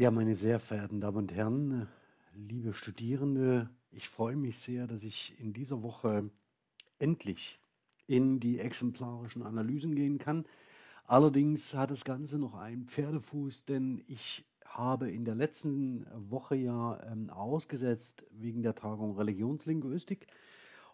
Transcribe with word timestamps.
Ja, 0.00 0.12
meine 0.12 0.36
sehr 0.36 0.60
verehrten 0.60 1.00
Damen 1.00 1.16
und 1.16 1.32
Herren, 1.34 1.88
liebe 2.32 2.72
Studierende, 2.72 3.68
ich 3.90 4.08
freue 4.08 4.36
mich 4.36 4.60
sehr, 4.60 4.86
dass 4.86 5.02
ich 5.02 5.34
in 5.40 5.52
dieser 5.52 5.82
Woche 5.82 6.30
endlich 7.00 7.58
in 8.06 8.38
die 8.38 8.60
exemplarischen 8.60 9.42
Analysen 9.42 9.96
gehen 9.96 10.18
kann. 10.18 10.44
Allerdings 11.04 11.74
hat 11.74 11.90
das 11.90 12.04
Ganze 12.04 12.38
noch 12.38 12.54
einen 12.54 12.86
Pferdefuß, 12.86 13.64
denn 13.64 14.04
ich 14.06 14.44
habe 14.64 15.10
in 15.10 15.24
der 15.24 15.34
letzten 15.34 16.06
Woche 16.30 16.54
ja 16.54 17.02
ähm, 17.10 17.28
ausgesetzt 17.30 18.24
wegen 18.30 18.62
der 18.62 18.76
Tagung 18.76 19.16
Religionslinguistik. 19.16 20.28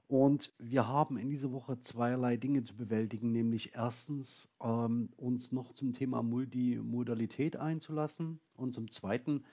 Und 0.06 0.52
wir 0.58 0.86
haben 0.86 1.16
in 1.16 1.30
dieser 1.30 1.50
Woche 1.52 1.80
zweierlei 1.80 2.36
Dinge 2.36 2.62
zu 2.62 2.76
bewältigen, 2.76 3.32
nämlich 3.32 3.74
erstens 3.74 4.50
ähm, 4.62 5.08
uns 5.16 5.50
noch 5.50 5.72
zum 5.72 5.92
Thema 5.92 6.22
Multimodalität 6.22 7.56
einzulassen 7.56 8.38
und 8.54 8.74
zum 8.74 8.90
Zweiten 8.90 9.44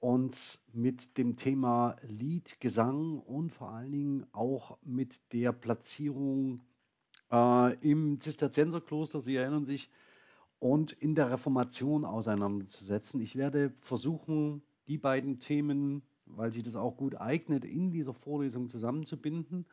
uns 0.00 0.62
mit 0.72 1.16
dem 1.16 1.36
Thema 1.36 1.96
Lied, 2.02 2.60
Gesang 2.60 3.20
und 3.20 3.50
vor 3.50 3.70
allen 3.70 3.92
Dingen 3.92 4.26
auch 4.32 4.76
mit 4.82 5.20
der 5.32 5.52
Platzierung 5.52 6.60
äh, 7.30 7.74
im 7.88 8.20
Zisterzienserkloster, 8.20 9.20
Sie 9.20 9.36
erinnern 9.36 9.64
sich, 9.64 9.90
und 10.58 10.92
in 10.92 11.14
der 11.14 11.30
Reformation 11.30 12.04
auseinanderzusetzen. 12.04 13.20
Ich 13.20 13.36
werde 13.36 13.72
versuchen, 13.80 14.62
die 14.88 14.98
beiden 14.98 15.38
Themen, 15.38 16.02
weil 16.36 16.52
sich 16.52 16.62
das 16.62 16.76
auch 16.76 16.96
gut 16.96 17.20
eignet, 17.20 17.64
in 17.64 17.90
dieser 17.90 18.14
Vorlesung 18.14 18.68
zusammenzubinden 18.68 19.66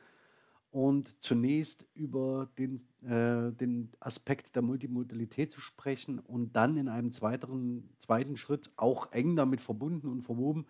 und 0.71 1.21
zunächst 1.21 1.85
über 1.93 2.49
den, 2.57 2.81
äh, 3.03 3.51
den 3.51 3.91
Aspekt 3.99 4.55
der 4.55 4.61
Multimodalität 4.61 5.51
zu 5.51 5.59
sprechen 5.59 6.19
und 6.19 6.55
dann 6.55 6.77
in 6.77 6.87
einem 6.87 7.11
zweiteren, 7.11 7.89
zweiten 7.99 8.37
Schritt, 8.37 8.71
auch 8.77 9.11
eng 9.11 9.35
damit 9.35 9.61
verbunden 9.61 10.07
und 10.07 10.23
verwoben, 10.23 10.65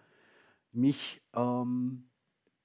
mich 0.71 1.21
ähm, 1.33 2.05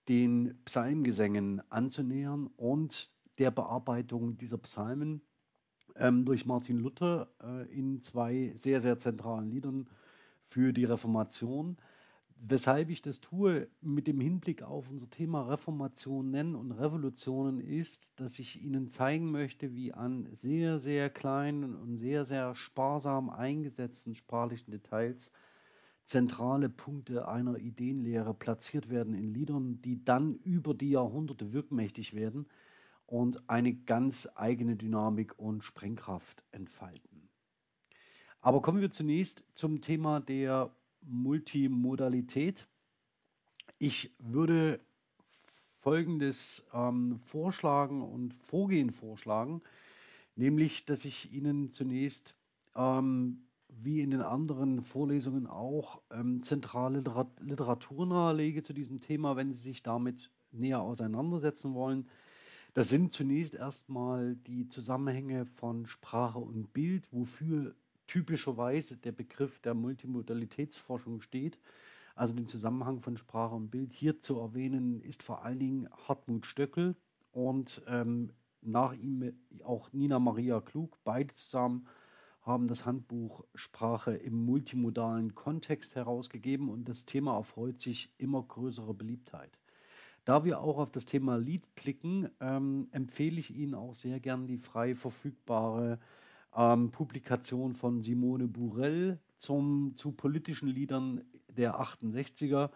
den 0.09 0.59
Psalmgesängen 0.65 1.63
anzunähern 1.71 2.49
und 2.57 3.15
der 3.39 3.51
Bearbeitung 3.51 4.39
dieser 4.39 4.59
Psalmen 4.59 5.21
ähm, 5.97 6.25
durch 6.25 6.47
Martin 6.47 6.79
Luther 6.79 7.29
äh, 7.43 7.71
in 7.71 8.01
zwei 8.01 8.53
sehr, 8.55 8.81
sehr 8.81 8.99
zentralen 8.99 9.51
Liedern 9.51 9.89
für 10.49 10.73
die 10.73 10.85
Reformation 10.85 11.77
weshalb 12.39 12.91
ich 12.91 13.03
das 13.03 13.21
tue 13.21 13.69
mit 13.81 14.07
dem 14.07 14.21
Hinblick 14.21 14.63
auf 14.63 14.89
unser 14.89 15.09
Thema 15.09 15.43
Reformationen 15.43 16.55
und 16.55 16.73
Revolutionen 16.73 17.61
ist, 17.61 18.13
dass 18.21 18.39
ich 18.39 18.63
Ihnen 18.63 18.89
zeigen 18.89 19.31
möchte, 19.31 19.75
wie 19.75 19.93
an 19.93 20.29
sehr, 20.33 20.79
sehr 20.79 21.11
kleinen 21.11 21.75
und 21.75 21.99
sehr, 21.99 22.25
sehr 22.25 22.55
sparsam 22.55 23.31
eingesetzten 23.31 24.15
sprachlichen 24.15 24.71
Details 24.71 25.33
zentrale 26.05 26.69
Punkte 26.69 27.27
einer 27.27 27.59
Ideenlehre 27.59 28.33
platziert 28.33 28.91
werden 28.91 29.13
in 29.15 29.35
Liedern, 29.35 29.83
die 29.83 30.05
dann 30.05 30.37
über 30.37 30.73
die 30.73 30.91
Jahrhunderte 30.91 31.53
wirkmächtig 31.53 32.15
werden 32.15 32.47
und 33.07 33.49
eine 33.49 33.75
ganz 33.75 34.29
eigene 34.37 34.77
Dynamik 34.77 35.39
und 35.39 35.65
Sprengkraft 35.65 36.45
entfalten. 36.53 37.29
Aber 38.41 38.63
kommen 38.63 38.81
wir 38.81 38.93
zunächst 38.93 39.45
zum 39.55 39.81
Thema 39.81 40.21
der 40.21 40.76
Multimodalität. 41.07 42.69
Ich 43.79 44.15
würde 44.19 44.81
folgendes 45.81 46.65
ähm, 46.73 47.21
vorschlagen 47.27 48.03
und 48.03 48.35
Vorgehen 48.35 48.91
vorschlagen, 48.91 49.63
nämlich, 50.35 50.85
dass 50.85 51.05
ich 51.05 51.33
Ihnen 51.33 51.71
zunächst, 51.71 52.35
ähm, 52.75 53.47
wie 53.69 54.01
in 54.01 54.11
den 54.11 54.23
anderen 54.23 54.83
Vorlesungen 54.83 55.47
auch, 55.47 56.03
ähm, 56.11 56.43
zentrale 56.43 57.05
Literatur 57.41 58.07
nahelege 58.07 58.63
zu 58.63 58.73
diesem 58.73 59.01
Thema, 59.01 59.37
wenn 59.37 59.53
Sie 59.53 59.61
sich 59.61 59.83
damit 59.83 60.31
näher 60.51 60.81
auseinandersetzen 60.81 61.75
wollen. 61.75 62.09
Das 62.75 62.89
sind 62.89 63.13
zunächst 63.13 63.55
erstmal 63.55 64.37
die 64.37 64.69
Zusammenhänge 64.69 65.47
von 65.47 65.87
Sprache 65.87 66.39
und 66.39 66.73
Bild, 66.73 67.07
wofür 67.11 67.75
typischerweise 68.07 68.97
der 68.97 69.13
Begriff 69.13 69.61
der 69.61 69.75
Multimodalitätsforschung 69.75 71.21
steht, 71.21 71.59
also 72.15 72.35
den 72.35 72.47
Zusammenhang 72.47 73.01
von 73.01 73.17
Sprache 73.17 73.55
und 73.55 73.71
Bild. 73.71 73.93
Hier 73.93 74.21
zu 74.21 74.39
erwähnen 74.39 75.01
ist 75.03 75.23
vor 75.23 75.45
allen 75.45 75.59
Dingen 75.59 75.89
Hartmut 76.09 76.47
Stöckel 76.47 76.97
und 77.33 77.83
ähm, 77.87 78.31
nach 78.63 78.95
ihm 78.95 79.33
auch 79.65 79.93
Nina 79.93 80.19
Maria 80.19 80.61
Klug. 80.61 80.97
Beide 81.05 81.35
zusammen 81.35 81.87
haben 82.43 82.69
das 82.69 82.87
Handbuch 82.87 83.45
Sprache 83.55 84.15
im 84.15 84.45
multimodalen 84.45 85.35
Kontext 85.35 85.97
herausgegeben 85.97 86.69
und 86.69 86.89
das 86.89 87.05
Thema 87.05 87.37
erfreut 87.37 87.81
sich 87.81 88.11
immer 88.19 88.43
größerer 88.43 88.95
Beliebtheit. 88.95 89.59
Da 90.25 90.45
wir 90.45 90.61
auch 90.61 90.79
auf 90.79 90.91
das 90.91 91.07
Thema 91.07 91.37
Lied 91.37 91.75
blicken, 91.75 92.29
ähm, 92.41 92.89
empfehle 92.93 93.39
ich 93.39 93.55
Ihnen 93.55 93.75
auch 93.75 93.95
sehr 93.95 94.21
gern 94.21 94.47
die 94.47 94.59
frei 94.59 94.95
verfügbare 94.95 95.99
ähm, 96.57 96.91
Publikation 96.91 97.75
von 97.75 98.03
Simone 98.03 98.49
Burell 98.49 99.21
zum, 99.39 99.93
zu 99.97 100.13
politischen 100.13 100.69
Liedern 100.69 101.23
der 101.49 101.81
68er. 101.81 102.71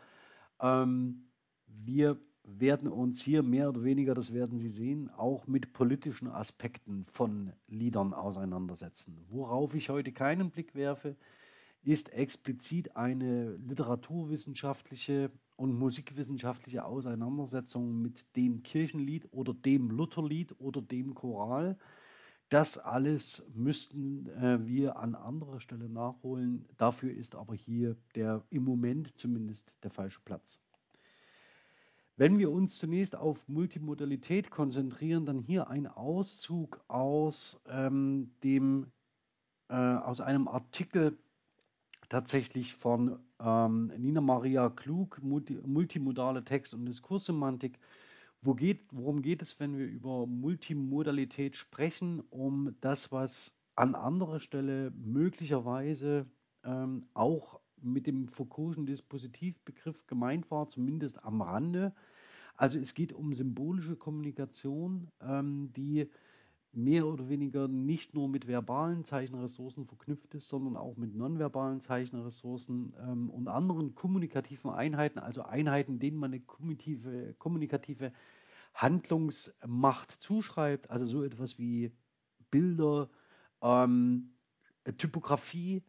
Ähm, 0.61 1.31
wir 1.67 2.19
werden 2.45 2.89
uns 2.89 3.23
hier 3.23 3.43
mehr 3.43 3.69
oder 3.69 3.85
weniger, 3.85 4.15
das 4.15 4.33
werden 4.33 4.59
Sie 4.59 4.69
sehen, 4.69 5.11
auch 5.11 5.47
mit 5.47 5.73
politischen 5.73 6.29
Aspekten 6.29 7.07
von 7.13 7.53
Liedern 7.69 8.13
auseinandersetzen. 8.13 9.19
Worauf 9.29 9.75
ich 9.75 9.89
heute 9.89 10.13
keinen 10.13 10.51
Blick 10.51 10.75
werfe, 10.75 11.17
ist 11.83 12.13
explizit 12.13 12.97
eine 12.97 13.57
literaturwissenschaftliche 13.57 15.31
und 15.57 15.79
musikwissenschaftliche 15.79 16.85
Auseinandersetzung 16.85 18.03
mit 18.03 18.25
dem 18.37 18.63
Kirchenlied 18.63 19.29
oder 19.31 19.55
dem 19.55 19.91
Lutherlied 19.91 20.55
oder 20.59 20.83
dem 20.83 21.15
Choral. 21.15 21.79
Das 22.51 22.79
alles 22.79 23.45
müssten 23.55 24.29
äh, 24.29 24.67
wir 24.67 24.97
an 24.97 25.15
anderer 25.15 25.61
Stelle 25.61 25.89
nachholen. 25.89 26.67
Dafür 26.77 27.13
ist 27.13 27.37
aber 27.37 27.55
hier 27.55 27.97
der 28.17 28.43
im 28.51 28.65
Moment 28.65 29.17
zumindest 29.17 29.77
der 29.85 29.93
falsche 29.93 30.21
Platz. 30.25 30.61
Wenn 32.17 32.39
wir 32.39 32.51
uns 32.51 32.77
zunächst 32.77 33.15
auf 33.15 33.39
Multimodalität 33.49 34.51
konzentrieren, 34.51 35.27
dann 35.27 35.39
hier 35.39 35.71
ein 35.71 35.87
Auszug 35.87 36.81
aus, 36.89 37.63
ähm, 37.69 38.33
dem, 38.43 38.91
äh, 39.69 39.75
aus 39.75 40.21
einem 40.21 40.49
Artikel 40.49 41.17
tatsächlich 42.09 42.75
von 42.75 43.21
ähm, 43.39 43.93
Nina 43.97 44.21
Maria 44.21 44.71
Klug, 44.71 45.23
Multi 45.23 45.61
multimodale 45.65 46.45
Text- 46.45 46.75
und 46.75 46.85
Diskurssemantik 46.85 47.79
wo 48.43 48.55
geht, 48.55 48.81
worum 48.93 49.23
geht 49.23 49.43
es, 49.43 49.61
wenn 49.61 49.77
wir 49.77 49.87
über 49.87 50.27
Multimodalität 50.27 51.57
sprechen? 51.57 52.23
Um 52.31 52.77
das, 52.81 53.13
was 53.13 53.55
an 53.75 53.95
anderer 53.95 54.41
Stelle 54.41 54.93
möglicherweise 54.93 56.27
ähm, 56.65 57.07
auch 57.15 57.61
mit 57.83 58.07
dem 58.07 58.29
Foucault'schen 58.29 58.87
Dispositivbegriff 58.87 60.07
gemeint 60.07 60.51
war, 60.51 60.69
zumindest 60.69 61.23
am 61.25 61.41
Rande. 61.43 61.95
Also 62.57 62.79
es 62.79 62.95
geht 62.95 63.13
um 63.13 63.33
symbolische 63.35 63.97
Kommunikation, 63.97 65.09
ähm, 65.23 65.73
die 65.75 66.11
mehr 66.73 67.07
oder 67.07 67.29
weniger 67.29 67.67
nicht 67.67 68.15
nur 68.15 68.29
mit 68.29 68.47
verbalen 68.47 69.05
Zeichenressourcen 69.05 69.87
verknüpft 69.87 70.35
ist, 70.35 70.49
sondern 70.49 70.77
auch 70.77 70.97
mit 70.97 71.15
nonverbalen 71.15 71.81
Zeichenressourcen 71.81 72.95
ähm, 73.01 73.31
und 73.31 73.49
anderen 73.49 73.95
kommunikativen 73.95 74.71
Einheiten, 74.71 75.19
also 75.19 75.43
Einheiten, 75.43 75.99
denen 75.99 76.17
man 76.17 76.33
eine 76.33 76.41
kommunikative, 76.41 77.35
kommunikative 77.39 78.13
Handlungsmacht 78.75 80.13
zuschreibt, 80.13 80.91
also 80.91 81.05
so 81.05 81.25
etwas 81.25 81.59
wie 81.59 81.93
Bilder, 82.51 83.11
ähm, 83.63 84.31
Typografie. 84.97 85.83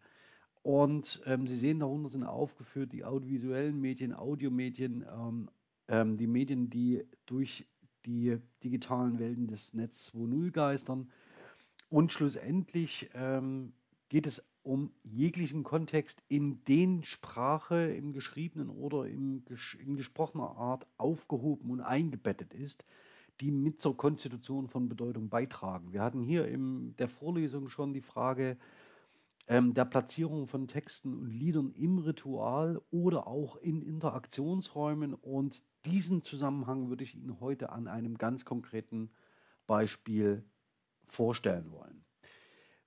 Und 0.64 1.22
ähm, 1.26 1.48
Sie 1.48 1.58
sehen 1.58 1.80
darunter 1.80 2.10
sind 2.10 2.24
aufgeführt 2.24 2.92
die 2.92 3.04
audiovisuellen 3.04 3.80
Medien, 3.80 4.14
Audiomedien, 4.14 5.06
ähm, 5.12 5.50
ähm 5.88 6.18
die 6.18 6.28
Medien, 6.28 6.70
die 6.70 7.04
durch 7.26 7.68
die 8.06 8.38
digitalen 8.64 9.20
Welten 9.20 9.48
des 9.48 9.74
Netz 9.74 10.12
2.0 10.14 10.52
geistern. 10.52 11.10
Und 11.90 12.14
schlussendlich 12.14 13.10
ähm, 13.14 13.74
geht 14.10 14.28
es 14.28 14.44
um 14.64 14.92
jeglichen 15.04 15.64
Kontext 15.64 16.24
in 16.28 16.64
den 16.66 17.04
Sprache 17.04 17.92
im 17.94 18.14
geschriebenen 18.14 18.70
oder 18.70 19.08
im, 19.08 19.44
in 19.80 19.96
gesprochener 19.96 20.56
Art 20.58 20.86
aufgehoben 20.98 21.72
und 21.72 21.82
eingebettet 21.82 22.54
ist, 22.54 22.86
die 23.40 23.52
mit 23.52 23.82
zur 23.82 23.98
Konstitution 23.98 24.68
von 24.68 24.88
Bedeutung 24.88 25.30
beitragen. 25.30 25.92
Wir 25.94 26.02
hatten 26.02 26.22
hier 26.22 26.48
in 26.48 26.96
der 26.98 27.10
Vorlesung 27.10 27.70
schon 27.70 27.94
die 27.94 28.02
Frage 28.02 28.58
ähm, 29.52 29.74
der 29.74 29.84
Platzierung 29.84 30.48
von 30.48 30.68
Texten 30.70 31.14
und 31.14 31.30
Liedern 31.30 31.74
im 31.74 31.98
Ritual 31.98 32.82
oder 32.90 33.28
auch 33.28 33.58
in 33.58 33.82
Interaktionsräumen 33.82 35.14
und 35.14 35.64
diesen 35.86 36.24
Zusammenhang 36.24 36.88
würde 36.88 37.04
ich 37.04 37.16
Ihnen 37.16 37.42
heute 37.42 37.72
an 37.72 37.88
einem 37.88 38.18
ganz 38.18 38.46
konkreten 38.46 39.12
Beispiel 39.68 40.46
vorstellen 41.08 41.70
wollen. 41.72 42.06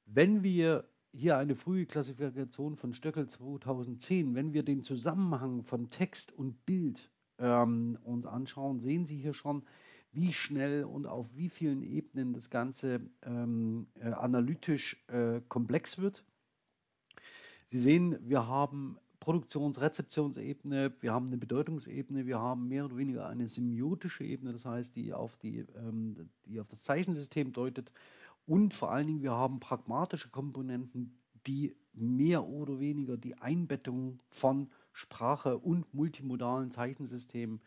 Wenn 0.07 0.43
wir 0.43 0.89
hier 1.13 1.37
eine 1.37 1.55
frühe 1.55 1.87
Klassifikation 1.87 2.77
von 2.77 2.93
Stöckel 2.93 3.29
2010. 3.29 4.35
Wenn 4.35 4.53
wir 4.53 4.65
den 4.65 4.83
Zusammenhang 4.83 5.63
von 5.63 5.91
Text 5.91 6.33
und 6.33 6.67
Bild 6.67 7.09
ähm, 7.39 7.99
uns 8.03 8.27
anschauen, 8.27 8.81
sehen 8.81 9.07
Sie 9.07 9.17
hier 9.17 9.35
schon, 9.35 9.63
wie 10.11 10.33
schnell 10.33 10.85
und 10.85 11.07
auf 11.07 11.29
wie 11.37 11.49
vielen 11.49 11.83
Ebenen 11.83 12.33
das 12.33 12.51
Ganze 12.51 13.01
ähm, 13.23 13.87
äh, 13.95 14.11
analytisch 14.11 15.05
äh, 15.09 15.41
komplex 15.49 15.99
wird. 15.99 16.25
Sie 17.75 17.81
sehen, 17.81 18.17
wir 18.21 18.47
haben 18.47 18.99
Produktions-Rezeptionsebene, 19.19 20.93
wir 21.00 21.12
haben 21.12 21.26
eine 21.26 21.38
Bedeutungsebene, 21.38 22.25
wir 22.25 22.38
haben 22.38 22.69
mehr 22.69 22.85
oder 22.85 22.97
weniger 22.97 23.26
eine 23.26 23.49
semiotische 23.49 24.23
Ebene, 24.23 24.53
das 24.53 24.65
heißt, 24.65 24.94
die 24.94 25.12
auf, 25.12 25.37
die, 25.38 25.67
ähm, 25.76 26.31
die 26.47 26.61
auf 26.61 26.69
das 26.69 26.85
Zeichensystem 26.85 27.53
deutet 27.53 27.93
und 28.47 28.75
vor 28.75 28.93
allen 28.93 29.09
Dingen, 29.09 29.23
wir 29.23 29.32
haben 29.32 29.59
pragmatische 29.59 30.29
Komponenten, 30.29 31.19
die 31.49 31.75
mehr 31.93 32.47
oder 32.47 32.79
weniger 32.79 33.17
die 33.17 33.38
Einbettung 33.38 34.20
von 34.31 34.70
Sprache 34.93 35.59
und 35.59 35.93
multimodalen 35.93 36.70
Zeichensystemen 36.70 37.61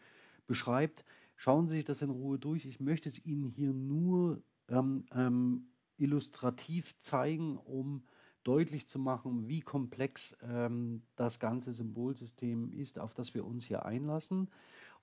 beschreibt. 0.47 1.03
Schauen 1.35 1.67
Sie 1.67 1.75
sich 1.75 1.83
das 1.83 2.01
in 2.01 2.11
Ruhe 2.11 2.39
durch. 2.39 2.65
Ich 2.65 2.79
möchte 2.79 3.09
es 3.09 3.25
Ihnen 3.25 3.49
hier 3.49 3.73
nur 3.73 4.41
ähm, 4.69 5.03
ähm, 5.11 5.67
illustrativ 5.97 6.97
zeigen, 7.01 7.57
um 7.57 8.03
deutlich 8.47 8.87
zu 8.87 8.97
machen, 8.97 9.47
wie 9.47 9.59
komplex 9.59 10.37
ähm, 10.41 11.01
das 11.15 11.39
ganze 11.39 11.73
Symbolsystem 11.73 12.71
ist, 12.71 12.97
auf 12.97 13.13
das 13.13 13.33
wir 13.33 13.45
uns 13.45 13.65
hier 13.65 13.85
einlassen. 13.85 14.49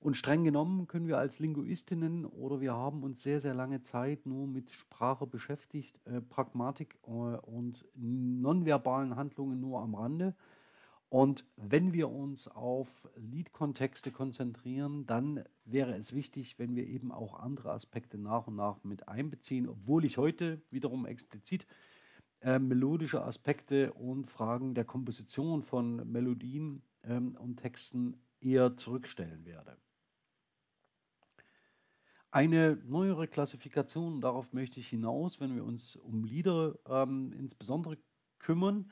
Und 0.01 0.17
streng 0.17 0.45
genommen 0.45 0.87
können 0.87 1.09
wir 1.09 1.19
als 1.19 1.39
Linguistinnen 1.39 2.27
oder 2.27 2.61
wir 2.61 2.75
haben 2.75 3.03
uns 3.03 3.23
sehr, 3.23 3.41
sehr 3.41 3.55
lange 3.55 3.83
Zeit 3.83 4.27
nur 4.27 4.47
mit 4.47 4.71
Sprache 4.71 5.27
beschäftigt, 5.27 5.99
äh, 6.07 6.21
Pragmatik 6.21 6.97
äh, 7.07 7.11
und 7.11 7.85
nonverbalen 7.95 9.17
Handlungen 9.17 9.61
nur 9.61 9.81
am 9.81 9.95
Rande. 9.95 10.35
Und 11.11 11.47
wenn 11.57 11.93
wir 11.93 12.11
uns 12.11 12.49
auf 12.49 12.89
Liedkontexte 13.17 14.11
konzentrieren, 14.11 15.07
dann 15.07 15.45
wäre 15.65 15.95
es 15.95 16.13
wichtig, 16.13 16.59
wenn 16.59 16.75
wir 16.75 16.87
eben 16.87 17.13
auch 17.13 17.39
andere 17.39 17.71
Aspekte 17.71 18.19
nach 18.19 18.47
und 18.47 18.57
nach 18.57 18.83
mit 18.83 19.07
einbeziehen, 19.07 19.69
obwohl 19.69 20.05
ich 20.05 20.19
heute 20.19 20.61
wiederum 20.71 21.07
explizit 21.07 21.67
äh, 22.45 22.59
melodische 22.59 23.25
Aspekte 23.25 23.93
und 23.95 24.31
Fragen 24.31 24.75
der 24.75 24.85
Komposition 24.85 25.63
von 25.63 26.11
Melodien 26.13 26.83
ähm, 27.03 27.37
und 27.37 27.57
Texten 27.57 28.19
eher 28.41 28.77
zurückstellen 28.77 29.47
werde. 29.47 29.79
Eine 32.31 32.77
neuere 32.85 33.29
Klassifikation, 33.29 34.21
darauf 34.21 34.53
möchte 34.53 34.79
ich 34.79 34.89
hinaus, 34.89 35.41
wenn 35.41 35.55
wir 35.55 35.65
uns 35.65 35.97
um 35.97 36.25
Lieder 36.25 36.77
ähm, 36.87 37.33
insbesondere 37.33 37.97
kümmern, 38.39 38.91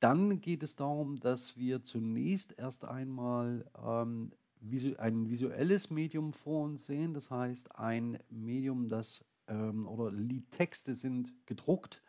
dann 0.00 0.40
geht 0.40 0.62
es 0.64 0.74
darum, 0.74 1.20
dass 1.20 1.56
wir 1.56 1.84
zunächst 1.84 2.58
erst 2.58 2.84
einmal 2.84 3.70
ähm, 3.86 4.32
visu 4.60 4.96
ein 4.96 5.28
visuelles 5.28 5.90
Medium 5.90 6.32
vor 6.32 6.64
uns 6.64 6.86
sehen, 6.86 7.14
das 7.14 7.30
heißt 7.30 7.76
ein 7.76 8.18
Medium, 8.30 8.88
das 8.88 9.24
ähm, 9.46 9.86
oder 9.86 10.10
Liedtexte 10.10 10.94
sind 10.96 11.34
gedruckt. 11.46 12.02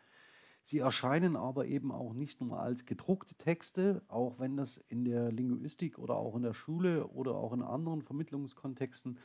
Sie 0.64 0.78
erscheinen 0.78 1.36
aber 1.36 1.66
eben 1.66 1.90
auch 1.90 2.14
nicht 2.14 2.40
nur 2.40 2.60
als 2.60 2.86
gedruckte 2.86 3.34
Texte, 3.34 4.02
auch 4.08 4.38
wenn 4.38 4.56
das 4.56 4.78
in 4.88 5.04
der 5.04 5.32
Linguistik 5.32 5.98
oder 5.98 6.16
auch 6.16 6.36
in 6.36 6.42
der 6.42 6.54
Schule 6.54 7.08
oder 7.08 7.34
auch 7.34 7.52
in 7.52 7.62
anderen 7.62 8.02
Vermittlungskontexten 8.02 9.18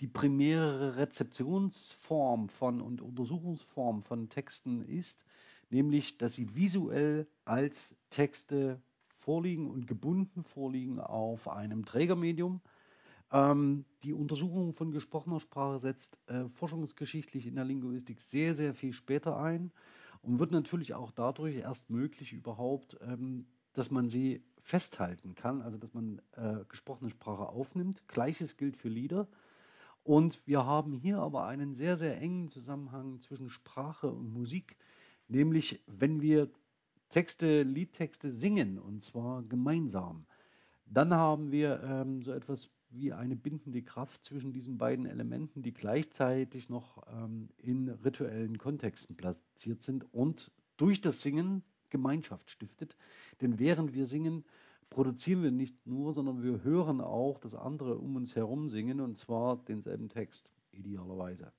die 0.00 0.08
primäre 0.08 0.96
Rezeptionsform 0.96 2.48
von 2.48 2.80
und 2.80 3.00
Untersuchungsform 3.00 4.02
von 4.02 4.28
Texten 4.28 4.82
ist, 4.82 5.24
nämlich 5.70 6.18
dass 6.18 6.34
sie 6.34 6.54
visuell 6.54 7.26
als 7.44 7.94
Texte 8.10 8.82
vorliegen 9.18 9.70
und 9.70 9.86
gebunden 9.86 10.42
vorliegen 10.42 11.00
auf 11.00 11.48
einem 11.48 11.86
Trägermedium. 11.86 12.60
Ähm, 13.32 13.84
die 14.02 14.12
Untersuchung 14.12 14.74
von 14.74 14.90
gesprochener 14.90 15.40
Sprache 15.40 15.78
setzt 15.78 16.18
äh, 16.26 16.48
forschungsgeschichtlich 16.50 17.46
in 17.46 17.54
der 17.54 17.64
Linguistik 17.64 18.20
sehr, 18.20 18.54
sehr 18.54 18.74
viel 18.74 18.92
später 18.92 19.38
ein 19.38 19.72
und 20.24 20.38
wird 20.38 20.50
natürlich 20.50 20.94
auch 20.94 21.10
dadurch 21.12 21.56
erst 21.56 21.90
möglich 21.90 22.32
überhaupt, 22.32 22.96
ähm, 23.02 23.46
dass 23.74 23.90
man 23.90 24.08
sie 24.08 24.42
festhalten 24.62 25.34
kann, 25.34 25.60
also 25.60 25.76
dass 25.76 25.92
man 25.92 26.20
äh, 26.32 26.64
gesprochene 26.68 27.10
Sprache 27.10 27.48
aufnimmt. 27.48 28.06
Gleiches 28.08 28.56
gilt 28.56 28.76
für 28.76 28.88
Lieder. 28.88 29.28
Und 30.02 30.40
wir 30.46 30.64
haben 30.64 30.92
hier 30.92 31.18
aber 31.18 31.46
einen 31.46 31.74
sehr, 31.74 31.96
sehr 31.96 32.20
engen 32.20 32.48
Zusammenhang 32.48 33.20
zwischen 33.20 33.50
Sprache 33.50 34.10
und 34.10 34.32
Musik, 34.32 34.76
nämlich 35.28 35.82
wenn 35.86 36.20
wir 36.20 36.50
Texte, 37.10 37.62
Liedtexte 37.62 38.30
singen, 38.30 38.78
und 38.78 39.02
zwar 39.02 39.42
gemeinsam, 39.42 40.26
dann 40.86 41.14
haben 41.14 41.52
wir 41.52 41.82
ähm, 41.82 42.22
so 42.22 42.32
etwas 42.32 42.70
wie 42.94 43.12
eine 43.12 43.36
bindende 43.36 43.82
Kraft 43.82 44.24
zwischen 44.24 44.52
diesen 44.52 44.78
beiden 44.78 45.06
Elementen, 45.06 45.62
die 45.62 45.74
gleichzeitig 45.74 46.68
noch 46.68 47.02
ähm, 47.08 47.48
in 47.58 47.88
rituellen 47.88 48.56
Kontexten 48.56 49.16
platziert 49.16 49.82
sind 49.82 50.06
und 50.12 50.50
durch 50.76 51.00
das 51.00 51.20
Singen 51.20 51.62
Gemeinschaft 51.90 52.50
stiftet. 52.50 52.96
Denn 53.40 53.58
während 53.58 53.94
wir 53.94 54.06
singen, 54.06 54.44
produzieren 54.90 55.42
wir 55.42 55.50
nicht 55.50 55.86
nur, 55.86 56.12
sondern 56.12 56.42
wir 56.42 56.62
hören 56.64 57.00
auch, 57.00 57.38
dass 57.38 57.54
andere 57.54 57.98
um 57.98 58.16
uns 58.16 58.34
herum 58.34 58.68
singen 58.68 59.00
und 59.00 59.16
zwar 59.16 59.56
denselben 59.56 60.08
Text, 60.08 60.50
idealerweise. 60.72 61.52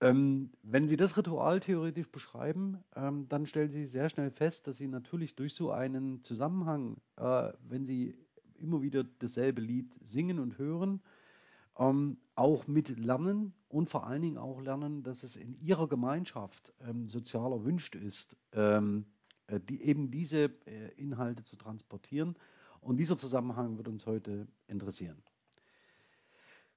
Ähm, 0.00 0.50
wenn 0.62 0.88
Sie 0.88 0.96
das 0.96 1.16
Ritual 1.16 1.60
theoretisch 1.60 2.10
beschreiben, 2.10 2.78
ähm, 2.96 3.28
dann 3.28 3.46
stellen 3.46 3.70
Sie 3.70 3.84
sehr 3.84 4.08
schnell 4.08 4.32
fest, 4.32 4.66
dass 4.66 4.76
Sie 4.76 4.88
natürlich 4.88 5.36
durch 5.36 5.54
so 5.54 5.70
einen 5.70 6.24
Zusammenhang, 6.24 6.96
äh, 7.16 7.52
wenn 7.68 7.84
Sie 7.84 8.16
immer 8.62 8.82
wieder 8.82 9.04
dasselbe 9.04 9.60
Lied 9.60 9.92
singen 10.02 10.38
und 10.38 10.58
hören, 10.58 11.02
ähm, 11.78 12.18
auch 12.34 12.66
mit 12.66 12.88
lernen 12.98 13.54
und 13.68 13.90
vor 13.90 14.06
allen 14.06 14.22
Dingen 14.22 14.38
auch 14.38 14.60
lernen, 14.60 15.02
dass 15.02 15.22
es 15.22 15.36
in 15.36 15.58
Ihrer 15.60 15.88
Gemeinschaft 15.88 16.72
ähm, 16.80 17.08
sozial 17.08 17.52
erwünscht 17.52 17.94
ist, 17.94 18.36
ähm, 18.52 19.06
äh, 19.46 19.60
die, 19.60 19.82
eben 19.82 20.10
diese 20.10 20.50
äh, 20.66 20.92
Inhalte 20.96 21.44
zu 21.44 21.56
transportieren. 21.56 22.36
Und 22.80 22.96
dieser 22.96 23.16
Zusammenhang 23.16 23.78
wird 23.78 23.88
uns 23.88 24.06
heute 24.06 24.48
interessieren. 24.66 25.22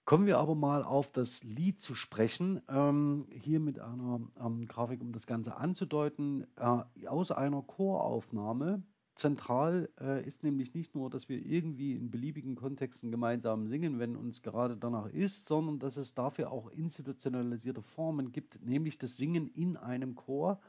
Kommen 0.06 0.28
wir 0.28 0.38
aber 0.38 0.54
mal 0.54 0.84
auf 0.84 1.12
das 1.12 1.44
Lied 1.44 1.82
zu 1.82 1.96
sprechen. 1.96 2.62
Ähm, 2.70 3.26
hier 3.32 3.60
mit 3.60 3.80
einer 3.80 4.22
ähm, 4.40 4.68
Grafik, 4.68 5.02
um 5.02 5.12
das 5.12 5.26
Ganze 5.26 5.58
anzudeuten. 5.58 6.46
Äh, 6.58 7.08
aus 7.08 7.32
einer 7.32 7.64
Choraufnahme. 7.64 8.84
Zentral 9.16 9.90
äh, 10.00 10.26
ist 10.28 10.44
nämlich 10.44 10.74
nicht 10.74 10.94
nur, 10.94 11.10
dass 11.10 11.30
wir 11.30 11.44
irgendwie 11.44 11.96
in 11.96 12.12
beliebigen 12.12 12.56
Kontexten 12.56 13.12
gemeinsam 13.12 13.68
singen, 13.68 14.00
wenn 14.00 14.16
uns 14.16 14.42
gerade 14.42 14.76
danach 14.76 15.08
ist, 15.08 15.48
sondern 15.48 15.80
dass 15.80 15.98
es 15.98 16.14
dafür 16.14 16.52
auch 16.52 16.70
institutionalisierte 16.72 17.82
Formen 17.82 18.32
gibt, 18.32 18.64
nämlich 18.64 18.98
das 18.98 19.18
Singen 19.18 19.48
in 19.48 19.78
einem 19.78 20.16
Chor 20.16 20.60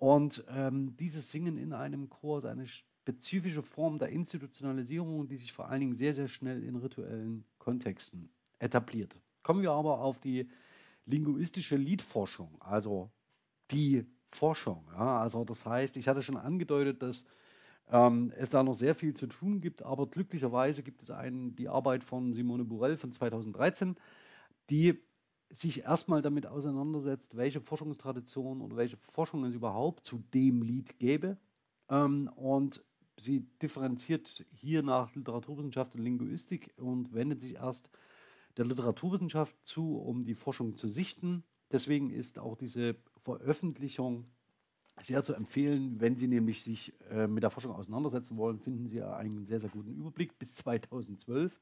und 0.00 0.44
ähm, 0.48 0.96
dieses 0.96 1.30
Singen 1.30 1.58
in 1.58 1.74
einem 1.74 2.08
Chor 2.08 2.38
ist 2.38 2.46
eine 2.46 2.66
spezifische 2.66 3.62
Form 3.62 3.98
der 3.98 4.08
Institutionalisierung, 4.08 5.28
die 5.28 5.36
sich 5.36 5.52
vor 5.52 5.68
allen 5.68 5.80
Dingen 5.80 5.96
sehr, 5.96 6.14
sehr 6.14 6.26
schnell 6.26 6.64
in 6.64 6.76
rituellen 6.76 7.44
Kontexten 7.58 8.30
etabliert. 8.58 9.20
Kommen 9.42 9.60
wir 9.60 9.72
aber 9.72 10.00
auf 10.00 10.18
die 10.18 10.48
linguistische 11.04 11.76
Liedforschung, 11.76 12.56
also 12.60 13.10
die 13.70 14.06
Forschung. 14.30 14.88
Ja, 14.92 15.20
also 15.20 15.44
das 15.44 15.66
heißt, 15.66 15.98
ich 15.98 16.08
hatte 16.08 16.22
schon 16.22 16.38
angedeutet, 16.38 17.02
dass 17.02 17.26
ähm, 17.90 18.32
es 18.36 18.50
da 18.50 18.62
noch 18.62 18.74
sehr 18.74 18.94
viel 18.94 19.14
zu 19.14 19.26
tun 19.26 19.60
gibt, 19.60 19.82
aber 19.82 20.06
glücklicherweise 20.06 20.82
gibt 20.82 21.02
es 21.02 21.10
einen, 21.10 21.56
die 21.56 21.68
Arbeit 21.68 22.04
von 22.04 22.32
Simone 22.32 22.64
Burell 22.64 22.96
von 22.96 23.12
2013, 23.12 23.96
die 24.70 24.98
sich 25.50 25.82
erstmal 25.82 26.22
damit 26.22 26.46
auseinandersetzt, 26.46 27.36
welche 27.36 27.60
Forschungstradition 27.60 28.60
oder 28.60 28.76
welche 28.76 28.96
Forschung 29.08 29.44
es 29.44 29.54
überhaupt 29.54 30.06
zu 30.06 30.22
dem 30.32 30.62
Lied 30.62 30.98
gäbe. 30.98 31.36
Ähm, 31.88 32.30
und 32.36 32.84
sie 33.18 33.40
differenziert 33.60 34.46
hier 34.52 34.82
nach 34.82 35.14
Literaturwissenschaft 35.14 35.94
und 35.96 36.02
Linguistik 36.02 36.72
und 36.76 37.12
wendet 37.12 37.40
sich 37.40 37.54
erst 37.54 37.90
der 38.56 38.64
Literaturwissenschaft 38.66 39.56
zu, 39.62 39.98
um 39.98 40.24
die 40.24 40.34
Forschung 40.34 40.76
zu 40.76 40.86
sichten. 40.86 41.44
Deswegen 41.72 42.10
ist 42.10 42.38
auch 42.38 42.56
diese 42.56 42.96
Veröffentlichung 43.24 44.26
sehr 45.02 45.24
zu 45.24 45.34
empfehlen, 45.34 46.00
wenn 46.00 46.16
Sie 46.16 46.28
nämlich 46.28 46.62
sich 46.62 46.92
äh, 47.10 47.26
mit 47.26 47.42
der 47.42 47.50
Forschung 47.50 47.72
auseinandersetzen 47.72 48.36
wollen, 48.36 48.58
finden 48.58 48.86
Sie 48.88 49.02
einen 49.02 49.46
sehr, 49.46 49.60
sehr 49.60 49.70
guten 49.70 49.92
Überblick 49.92 50.38
bis 50.38 50.54
2012. 50.56 51.58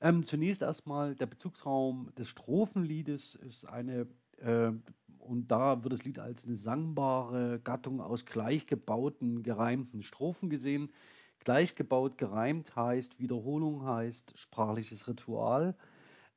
Ähm, 0.00 0.26
zunächst 0.26 0.62
erstmal 0.62 1.14
der 1.14 1.26
Bezugsraum 1.26 2.10
des 2.18 2.28
Strophenliedes 2.28 3.36
ist 3.36 3.66
eine, 3.66 4.06
äh, 4.38 4.72
und 5.18 5.48
da 5.48 5.82
wird 5.82 5.92
das 5.92 6.04
Lied 6.04 6.18
als 6.18 6.44
eine 6.44 6.56
sangbare 6.56 7.60
Gattung 7.60 8.00
aus 8.00 8.26
gleichgebauten, 8.26 9.42
gereimten 9.42 10.02
Strophen 10.02 10.50
gesehen. 10.50 10.90
Gleichgebaut, 11.40 12.18
gereimt 12.18 12.74
heißt, 12.74 13.18
Wiederholung 13.18 13.84
heißt, 13.86 14.38
sprachliches 14.38 15.08
Ritual. 15.08 15.74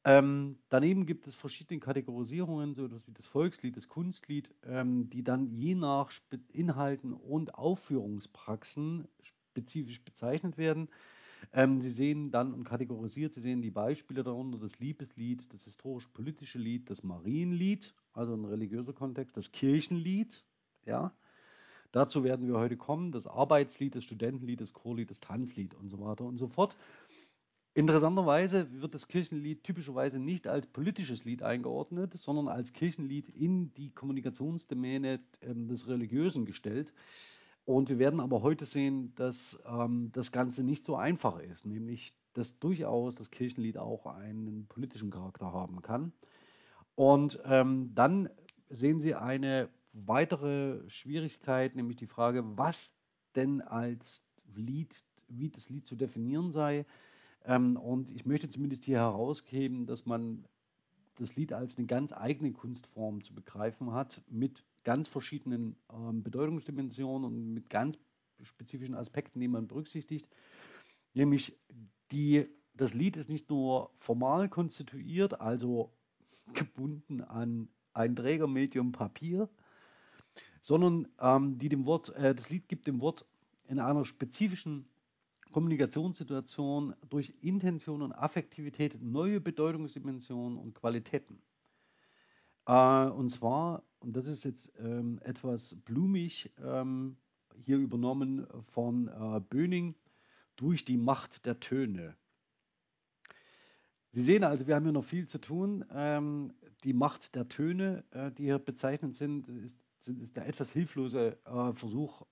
Ähm, 0.08 0.58
daneben 0.70 1.06
gibt 1.06 1.28
es 1.28 1.36
verschiedene 1.36 1.82
Kategorisierungen, 1.82 2.74
so 2.74 2.90
wie 2.90 3.12
das 3.12 3.26
Volkslied, 3.26 3.76
das 3.76 3.90
Kunstlied, 3.90 4.50
ähm, 4.64 5.10
die 5.10 5.22
dann 5.22 5.52
je 5.52 5.76
nach 5.76 6.12
Spe 6.12 6.40
Inhalten 6.54 7.12
und 7.12 7.56
Aufführungspraxen 7.56 9.10
spezifisch 9.22 10.02
bezeichnet 10.02 10.58
werden. 10.58 10.88
Ähm, 11.52 11.82
Sie 11.82 11.92
sehen 11.92 12.32
dann 12.32 12.54
und 12.54 12.64
kategorisiert, 12.64 13.34
Sie 13.34 13.42
sehen 13.42 13.62
die 13.62 13.70
Beispiele 13.70 14.24
darunter, 14.24 14.58
das 14.60 14.80
Liebeslied, 14.80 15.52
das 15.52 15.66
historisch-politische 15.66 16.58
Lied, 16.58 16.90
das 16.90 17.04
Marienlied, 17.04 17.94
also 18.14 18.34
ein 18.34 18.46
religiöser 18.46 18.94
Kontext, 18.94 19.36
das 19.36 19.52
Kirchenlied, 19.52 20.42
ja. 20.86 21.12
Dazu 21.92 22.24
werden 22.24 22.48
wir 22.48 22.58
heute 22.58 22.78
kommen, 22.78 23.12
das 23.12 23.28
Arbeitslied, 23.28 23.96
das 23.96 24.04
Studentenlied, 24.04 24.62
das 24.62 24.74
Chorlied, 24.74 25.10
das 25.10 25.20
Tanzlied 25.20 25.74
und 25.74 25.90
so 25.90 26.00
weiter 26.00 26.26
und 26.26 26.38
so 26.38 26.48
fort. 26.48 26.78
Interessanterweise 27.78 28.82
wird 28.82 28.96
das 28.96 29.08
Kirchenlied 29.08 29.64
typischerweise 29.64 30.18
nicht 30.18 30.48
als 30.48 30.66
politisches 30.66 31.26
Lied 31.26 31.44
eingeordnet, 31.44 32.12
sondern 32.16 32.48
als 32.48 32.74
Kirchenlied 32.74 33.30
in 33.30 33.72
die 33.76 33.92
Kommunikationsdomäne 33.92 35.20
ähm, 35.44 35.68
des 35.68 35.88
Religiösen 35.88 36.46
gestellt. 36.46 36.92
Und 37.66 37.90
wir 37.90 38.00
werden 38.00 38.20
aber 38.20 38.42
heute 38.42 38.66
sehen, 38.66 39.14
dass 39.14 39.60
ähm, 39.68 40.10
das 40.12 40.32
Ganze 40.32 40.64
nicht 40.64 40.86
so 40.86 40.96
einfach 40.96 41.38
ist, 41.38 41.68
nämlich 41.68 42.16
dass 42.34 42.58
durchaus 42.58 43.14
das 43.14 43.30
Kirchenlied 43.30 43.78
auch 43.78 44.08
einen 44.08 44.66
politischen 44.66 45.12
Charakter 45.12 45.54
haben 45.54 45.84
kann. 45.84 46.14
Und 46.96 47.40
ähm, 47.46 47.92
dann 47.94 48.28
sehen 48.72 49.02
Sie 49.02 49.14
eine 49.14 49.70
weitere 49.94 50.80
Schwierigkeit, 50.90 51.76
nämlich 51.76 51.98
die 51.98 52.08
Frage, 52.08 52.44
was 52.58 52.96
denn 53.36 53.62
als 53.62 54.26
Lied, 54.56 55.00
wie 55.28 55.50
das 55.50 55.70
Lied 55.70 55.86
zu 55.86 55.96
definieren 55.96 56.52
sei. 56.52 56.84
Ähm, 57.48 57.78
und 57.78 58.12
ich 58.12 58.26
möchte 58.26 58.50
zumindest 58.50 58.86
hier 58.86 58.98
herausheben, 58.98 59.88
dass 59.88 60.06
man 60.06 60.46
das 61.16 61.36
Lied 61.36 61.54
als 61.54 61.78
eine 61.78 61.88
ganz 61.88 62.14
eigene 62.14 62.52
Kunstform 62.52 63.24
zu 63.24 63.34
begreifen 63.34 63.94
hat, 63.94 64.22
mit 64.30 64.64
ganz 64.84 65.08
verschiedenen 65.08 65.76
ähm, 65.92 66.22
Bedeutungsdimensionen 66.22 67.26
und 67.26 67.54
mit 67.54 67.70
ganz 67.70 67.98
spezifischen 68.44 68.94
Aspekten, 68.94 69.40
die 69.40 69.48
man 69.48 69.68
berücksichtigt. 69.68 70.28
Nämlich 71.14 71.58
die, 72.12 72.48
das 72.76 72.94
Lied 72.94 73.18
ist 73.18 73.30
nicht 73.30 73.50
nur 73.50 73.90
formal 73.98 74.50
konstituiert, 74.50 75.42
also 75.42 75.92
gebunden 76.54 77.22
an 77.22 77.70
ein 77.94 78.16
Trägermedium 78.16 78.92
Papier, 78.92 79.50
sondern 80.62 81.08
ähm, 81.20 81.58
die 81.58 81.70
dem 81.70 81.86
Wort, 81.86 82.10
äh, 82.10 82.36
das 82.36 82.50
Lied 82.50 82.68
gibt 82.68 82.86
dem 82.86 83.02
Wort 83.02 83.26
in 83.68 83.80
einer 83.80 84.06
spezifischen 84.06 84.88
Kommunikationssituation 85.52 86.96
durch 87.10 87.34
Intention 87.42 88.02
und 88.02 88.12
Affektivität 88.12 89.02
neue 89.02 89.40
Bedeutungsdimensionen 89.40 90.58
und 90.58 90.74
Qualitäten. 90.74 91.42
Äh, 92.66 93.08
und 93.08 93.30
zwar, 93.30 93.84
und 94.00 94.16
das 94.16 94.28
ist 94.28 94.44
jetzt 94.44 94.72
ähm, 94.80 95.20
etwas 95.24 95.76
blumig 95.86 96.52
ähm, 96.64 97.18
hier 97.64 97.78
übernommen 97.78 98.46
von 98.72 99.08
äh, 99.08 99.40
Böning, 99.40 99.96
durch 100.56 100.84
die 100.86 100.98
Macht 100.98 101.46
der 101.46 101.60
Töne. 101.60 102.16
Sie 104.12 104.22
sehen 104.22 104.44
also, 104.44 104.66
wir 104.68 104.76
haben 104.76 104.84
hier 104.84 104.92
noch 104.92 105.04
viel 105.04 105.28
zu 105.28 105.40
tun. 105.40 105.86
Ähm, 105.92 106.54
die 106.84 106.94
Macht 106.94 107.36
der 107.36 107.48
Töne, 107.48 108.04
äh, 108.12 108.32
die 108.32 108.44
hier 108.46 108.60
bezeichnet 108.60 109.16
sind, 109.16 109.48
ist, 109.48 109.78
der 110.36 110.48
etwas 110.48 110.72
hilflose 110.72 111.38
äh, 111.46 111.74
Versuch, 111.74 112.24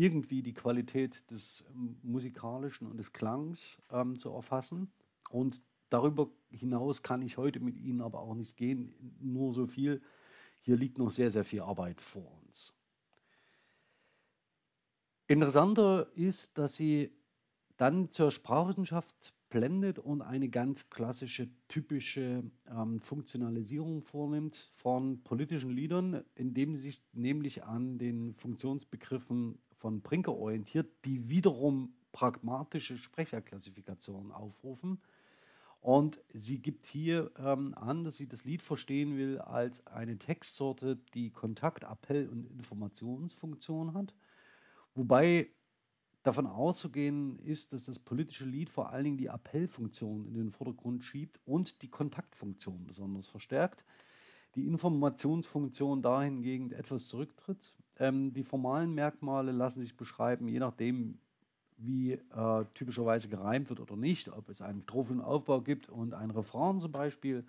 irgendwie 0.00 0.42
die 0.42 0.54
Qualität 0.54 1.30
des 1.30 1.62
ähm, 1.74 1.98
musikalischen 2.02 2.86
und 2.86 2.96
des 2.96 3.12
Klangs 3.12 3.78
ähm, 3.90 4.18
zu 4.18 4.30
erfassen. 4.30 4.90
Und 5.28 5.62
darüber 5.90 6.30
hinaus 6.50 7.02
kann 7.02 7.20
ich 7.20 7.36
heute 7.36 7.60
mit 7.60 7.76
Ihnen 7.76 8.00
aber 8.00 8.20
auch 8.20 8.34
nicht 8.34 8.56
gehen. 8.56 8.94
Nur 9.20 9.52
so 9.52 9.66
viel. 9.66 10.00
Hier 10.62 10.76
liegt 10.76 10.96
noch 10.96 11.10
sehr, 11.10 11.30
sehr 11.30 11.44
viel 11.44 11.60
Arbeit 11.60 12.00
vor 12.00 12.32
uns. 12.46 12.72
Interessanter 15.26 16.10
ist, 16.14 16.56
dass 16.56 16.74
sie 16.74 17.12
dann 17.76 18.10
zur 18.10 18.30
Sprachwissenschaft 18.30 19.34
blendet 19.50 19.98
und 19.98 20.22
eine 20.22 20.48
ganz 20.48 20.88
klassische, 20.88 21.50
typische 21.68 22.42
ähm, 22.68 23.00
Funktionalisierung 23.00 24.02
vornimmt 24.02 24.72
von 24.76 25.22
politischen 25.22 25.70
Liedern, 25.70 26.24
indem 26.36 26.74
sie 26.74 26.82
sich 26.82 27.02
nämlich 27.12 27.64
an 27.64 27.98
den 27.98 28.34
Funktionsbegriffen 28.34 29.58
von 29.80 30.00
Brinker 30.02 30.34
orientiert, 30.36 30.88
die 31.04 31.28
wiederum 31.28 31.94
pragmatische 32.12 32.98
Sprecherklassifikationen 32.98 34.30
aufrufen. 34.30 35.00
Und 35.80 36.20
sie 36.28 36.58
gibt 36.58 36.86
hier 36.86 37.30
ähm, 37.38 37.74
an, 37.74 38.04
dass 38.04 38.18
sie 38.18 38.28
das 38.28 38.44
Lied 38.44 38.60
verstehen 38.60 39.16
will 39.16 39.38
als 39.38 39.86
eine 39.86 40.18
Textsorte, 40.18 40.98
die 41.14 41.30
Kontakt, 41.30 41.84
Appell 41.84 42.28
und 42.28 42.44
Informationsfunktion 42.50 43.94
hat. 43.94 44.14
Wobei 44.94 45.48
davon 46.22 46.46
auszugehen 46.46 47.38
ist, 47.38 47.72
dass 47.72 47.86
das 47.86 47.98
politische 47.98 48.44
Lied 48.44 48.68
vor 48.68 48.90
allen 48.90 49.04
Dingen 49.04 49.16
die 49.16 49.30
Appellfunktion 49.30 50.26
in 50.26 50.34
den 50.34 50.50
Vordergrund 50.50 51.02
schiebt 51.02 51.40
und 51.46 51.80
die 51.80 51.88
Kontaktfunktion 51.88 52.86
besonders 52.86 53.26
verstärkt. 53.26 53.86
Die 54.56 54.66
Informationsfunktion 54.66 56.02
dahingegen 56.02 56.72
etwas 56.72 57.08
zurücktritt. 57.08 57.72
Ähm, 58.00 58.32
die 58.32 58.42
formalen 58.42 58.94
Merkmale 58.94 59.52
lassen 59.52 59.80
sich 59.80 59.96
beschreiben, 59.96 60.48
je 60.48 60.58
nachdem, 60.58 61.18
wie 61.76 62.12
äh, 62.12 62.64
typischerweise 62.74 63.28
gereimt 63.28 63.68
wird 63.68 63.78
oder 63.78 63.96
nicht, 63.96 64.28
ob 64.30 64.48
es 64.48 64.60
einen 64.60 64.82
Strophenaufbau 64.82 65.60
gibt 65.60 65.88
und 65.88 66.14
ein 66.14 66.30
Refrain 66.30 66.80
zum 66.80 66.90
Beispiel. 66.90 67.44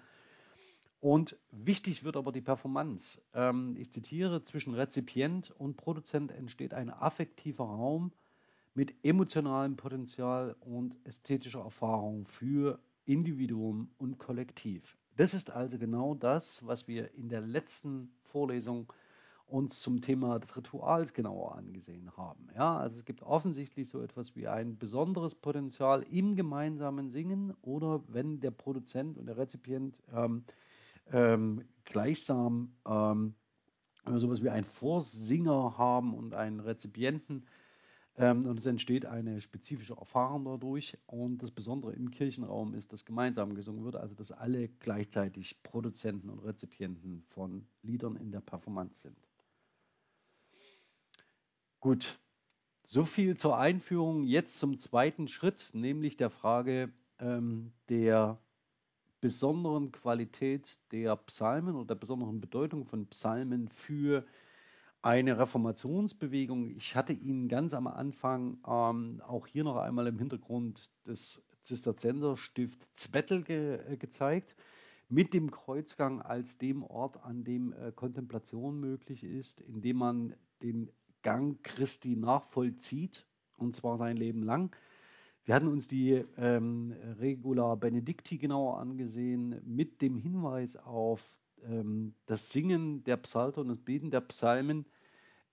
Und 0.99 1.35
wichtig 1.51 2.03
wird 2.03 2.15
aber 2.15 2.31
die 2.31 2.41
Performance. 2.41 3.21
Ähm, 3.33 3.75
ich 3.77 3.91
zitiere, 3.91 4.43
zwischen 4.43 4.75
Rezipient 4.75 5.51
und 5.57 5.77
Produzent 5.77 6.31
entsteht 6.31 6.73
ein 6.73 6.91
affektiver 6.91 7.63
Raum, 7.63 8.11
mit 8.73 8.93
emotionalem 9.03 9.75
Potenzial 9.75 10.55
und 10.61 10.97
ästhetischer 11.05 11.61
Erfahrung 11.61 12.25
für 12.27 12.79
Individuum 13.05 13.89
und 13.97 14.17
Kollektiv. 14.17 14.97
Das 15.17 15.33
ist 15.33 15.51
also 15.51 15.77
genau 15.77 16.15
das, 16.15 16.65
was 16.65 16.87
wir 16.87 17.13
in 17.15 17.27
der 17.27 17.41
letzten 17.41 18.13
Vorlesung 18.23 18.91
uns 19.51 19.81
zum 19.81 20.01
Thema 20.01 20.39
des 20.39 20.55
Rituals 20.55 21.13
genauer 21.13 21.55
angesehen 21.55 22.15
haben. 22.15 22.47
Ja, 22.55 22.77
also 22.77 22.99
es 22.99 23.05
gibt 23.05 23.21
offensichtlich 23.21 23.89
so 23.89 24.01
etwas 24.01 24.35
wie 24.35 24.47
ein 24.47 24.77
besonderes 24.77 25.35
Potenzial 25.35 26.03
im 26.09 26.35
gemeinsamen 26.35 27.09
Singen 27.09 27.53
oder 27.61 28.01
wenn 28.07 28.39
der 28.39 28.51
Produzent 28.51 29.17
und 29.17 29.25
der 29.25 29.37
Rezipient 29.37 30.01
ähm, 30.13 30.43
ähm, 31.11 31.63
gleichsam 31.85 32.73
ähm, 32.87 33.35
sowas 34.17 34.41
wie 34.41 34.49
einen 34.49 34.65
Vorsinger 34.65 35.77
haben 35.77 36.13
und 36.13 36.33
einen 36.33 36.59
Rezipienten, 36.59 37.45
ähm, 38.17 38.45
und 38.45 38.59
es 38.59 38.65
entsteht 38.65 39.05
eine 39.05 39.41
spezifische 39.41 39.95
Erfahrung 39.95 40.45
dadurch. 40.45 40.97
Und 41.07 41.41
das 41.41 41.51
Besondere 41.51 41.93
im 41.93 42.11
Kirchenraum 42.11 42.73
ist, 42.73 42.91
dass 42.91 43.05
gemeinsam 43.05 43.55
gesungen 43.55 43.83
wird, 43.83 43.95
also 43.95 44.15
dass 44.15 44.31
alle 44.31 44.67
gleichzeitig 44.67 45.61
Produzenten 45.63 46.29
und 46.29 46.39
Rezipienten 46.39 47.23
von 47.29 47.65
Liedern 47.81 48.15
in 48.17 48.31
der 48.31 48.41
Performance 48.41 49.01
sind. 49.01 49.30
Gut, 51.81 52.19
so 52.83 53.05
viel 53.05 53.37
zur 53.37 53.57
Einführung. 53.57 54.23
Jetzt 54.23 54.59
zum 54.59 54.77
zweiten 54.77 55.27
Schritt, 55.27 55.71
nämlich 55.73 56.15
der 56.15 56.29
Frage 56.29 56.93
ähm, 57.17 57.73
der 57.89 58.37
besonderen 59.19 59.91
Qualität 59.91 60.79
der 60.91 61.15
Psalmen 61.15 61.75
oder 61.75 61.87
der 61.87 61.95
besonderen 61.95 62.39
Bedeutung 62.39 62.85
von 62.85 63.07
Psalmen 63.07 63.67
für 63.67 64.27
eine 65.01 65.39
Reformationsbewegung. 65.39 66.69
Ich 66.69 66.95
hatte 66.95 67.13
Ihnen 67.13 67.49
ganz 67.49 67.73
am 67.73 67.87
Anfang 67.87 68.59
ähm, 68.67 69.19
auch 69.25 69.47
hier 69.47 69.63
noch 69.63 69.77
einmal 69.77 70.05
im 70.05 70.19
Hintergrund 70.19 70.91
das 71.05 71.43
Zisterzienserstift 71.63 72.87
Zwettel 72.93 73.41
ge 73.41 73.79
äh, 73.91 73.97
gezeigt, 73.97 74.55
mit 75.09 75.33
dem 75.33 75.49
Kreuzgang 75.49 76.21
als 76.21 76.59
dem 76.59 76.83
Ort, 76.83 77.23
an 77.23 77.43
dem 77.43 77.73
äh, 77.73 77.91
Kontemplation 77.91 78.79
möglich 78.79 79.23
ist, 79.23 79.61
in 79.61 79.81
dem 79.81 79.97
man 79.97 80.35
den 80.61 80.91
Gang 81.21 81.61
Christi 81.63 82.15
nachvollzieht, 82.15 83.25
und 83.57 83.75
zwar 83.75 83.97
sein 83.97 84.17
Leben 84.17 84.43
lang. 84.43 84.75
Wir 85.45 85.55
hatten 85.55 85.67
uns 85.67 85.87
die 85.87 86.23
ähm, 86.37 86.93
Regula 87.19 87.75
Benedicti 87.75 88.37
genauer 88.37 88.79
angesehen, 88.79 89.61
mit 89.65 90.01
dem 90.01 90.17
Hinweis 90.17 90.77
auf 90.77 91.21
ähm, 91.63 92.13
das 92.25 92.49
Singen 92.49 93.03
der 93.03 93.17
Psalter 93.17 93.61
und 93.61 93.69
das 93.69 93.79
Beten 93.79 94.11
der 94.11 94.21
Psalmen 94.21 94.85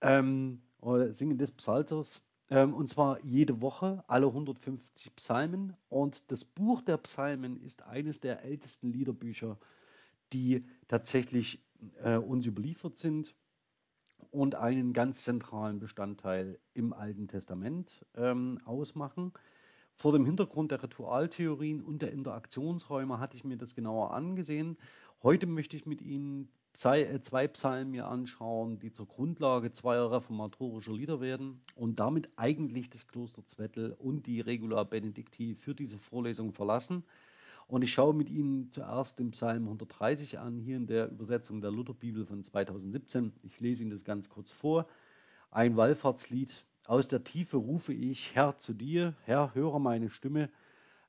ähm, 0.00 0.60
oder 0.80 1.12
Singen 1.12 1.38
des 1.38 1.52
Psalters 1.52 2.22
ähm, 2.50 2.74
und 2.74 2.88
zwar 2.88 3.22
jede 3.24 3.60
Woche, 3.60 4.04
alle 4.06 4.26
150 4.26 5.14
Psalmen. 5.16 5.76
Und 5.88 6.30
das 6.30 6.44
Buch 6.44 6.82
der 6.82 6.96
Psalmen 6.98 7.60
ist 7.62 7.82
eines 7.82 8.20
der 8.20 8.42
ältesten 8.42 8.92
Liederbücher, 8.92 9.58
die 10.32 10.64
tatsächlich 10.88 11.62
äh, 12.02 12.16
uns 12.16 12.46
überliefert 12.46 12.96
sind 12.96 13.34
und 14.30 14.54
einen 14.54 14.92
ganz 14.92 15.24
zentralen 15.24 15.78
Bestandteil 15.78 16.58
im 16.74 16.92
Alten 16.92 17.28
Testament 17.28 18.04
ähm, 18.16 18.60
ausmachen. 18.64 19.32
Vor 19.94 20.12
dem 20.12 20.24
Hintergrund 20.24 20.70
der 20.70 20.82
Ritualtheorien 20.82 21.82
und 21.82 22.02
der 22.02 22.12
Interaktionsräume 22.12 23.18
hatte 23.18 23.36
ich 23.36 23.44
mir 23.44 23.56
das 23.56 23.74
genauer 23.74 24.12
angesehen. 24.12 24.76
Heute 25.22 25.46
möchte 25.46 25.76
ich 25.76 25.86
mit 25.86 26.00
Ihnen 26.02 26.48
äh, 26.84 27.20
zwei 27.20 27.48
Psalmen 27.48 27.90
mir 27.90 28.06
anschauen, 28.06 28.78
die 28.78 28.92
zur 28.92 29.08
Grundlage 29.08 29.72
zweier 29.72 30.12
reformatorischer 30.12 30.92
Lieder 30.92 31.20
werden 31.20 31.60
und 31.74 31.98
damit 31.98 32.28
eigentlich 32.36 32.90
das 32.90 33.08
Kloster 33.08 33.44
Zwettl 33.44 33.96
und 33.98 34.26
die 34.26 34.40
Regula 34.40 34.84
Benedicti 34.84 35.56
für 35.56 35.74
diese 35.74 35.98
Vorlesung 35.98 36.52
verlassen. 36.52 37.02
Und 37.68 37.82
ich 37.82 37.92
schaue 37.92 38.14
mit 38.14 38.30
Ihnen 38.30 38.70
zuerst 38.72 39.18
den 39.18 39.32
Psalm 39.32 39.64
130 39.64 40.38
an, 40.38 40.58
hier 40.58 40.78
in 40.78 40.86
der 40.86 41.10
Übersetzung 41.10 41.60
der 41.60 41.70
Lutherbibel 41.70 42.24
von 42.24 42.42
2017. 42.42 43.30
Ich 43.42 43.60
lese 43.60 43.82
Ihnen 43.82 43.90
das 43.90 44.04
ganz 44.04 44.30
kurz 44.30 44.50
vor. 44.50 44.86
Ein 45.50 45.76
Wallfahrtslied. 45.76 46.64
Aus 46.86 47.08
der 47.08 47.24
Tiefe 47.24 47.58
rufe 47.58 47.92
ich, 47.92 48.34
Herr, 48.34 48.58
zu 48.58 48.72
dir. 48.72 49.14
Herr, 49.26 49.54
höre 49.54 49.78
meine 49.80 50.08
Stimme. 50.08 50.48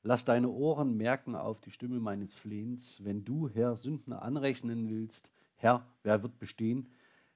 Lass 0.02 0.26
deine 0.26 0.50
Ohren 0.50 0.98
merken 0.98 1.34
auf 1.34 1.62
die 1.62 1.70
Stimme 1.70 1.98
meines 1.98 2.34
Flehens. 2.34 3.02
Wenn 3.02 3.24
du, 3.24 3.48
Herr, 3.48 3.76
Sünden 3.76 4.12
anrechnen 4.12 4.90
willst, 4.90 5.30
Herr, 5.56 5.86
wer 6.02 6.22
wird 6.22 6.38
bestehen? 6.38 6.90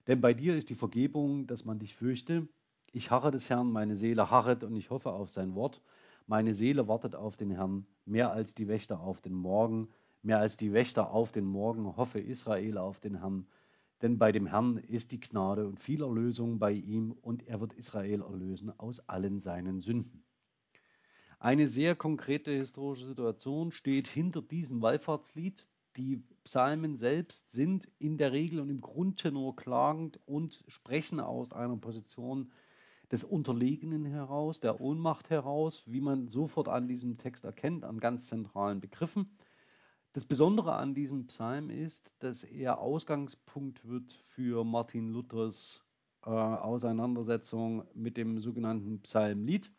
Denn 0.06 0.20
bei 0.20 0.34
dir 0.34 0.54
ist 0.54 0.68
die 0.68 0.74
Vergebung, 0.74 1.46
dass 1.46 1.64
man 1.64 1.78
dich 1.78 1.94
fürchte. 1.94 2.46
Ich 2.92 3.10
harre 3.10 3.30
des 3.30 3.48
Herrn, 3.48 3.72
meine 3.72 3.96
Seele 3.96 4.30
harret 4.30 4.64
und 4.64 4.76
ich 4.76 4.90
hoffe 4.90 5.12
auf 5.12 5.30
sein 5.30 5.54
Wort. 5.54 5.80
Meine 6.26 6.54
Seele 6.54 6.88
wartet 6.88 7.14
auf 7.14 7.36
den 7.36 7.50
Herrn, 7.50 7.86
mehr 8.06 8.32
als 8.32 8.54
die 8.54 8.66
Wächter 8.66 9.00
auf 9.00 9.20
den 9.20 9.34
Morgen, 9.34 9.88
mehr 10.22 10.38
als 10.38 10.56
die 10.56 10.72
Wächter 10.72 11.10
auf 11.10 11.32
den 11.32 11.44
Morgen 11.44 11.96
hoffe 11.96 12.18
Israel 12.18 12.78
auf 12.78 12.98
den 12.98 13.20
Herrn. 13.20 13.46
Denn 14.00 14.18
bei 14.18 14.32
dem 14.32 14.46
Herrn 14.46 14.78
ist 14.78 15.12
die 15.12 15.20
Gnade 15.20 15.66
und 15.68 15.80
viel 15.80 16.02
Erlösung 16.02 16.58
bei 16.58 16.72
ihm 16.72 17.12
und 17.12 17.46
er 17.46 17.60
wird 17.60 17.74
Israel 17.74 18.22
erlösen 18.22 18.70
aus 18.78 19.00
allen 19.08 19.38
seinen 19.40 19.80
Sünden. 19.80 20.24
Eine 21.38 21.68
sehr 21.68 21.94
konkrete 21.94 22.52
historische 22.52 23.06
Situation 23.06 23.70
steht 23.70 24.08
hinter 24.08 24.40
diesem 24.40 24.80
Wallfahrtslied. 24.80 25.66
Die 25.96 26.22
Psalmen 26.42 26.96
selbst 26.96 27.52
sind 27.52 27.88
in 27.98 28.16
der 28.16 28.32
Regel 28.32 28.60
und 28.60 28.70
im 28.70 28.80
Grundtenor 28.80 29.54
klagend 29.54 30.18
und 30.24 30.64
sprechen 30.68 31.20
aus 31.20 31.52
einer 31.52 31.76
Position 31.76 32.50
des 33.10 33.24
Unterlegenen 33.24 34.04
heraus, 34.04 34.60
der 34.60 34.80
Ohnmacht 34.80 35.30
heraus, 35.30 35.84
wie 35.86 36.00
man 36.00 36.28
sofort 36.28 36.68
an 36.68 36.88
diesem 36.88 37.18
Text 37.18 37.44
erkennt, 37.44 37.84
an 37.84 38.00
ganz 38.00 38.26
zentralen 38.28 38.80
Begriffen. 38.80 39.36
Das 40.14 40.24
Besondere 40.24 40.74
an 40.74 40.94
diesem 40.94 41.26
Psalm 41.26 41.70
ist, 41.70 42.14
dass 42.20 42.44
er 42.44 42.78
Ausgangspunkt 42.78 43.86
wird 43.86 44.12
für 44.28 44.64
Martin 44.64 45.10
Luthers 45.10 45.84
äh, 46.24 46.30
Auseinandersetzung 46.30 47.84
mit 47.94 48.16
dem 48.16 48.38
sogenannten 48.38 49.00
Psalmlied. 49.00 49.70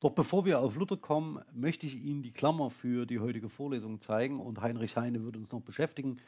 Doch 0.00 0.12
bevor 0.12 0.44
wir 0.44 0.60
auf 0.60 0.76
Luther 0.76 0.96
kommen, 0.96 1.42
möchte 1.52 1.86
ich 1.86 1.96
Ihnen 1.96 2.22
die 2.22 2.32
Klammer 2.32 2.70
für 2.70 3.04
die 3.04 3.18
heutige 3.18 3.48
Vorlesung 3.48 4.00
zeigen 4.00 4.40
und 4.40 4.60
Heinrich 4.60 4.96
Heine 4.96 5.24
wird 5.24 5.36
uns 5.36 5.52
noch 5.52 5.62
beschäftigen. 5.62 6.20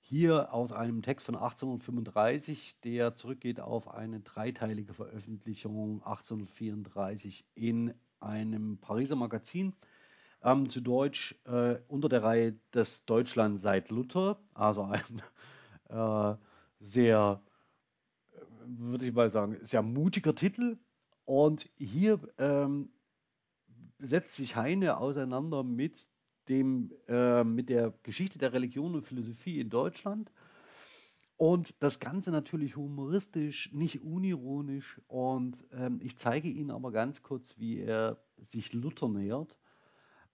Hier 0.00 0.54
aus 0.54 0.72
einem 0.72 1.02
Text 1.02 1.26
von 1.26 1.34
1835, 1.34 2.80
der 2.82 3.14
zurückgeht 3.14 3.60
auf 3.60 3.88
eine 3.88 4.20
dreiteilige 4.20 4.94
Veröffentlichung 4.94 6.02
1834 6.02 7.44
in 7.54 7.92
einem 8.20 8.78
Pariser 8.78 9.16
Magazin. 9.16 9.74
Ähm, 10.42 10.68
zu 10.68 10.80
Deutsch 10.80 11.34
äh, 11.46 11.76
unter 11.88 12.08
der 12.08 12.22
Reihe 12.22 12.54
Das 12.70 13.04
Deutschland 13.04 13.58
seit 13.58 13.90
Luther, 13.90 14.38
also 14.54 14.82
ein 14.84 15.22
äh, 15.88 16.36
sehr, 16.78 17.42
äh, 18.32 18.40
würde 18.66 19.06
ich 19.06 19.12
mal 19.12 19.30
sagen, 19.30 19.58
sehr 19.62 19.82
mutiger 19.82 20.34
Titel. 20.34 20.78
Und 21.24 21.68
hier 21.76 22.20
ähm, 22.38 22.90
setzt 23.98 24.34
sich 24.34 24.56
Heine 24.56 24.98
auseinander 24.98 25.64
mit, 25.64 26.06
dem, 26.48 26.92
äh, 27.08 27.44
mit 27.44 27.68
der 27.68 27.92
Geschichte 28.02 28.38
der 28.38 28.52
Religion 28.52 28.94
und 28.94 29.06
Philosophie 29.06 29.60
in 29.60 29.70
Deutschland. 29.70 30.30
Und 31.36 31.76
das 31.80 32.00
Ganze 32.00 32.32
natürlich 32.32 32.76
humoristisch, 32.76 33.72
nicht 33.72 34.02
unironisch. 34.02 35.00
Und 35.06 35.56
ähm, 35.72 36.00
ich 36.02 36.16
zeige 36.16 36.48
Ihnen 36.48 36.72
aber 36.72 36.90
ganz 36.90 37.22
kurz, 37.22 37.56
wie 37.58 37.78
er 37.78 38.18
sich 38.38 38.72
Luther 38.72 39.08
nähert. 39.08 39.56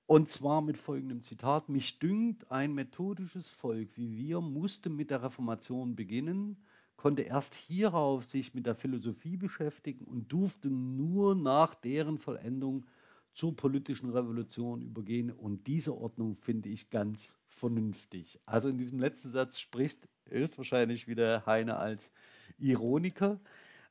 Und 0.07 0.29
zwar 0.29 0.63
mit 0.63 0.79
folgendem 0.79 1.23
Zitat: 1.23 1.69
Mich 1.69 1.99
dünkt, 1.99 2.51
ein 2.51 2.75
methodisches 2.75 3.51
Volk 3.51 3.97
wie 3.97 4.17
wir 4.17 4.41
musste 4.41 4.91
mit 4.91 5.11
der 5.11 5.23
Reformation 5.23 5.95
beginnen, 5.95 6.57
konnte 6.97 7.23
erst 7.23 7.55
hierauf 7.55 8.25
sich 8.25 8.55
mit 8.55 8.67
der 8.67 8.75
Philosophie 8.75 9.37
beschäftigen 9.37 10.05
und 10.07 10.33
durfte 10.33 10.69
nur 10.69 11.35
nach 11.35 11.75
deren 11.75 12.19
Vollendung 12.19 12.87
zur 13.35 13.55
politischen 13.55 14.11
Revolution 14.11 14.81
übergehen. 14.81 15.31
Und 15.31 15.67
diese 15.67 15.95
Ordnung 15.95 16.37
finde 16.37 16.69
ich 16.69 16.91
ganz 16.91 17.33
vernünftig. 17.49 18.41
Also 18.47 18.69
in 18.69 18.79
diesem 18.79 19.01
letzten 19.01 19.31
Satz 19.31 19.59
spricht 19.59 20.09
höchstwahrscheinlich 20.27 21.07
wieder 21.07 21.45
Heine 21.47 21.77
als 21.77 22.11
Ironiker. 22.59 23.41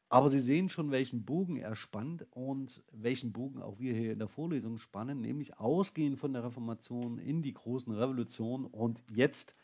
Aber 0.10 0.29
Sie 0.29 0.41
sehen 0.41 0.69
schon, 0.69 0.91
welchen 0.91 1.25
Bogen 1.25 1.58
er 1.58 1.75
spannt 1.75 2.27
und 2.32 2.84
welchen 2.91 3.32
Bogen 3.32 3.62
auch 3.62 3.79
wir 3.79 3.93
hier 3.93 4.13
in 4.13 4.19
der 4.19 4.27
Vorlesung 4.27 4.77
spannen, 4.77 5.21
nämlich 5.21 5.58
ausgehend 5.58 6.19
von 6.19 6.34
der 6.34 6.43
Reformation 6.43 7.17
in 7.17 7.41
die 7.41 7.53
großen 7.53 7.91
Revolutionen. 7.91 8.65
Und 8.65 9.03
jetzt 9.10 9.56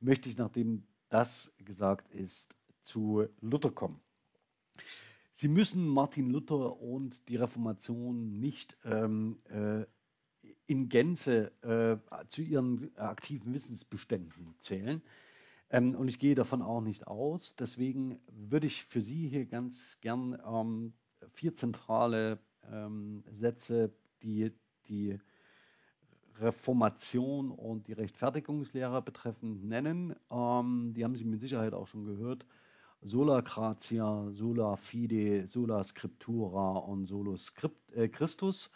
möchte 0.00 0.28
ich, 0.28 0.38
nachdem 0.38 0.84
das 1.10 1.54
gesagt 1.58 2.10
ist, 2.14 2.56
zu 2.82 3.26
Luther 3.40 3.70
kommen. 3.70 4.00
Sie 5.40 5.46
müssen 5.46 5.86
Martin 5.86 6.30
Luther 6.30 6.80
und 6.80 7.28
die 7.28 7.36
Reformation 7.36 8.40
nicht 8.40 8.76
ähm, 8.84 9.38
äh, 9.44 9.84
in 10.66 10.88
Gänze 10.88 11.52
äh, 11.62 12.26
zu 12.26 12.42
ihren 12.42 12.90
aktiven 12.96 13.54
Wissensbeständen 13.54 14.56
zählen. 14.58 15.00
Ähm, 15.70 15.94
und 15.94 16.08
ich 16.08 16.18
gehe 16.18 16.34
davon 16.34 16.60
auch 16.60 16.80
nicht 16.80 17.06
aus. 17.06 17.54
Deswegen 17.54 18.18
würde 18.26 18.66
ich 18.66 18.82
für 18.86 19.00
Sie 19.00 19.28
hier 19.28 19.46
ganz 19.46 19.98
gern 20.00 20.36
ähm, 20.44 20.92
vier 21.34 21.54
zentrale 21.54 22.40
ähm, 22.68 23.22
Sätze, 23.30 23.92
die 24.24 24.50
die 24.88 25.20
Reformation 26.40 27.52
und 27.52 27.86
die 27.86 27.92
Rechtfertigungslehre 27.92 29.02
betreffend 29.02 29.62
nennen. 29.64 30.16
Ähm, 30.32 30.94
die 30.96 31.04
haben 31.04 31.14
Sie 31.14 31.24
mit 31.24 31.38
Sicherheit 31.38 31.74
auch 31.74 31.86
schon 31.86 32.06
gehört 32.06 32.44
sola 33.00 33.40
gratia, 33.40 34.30
sola 34.32 34.76
fide, 34.76 35.46
sola 35.46 35.84
scriptura 35.84 36.78
und 36.78 37.06
solo 37.06 37.36
script, 37.36 37.92
äh, 37.92 38.08
Christus. 38.08 38.70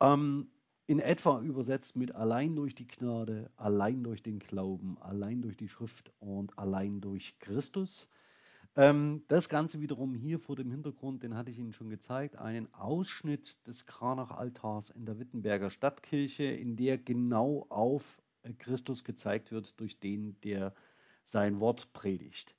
Ähm, 0.00 0.48
in 0.86 1.00
etwa 1.00 1.40
übersetzt 1.42 1.96
mit 1.96 2.14
allein 2.14 2.56
durch 2.56 2.74
die 2.74 2.88
Gnade, 2.88 3.50
allein 3.56 4.02
durch 4.02 4.22
den 4.22 4.38
Glauben, 4.38 4.96
allein 5.00 5.42
durch 5.42 5.56
die 5.56 5.68
Schrift 5.68 6.10
und 6.18 6.58
allein 6.58 7.00
durch 7.00 7.38
Christus. 7.40 8.08
Ähm, 8.74 9.22
das 9.28 9.48
Ganze 9.48 9.80
wiederum 9.80 10.14
hier 10.14 10.38
vor 10.38 10.56
dem 10.56 10.70
Hintergrund, 10.70 11.22
den 11.22 11.36
hatte 11.36 11.50
ich 11.50 11.58
Ihnen 11.58 11.72
schon 11.72 11.90
gezeigt, 11.90 12.36
einen 12.36 12.72
Ausschnitt 12.72 13.66
des 13.66 13.84
Kranach-Altars 13.84 14.90
in 14.90 15.04
der 15.04 15.18
Wittenberger 15.18 15.68
Stadtkirche, 15.68 16.44
in 16.44 16.76
der 16.76 16.96
genau 16.96 17.66
auf 17.68 18.22
Christus 18.58 19.04
gezeigt 19.04 19.50
wird, 19.50 19.78
durch 19.80 19.98
den 19.98 20.40
der 20.42 20.74
sein 21.22 21.60
Wort 21.60 21.92
predigt. 21.92 22.54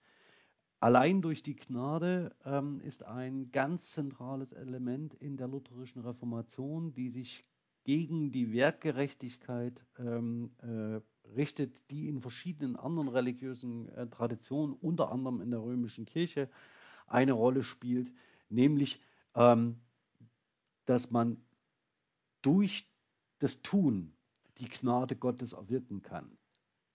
Allein 0.82 1.22
durch 1.22 1.44
die 1.44 1.56
Gnade 1.58 2.34
ähm, 2.46 2.80
ist 2.82 3.04
ein 3.04 3.52
ganz 3.52 3.92
zentrales 3.92 4.54
Element 4.54 5.14
in 5.16 5.36
der 5.36 5.50
lutherischen 5.50 6.02
Reformation, 6.02 6.94
die 6.94 7.10
sich 7.10 7.44
gegen 7.84 8.32
die 8.32 8.54
Werkgerechtigkeit 8.54 9.84
ähm, 9.98 10.52
äh, 10.62 11.02
richtet, 11.36 11.82
die 11.92 12.08
in 12.08 12.22
verschiedenen 12.22 12.78
anderen 12.78 13.10
religiösen 13.10 13.90
äh, 13.90 14.08
Traditionen, 14.08 14.74
unter 14.74 15.12
anderem 15.12 15.42
in 15.42 15.52
der 15.52 15.62
römischen 15.62 16.06
Kirche, 16.06 16.50
eine 17.08 17.34
Rolle 17.34 17.64
spielt, 17.64 18.14
nämlich, 18.48 19.02
ähm, 19.36 19.82
dass 20.86 21.12
man 21.12 21.38
durch 22.42 22.90
das 23.40 23.62
Tun 23.62 24.14
die 24.60 24.70
Gnade 24.70 25.16
Gottes 25.16 25.54
erwirken 25.54 26.02
kann. 26.02 26.38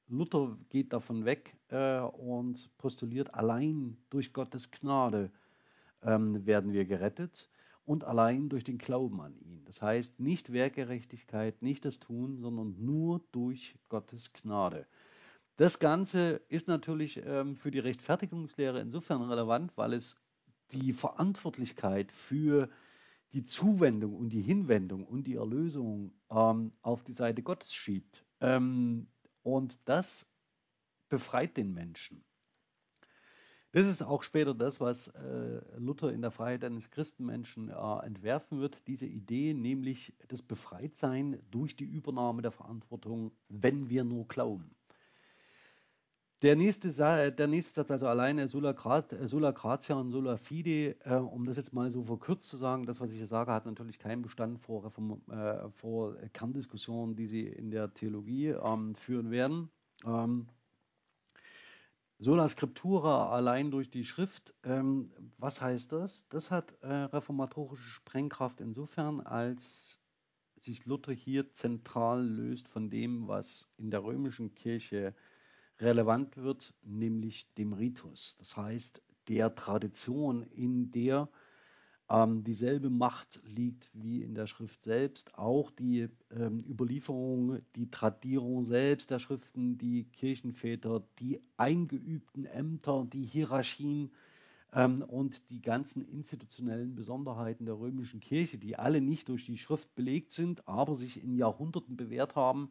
Luther 0.09 0.59
geht 0.69 0.93
davon 0.93 1.25
weg 1.25 1.57
äh, 1.69 2.01
und 2.01 2.71
postuliert, 2.79 3.35
allein 3.35 3.97
durch 4.11 4.33
Gottes 4.33 4.71
Gnade 4.71 5.31
ähm, 6.03 6.45
werden 6.47 6.73
wir 6.73 6.85
gerettet 6.85 7.51
und 7.85 8.05
allein 8.05 8.49
durch 8.49 8.65
den 8.65 8.79
Glauben 8.79 9.21
an 9.21 9.37
ihn. 9.39 9.65
Das 9.65 9.83
heißt 9.83 10.21
nicht 10.21 10.53
Werkgerechtigkeit, 10.53 11.63
nicht 11.63 11.85
das 11.85 12.01
Tun, 12.01 12.39
sondern 12.39 12.75
nur 12.79 13.23
durch 13.33 13.77
Gottes 13.89 14.33
Gnade. 14.33 14.87
Das 15.57 15.79
Ganze 15.79 16.41
ist 16.49 16.67
natürlich 16.67 17.23
ähm, 17.25 17.57
für 17.57 17.71
die 17.71 17.79
Rechtfertigungslehre 17.79 18.81
insofern 18.81 19.23
relevant, 19.23 19.73
weil 19.77 19.93
es 19.93 20.17
die 20.73 20.93
Verantwortlichkeit 20.93 22.11
für 22.11 22.69
die 23.33 23.45
Zuwendung 23.45 24.15
und 24.15 24.31
die 24.31 24.41
Hinwendung 24.41 25.05
und 25.05 25.27
die 25.27 25.35
Erlösung 25.35 26.13
ähm, 26.31 26.73
auf 26.83 27.05
die 27.05 27.13
Seite 27.13 27.43
Gottes 27.43 27.73
schiebt. 27.75 28.25
Ähm, 28.41 29.09
und 29.45 29.79
das 29.89 30.27
befreit 31.09 31.57
den 31.57 31.73
Menschen. 31.73 32.25
Das 33.71 33.89
ist 33.89 34.03
auch 34.03 34.23
später 34.23 34.55
das, 34.55 34.81
was 34.81 35.09
äh, 35.09 35.61
Luther 35.79 36.13
in 36.13 36.23
der 36.23 36.31
Freiheit 36.31 36.63
eines 36.63 36.91
Christenmenschen 36.91 37.71
äh, 37.71 38.07
entwerfen 38.07 38.61
wird, 38.61 38.81
diese 38.87 39.07
Idee, 39.07 39.53
nämlich 39.53 40.15
das 40.29 40.43
Befreitsein 40.43 41.43
durch 41.51 41.75
die 41.75 41.85
Übernahme 41.85 42.41
der 42.41 42.53
Verantwortung, 42.53 43.33
wenn 43.49 43.89
wir 43.91 44.05
nur 44.05 44.29
glauben. 44.29 44.77
Der 46.45 46.57
nächste, 46.57 46.91
der 46.91 47.47
nächste 47.47 47.73
Satz, 47.73 47.91
also 47.91 48.07
alleine 48.07 48.49
sola, 48.49 48.73
grat, 48.73 49.17
sola 49.25 49.53
gratia 49.53 49.97
und 49.97 50.11
sola 50.11 50.37
fide, 50.37 50.95
äh, 51.07 51.15
um 51.15 51.47
das 51.47 51.57
jetzt 51.57 51.73
mal 51.73 51.91
so 51.91 52.03
verkürzt 52.03 52.51
zu 52.51 52.59
sagen, 52.59 52.85
das, 52.85 53.01
was 53.01 53.13
ich 53.13 53.17
hier 53.17 53.27
sage, 53.27 53.51
hat 53.51 53.65
natürlich 53.65 53.99
keinen 53.99 54.21
Bestand 54.21 54.61
vor, 54.61 54.93
äh, 55.31 55.71
vor 55.71 56.17
Kerndiskussionen, 56.35 57.17
die 57.17 57.29
Sie 57.29 57.47
in 57.47 57.71
der 57.71 57.95
Theologie 57.95 58.49
ähm, 58.49 58.95
führen 58.95 59.31
werden. 59.31 59.71
Ähm, 60.05 60.49
Sola 62.19 62.47
Scriptura 62.47 63.31
allein 63.31 63.71
durch 63.71 63.89
die 63.89 64.05
Schrift. 64.05 64.55
Ähm, 64.65 65.13
was 65.39 65.63
heißt 65.63 65.93
das? 65.93 66.29
Das 66.29 66.51
hat 66.51 66.75
äh, 66.83 66.93
reformatorische 66.93 67.89
Sprengkraft 67.89 68.61
insofern, 68.61 69.23
als 69.23 69.99
sich 70.57 70.85
Luther 70.85 71.15
hier 71.15 71.55
zentral 71.55 72.23
löst 72.23 72.69
von 72.69 72.91
dem, 72.91 73.29
was 73.29 73.67
in 73.79 73.91
der 73.91 74.05
römischen 74.05 74.55
Kirche 74.55 75.15
relevant 75.81 76.37
wird, 76.37 76.75
nämlich 76.83 77.53
dem 77.55 77.73
Ritus. 77.73 78.37
Das 78.39 78.57
heißt, 78.57 79.03
der 79.29 79.55
Tradition, 79.55 80.43
in 80.43 80.91
der 80.91 81.29
ähm, 82.11 82.45
dieselbe 82.45 82.91
Macht 82.91 83.41
liegt 83.45 83.91
wie 83.95 84.23
in 84.23 84.35
der 84.35 84.47
Schrift 84.47 84.85
selbst. 84.85 85.37
Auch 85.39 85.71
die 85.71 86.09
ähm, 86.31 86.65
Überlieferung, 86.69 87.61
die 87.77 87.91
Tradierung 87.91 88.65
selbst 88.65 89.11
der 89.11 89.19
Schriften, 89.19 89.79
die 89.79 90.05
Kirchenväter, 90.05 91.03
die 91.19 91.41
eingeübten 91.57 92.45
Ämter, 92.45 93.07
die 93.11 93.25
Hierarchien 93.25 94.11
ähm, 94.75 95.03
und 95.03 95.51
die 95.51 95.63
ganzen 95.63 96.03
institutionellen 96.03 96.95
Besonderheiten 96.95 97.65
der 97.65 97.79
römischen 97.79 98.21
Kirche, 98.21 98.59
die 98.59 98.77
alle 98.77 99.01
nicht 99.01 99.29
durch 99.29 99.47
die 99.47 99.59
Schrift 99.59 99.95
belegt 99.95 100.33
sind, 100.33 100.69
aber 100.69 100.97
sich 100.97 101.23
in 101.23 101.35
Jahrhunderten 101.35 101.97
bewährt 101.97 102.37
haben, 102.37 102.71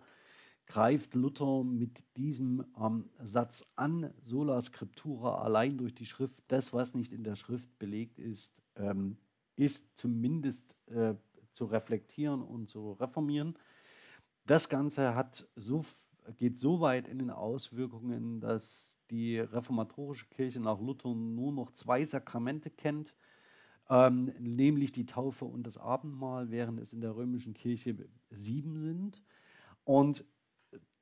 greift 0.66 1.14
Luther 1.14 1.64
mit 1.64 2.04
diesem 2.16 2.66
ähm, 2.80 3.10
Satz 3.24 3.66
an, 3.76 4.14
sola 4.22 4.62
scriptura, 4.62 5.42
allein 5.42 5.78
durch 5.78 5.94
die 5.94 6.06
Schrift, 6.06 6.42
das, 6.48 6.74
was 6.74 6.94
nicht 6.94 7.14
in 7.14 7.24
der 7.24 7.36
Schrift 7.36 7.78
belegt 7.80 8.20
ist, 8.20 8.64
ähm, 8.76 9.18
ist 9.56 9.96
zumindest 9.96 10.76
äh, 10.88 11.16
zu 11.52 11.66
reflektieren 11.66 12.42
und 12.42 12.70
zu 12.70 12.94
reformieren. 12.94 13.56
Das 14.46 14.68
Ganze 14.70 15.16
hat 15.16 15.48
so, 15.56 15.86
geht 16.38 16.60
so 16.60 16.82
weit 16.82 17.08
in 17.08 17.20
den 17.20 17.30
Auswirkungen, 17.30 18.40
dass 18.40 18.98
die 19.12 19.40
reformatorische 19.40 20.28
Kirche 20.28 20.60
nach 20.60 20.80
Luther 20.80 21.14
nur 21.14 21.52
noch 21.52 21.72
zwei 21.72 22.04
Sakramente 22.04 22.70
kennt, 22.70 23.14
ähm, 23.90 24.34
nämlich 24.40 24.92
die 24.92 25.06
Taufe 25.06 25.46
und 25.46 25.64
das 25.68 25.78
Abendmahl, 25.78 26.50
während 26.50 26.80
es 26.80 26.94
in 26.94 27.02
der 27.02 27.16
römischen 27.16 27.54
Kirche 27.54 28.10
sieben 28.32 28.78
sind. 28.78 29.22
Und 29.86 30.26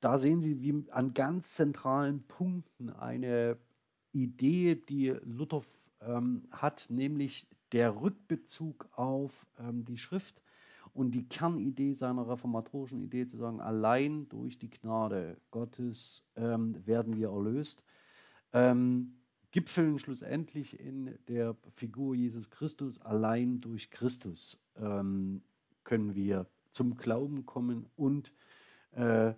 da 0.01 0.17
sehen 0.19 0.41
Sie, 0.41 0.61
wie 0.61 0.91
an 0.91 1.13
ganz 1.13 1.53
zentralen 1.53 2.23
Punkten 2.23 2.89
eine 2.89 3.57
Idee, 4.11 4.75
die 4.75 5.15
Luther 5.23 5.61
ähm, 6.01 6.47
hat, 6.51 6.87
nämlich 6.89 7.47
der 7.71 8.01
Rückbezug 8.01 8.89
auf 8.93 9.45
ähm, 9.59 9.85
die 9.85 9.97
Schrift 9.97 10.41
und 10.93 11.11
die 11.11 11.27
Kernidee 11.27 11.93
seiner 11.93 12.27
reformatorischen 12.27 13.01
Idee 13.01 13.27
zu 13.27 13.37
sagen, 13.37 13.61
allein 13.61 14.27
durch 14.27 14.57
die 14.57 14.69
Gnade 14.69 15.37
Gottes 15.51 16.25
ähm, 16.35 16.85
werden 16.85 17.15
wir 17.15 17.29
erlöst, 17.29 17.85
ähm, 18.51 19.13
gipfeln 19.51 19.99
schlussendlich 19.99 20.79
in 20.79 21.17
der 21.27 21.55
Figur 21.75 22.15
Jesus 22.15 22.49
Christus, 22.49 22.99
allein 23.01 23.61
durch 23.61 23.91
Christus 23.91 24.59
ähm, 24.77 25.41
können 25.83 26.15
wir 26.15 26.47
zum 26.71 26.97
Glauben 26.97 27.45
kommen 27.45 27.85
und 27.95 28.33
äh, 28.91 29.33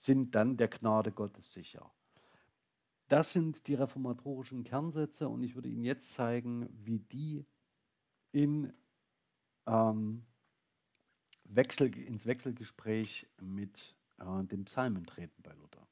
sind 0.00 0.34
dann 0.34 0.56
der 0.56 0.68
Gnade 0.68 1.12
Gottes 1.12 1.52
sicher. 1.52 1.92
Das 3.08 3.32
sind 3.32 3.66
die 3.66 3.74
reformatorischen 3.74 4.64
Kernsätze 4.64 5.28
und 5.28 5.42
ich 5.42 5.54
würde 5.54 5.68
Ihnen 5.68 5.84
jetzt 5.84 6.12
zeigen, 6.14 6.68
wie 6.72 7.00
die 7.00 7.44
in, 8.32 8.72
ähm, 9.66 10.24
Wechsel, 11.44 11.94
ins 11.98 12.24
Wechselgespräch 12.24 13.28
mit 13.40 13.94
äh, 14.18 14.44
dem 14.44 14.64
Psalmen 14.64 15.04
treten 15.04 15.42
bei 15.42 15.52
Luther. 15.52 15.86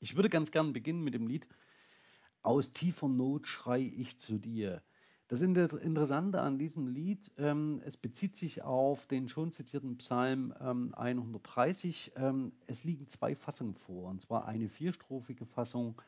Ich 0.00 0.16
würde 0.16 0.28
ganz 0.28 0.50
gern 0.50 0.72
beginnen 0.72 1.04
mit 1.04 1.14
dem 1.14 1.28
Lied 1.28 1.46
Aus 2.42 2.72
tiefer 2.72 3.08
Not 3.08 3.46
schrei 3.46 3.80
ich 3.80 4.18
zu 4.18 4.38
dir. 4.38 4.82
Das 5.32 5.40
Interessante 5.40 6.42
an 6.42 6.58
diesem 6.58 6.88
Lied, 6.88 7.30
ähm, 7.38 7.80
es 7.86 7.96
bezieht 7.96 8.36
sich 8.36 8.60
auf 8.64 9.06
den 9.06 9.28
schon 9.28 9.50
zitierten 9.50 9.96
Psalm 9.96 10.52
ähm, 10.60 10.92
130. 10.94 12.12
Ähm, 12.16 12.52
es 12.66 12.84
liegen 12.84 13.08
zwei 13.08 13.34
Fassungen 13.34 13.74
vor, 13.74 14.10
und 14.10 14.20
zwar 14.20 14.46
eine 14.46 14.68
vierstrophige 14.68 15.46
Fassung 15.46 16.02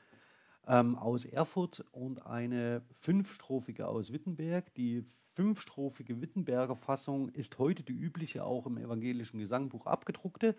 ähm, 0.67 0.99
aus 0.99 1.25
Erfurt 1.25 1.87
und 1.93 2.27
eine 2.27 2.83
fünfstrophige 3.01 3.89
aus 3.89 4.13
Wittenberg. 4.13 4.75
Die 4.75 5.07
fünfstrophige 5.33 6.21
Wittenberger 6.21 6.77
Fassung 6.77 7.31
ist 7.31 7.59
heute 7.59 7.83
die 7.83 7.95
übliche, 7.95 8.45
auch 8.45 8.67
im 8.67 8.77
evangelischen 8.77 9.41
Gesangbuch 9.41 9.87
abgedruckte. 9.87 10.55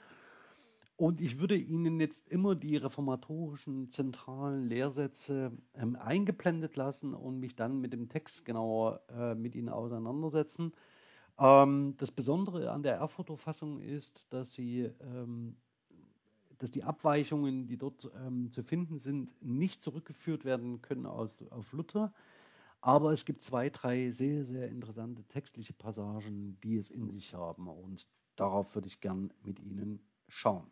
Und 0.98 1.20
ich 1.20 1.40
würde 1.40 1.58
Ihnen 1.58 2.00
jetzt 2.00 2.30
immer 2.30 2.56
die 2.56 2.78
reformatorischen 2.78 3.90
zentralen 3.90 4.70
Lehrsätze 4.70 5.52
ähm, 5.74 5.98
eingeblendet 5.98 6.78
lassen 6.78 7.14
und 7.14 7.40
mich 7.40 7.56
dann 7.56 7.82
mit 7.82 7.92
dem 7.92 8.08
Text 8.08 8.46
genauer 8.46 9.02
äh, 9.10 9.36
mit 9.36 9.56
Ihnen 9.56 9.70
auseinandersetzen. 9.70 10.72
Ähm, 11.38 11.96
das 11.98 12.12
Besondere 12.12 12.72
an 12.72 12.84
der 12.84 12.96
Erfurter 12.96 13.38
Fassung 13.38 13.82
ist, 13.82 14.32
dass 14.32 14.54
sie 14.54 14.90
ähm, 15.02 15.58
dass 16.60 16.72
die 16.72 16.84
Abweichungen, 16.84 17.68
die 17.68 17.78
dort 17.78 18.10
ähm, 18.26 18.52
zu 18.52 18.64
finden 18.64 18.98
sind, 18.98 19.34
nicht 19.42 19.82
zurückgeführt 19.84 20.46
werden 20.46 20.82
können 20.82 21.06
aus, 21.06 21.44
auf 21.50 21.72
Luther. 21.74 22.14
Aber 22.82 23.12
es 23.12 23.26
gibt 23.26 23.44
zwei, 23.44 23.70
drei 23.70 24.12
sehr, 24.12 24.46
sehr 24.46 24.70
interessante 24.70 25.24
textliche 25.24 25.74
Passagen, 25.74 26.58
die 26.64 26.78
es 26.78 26.90
in 26.90 27.10
sich 27.10 27.34
haben. 27.34 27.68
Und 27.68 28.08
darauf 28.36 28.76
würde 28.76 28.88
ich 28.88 29.02
gern 29.02 29.34
mit 29.44 29.60
Ihnen 29.60 30.00
schauen. 30.28 30.72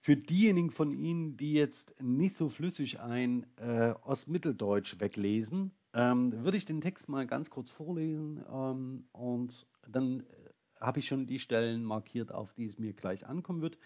Für 0.00 0.16
diejenigen 0.16 0.70
von 0.70 0.92
Ihnen, 0.92 1.36
die 1.36 1.52
jetzt 1.52 1.94
nicht 2.00 2.34
so 2.34 2.48
flüssig 2.48 3.00
ein 3.00 3.46
äh, 3.56 3.92
Ostmitteldeutsch 4.02 4.98
weglesen, 4.98 5.72
ähm, 5.92 6.32
würde 6.44 6.56
ich 6.56 6.64
den 6.64 6.80
Text 6.80 7.08
mal 7.08 7.26
ganz 7.26 7.50
kurz 7.50 7.68
vorlesen 7.68 8.42
ähm, 8.50 9.04
und 9.12 9.66
dann 9.86 10.24
habe 10.80 11.00
ich 11.00 11.06
schon 11.06 11.26
die 11.26 11.38
Stellen 11.38 11.84
markiert, 11.84 12.32
auf 12.32 12.52
die 12.54 12.64
es 12.64 12.78
mir 12.78 12.94
gleich 12.94 13.26
ankommen 13.26 13.60
wird. 13.60 13.78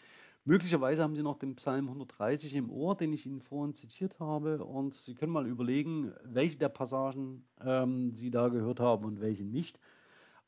Möglicherweise 0.45 1.03
haben 1.03 1.17
Sie 1.17 1.23
noch 1.23 1.39
den 1.39 1.57
Psalm 1.57 1.89
130 1.89 2.55
im 2.55 2.71
Ohr, 2.71 2.97
den 2.97 3.13
ich 3.13 3.25
Ihnen 3.27 3.41
vorhin 3.41 3.75
zitiert 3.75 4.21
habe. 4.21 4.63
Und 4.63 4.95
Sie 4.95 5.15
können 5.15 5.33
mal 5.33 5.47
überlegen, 5.47 6.13
welche 6.23 6.59
der 6.59 6.69
Passagen 6.69 7.47
ähm, 7.61 8.15
Sie 8.15 8.31
da 8.31 8.49
gehört 8.49 8.79
haben 8.79 9.05
und 9.07 9.21
welche 9.21 9.45
nicht. 9.45 9.81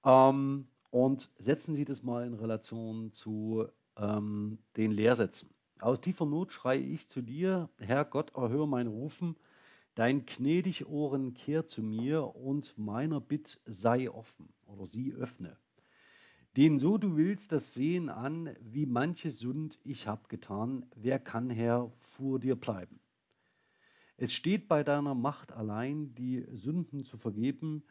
Ähm, 0.05 0.69
und 0.91 1.31
setzen 1.39 1.75
Sie 1.75 1.87
das 1.87 2.03
mal 2.03 2.27
in 2.27 2.35
Relation 2.35 3.13
zu 3.13 3.67
ähm, 3.97 4.59
den 4.77 4.93
Lehrsätzen. 4.93 5.56
Aus 5.81 6.01
tiefer 6.01 6.25
Not 6.25 6.53
schreie 6.53 6.81
ich 6.81 7.07
zu 7.09 7.21
dir, 7.21 7.69
Herr 7.79 8.07
Gott, 8.07 8.35
erhöre 8.35 8.67
mein 8.67 8.87
Rufen. 8.87 9.37
Dein 9.95 10.25
gnädig 10.25 10.87
Ohren 10.87 11.35
kehr 11.35 11.67
zu 11.67 11.83
mir 11.83 12.35
und 12.35 12.77
meiner 12.79 13.21
Bitt 13.21 13.61
sei 13.67 14.11
offen 14.11 14.49
oder 14.67 14.87
sie 14.87 15.13
öffne. 15.13 15.57
Den 16.57 16.79
so 16.79 16.97
du 16.97 17.17
willst 17.17 17.53
das 17.53 17.75
sehen 17.75 18.09
an, 18.09 18.57
wie 18.61 18.87
manche 18.87 19.31
Sünd 19.31 19.79
ich 19.85 20.07
hab 20.07 20.31
getan, 20.31 20.87
wer 20.95 21.19
kann 21.19 21.51
Herr 21.51 21.93
vor 22.01 22.39
dir 22.39 22.57
bleiben? 22.57 22.99
Es 24.17 24.33
steht 24.33 24.69
bei 24.69 24.83
deiner 24.83 25.15
Macht 25.15 25.53
allein, 25.53 26.15
die 26.15 26.47
Sünden 26.53 27.05
zu 27.05 27.19
vergeben, 27.19 27.83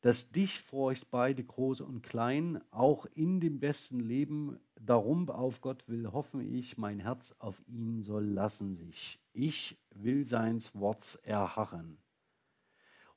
dass 0.00 0.30
dich 0.32 0.60
furcht 0.60 1.10
beide 1.10 1.44
groß 1.44 1.80
und 1.82 2.02
klein, 2.02 2.60
auch 2.70 3.06
in 3.14 3.40
dem 3.40 3.60
besten 3.60 4.00
Leben, 4.00 4.58
darum 4.80 5.28
auf 5.30 5.60
Gott 5.60 5.88
will, 5.88 6.12
hoffe 6.12 6.42
ich, 6.42 6.78
mein 6.78 7.00
Herz 7.00 7.34
auf 7.38 7.60
ihn 7.66 8.02
soll 8.02 8.24
lassen 8.24 8.74
sich. 8.74 9.20
Ich 9.32 9.78
will 9.94 10.26
seins 10.26 10.74
Worts 10.74 11.16
erharren 11.16 11.98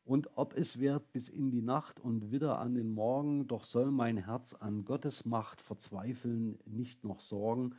und 0.05 0.29
ob 0.35 0.55
es 0.57 0.79
wird 0.79 1.11
bis 1.13 1.29
in 1.29 1.49
die 1.49 1.61
Nacht 1.61 1.99
und 1.99 2.31
wieder 2.31 2.59
an 2.59 2.75
den 2.75 2.93
Morgen, 2.93 3.47
doch 3.47 3.63
soll 3.63 3.91
mein 3.91 4.17
Herz 4.17 4.53
an 4.53 4.83
Gottes 4.85 5.25
Macht 5.25 5.61
verzweifeln, 5.61 6.59
nicht 6.65 7.03
noch 7.03 7.21
sorgen, 7.21 7.75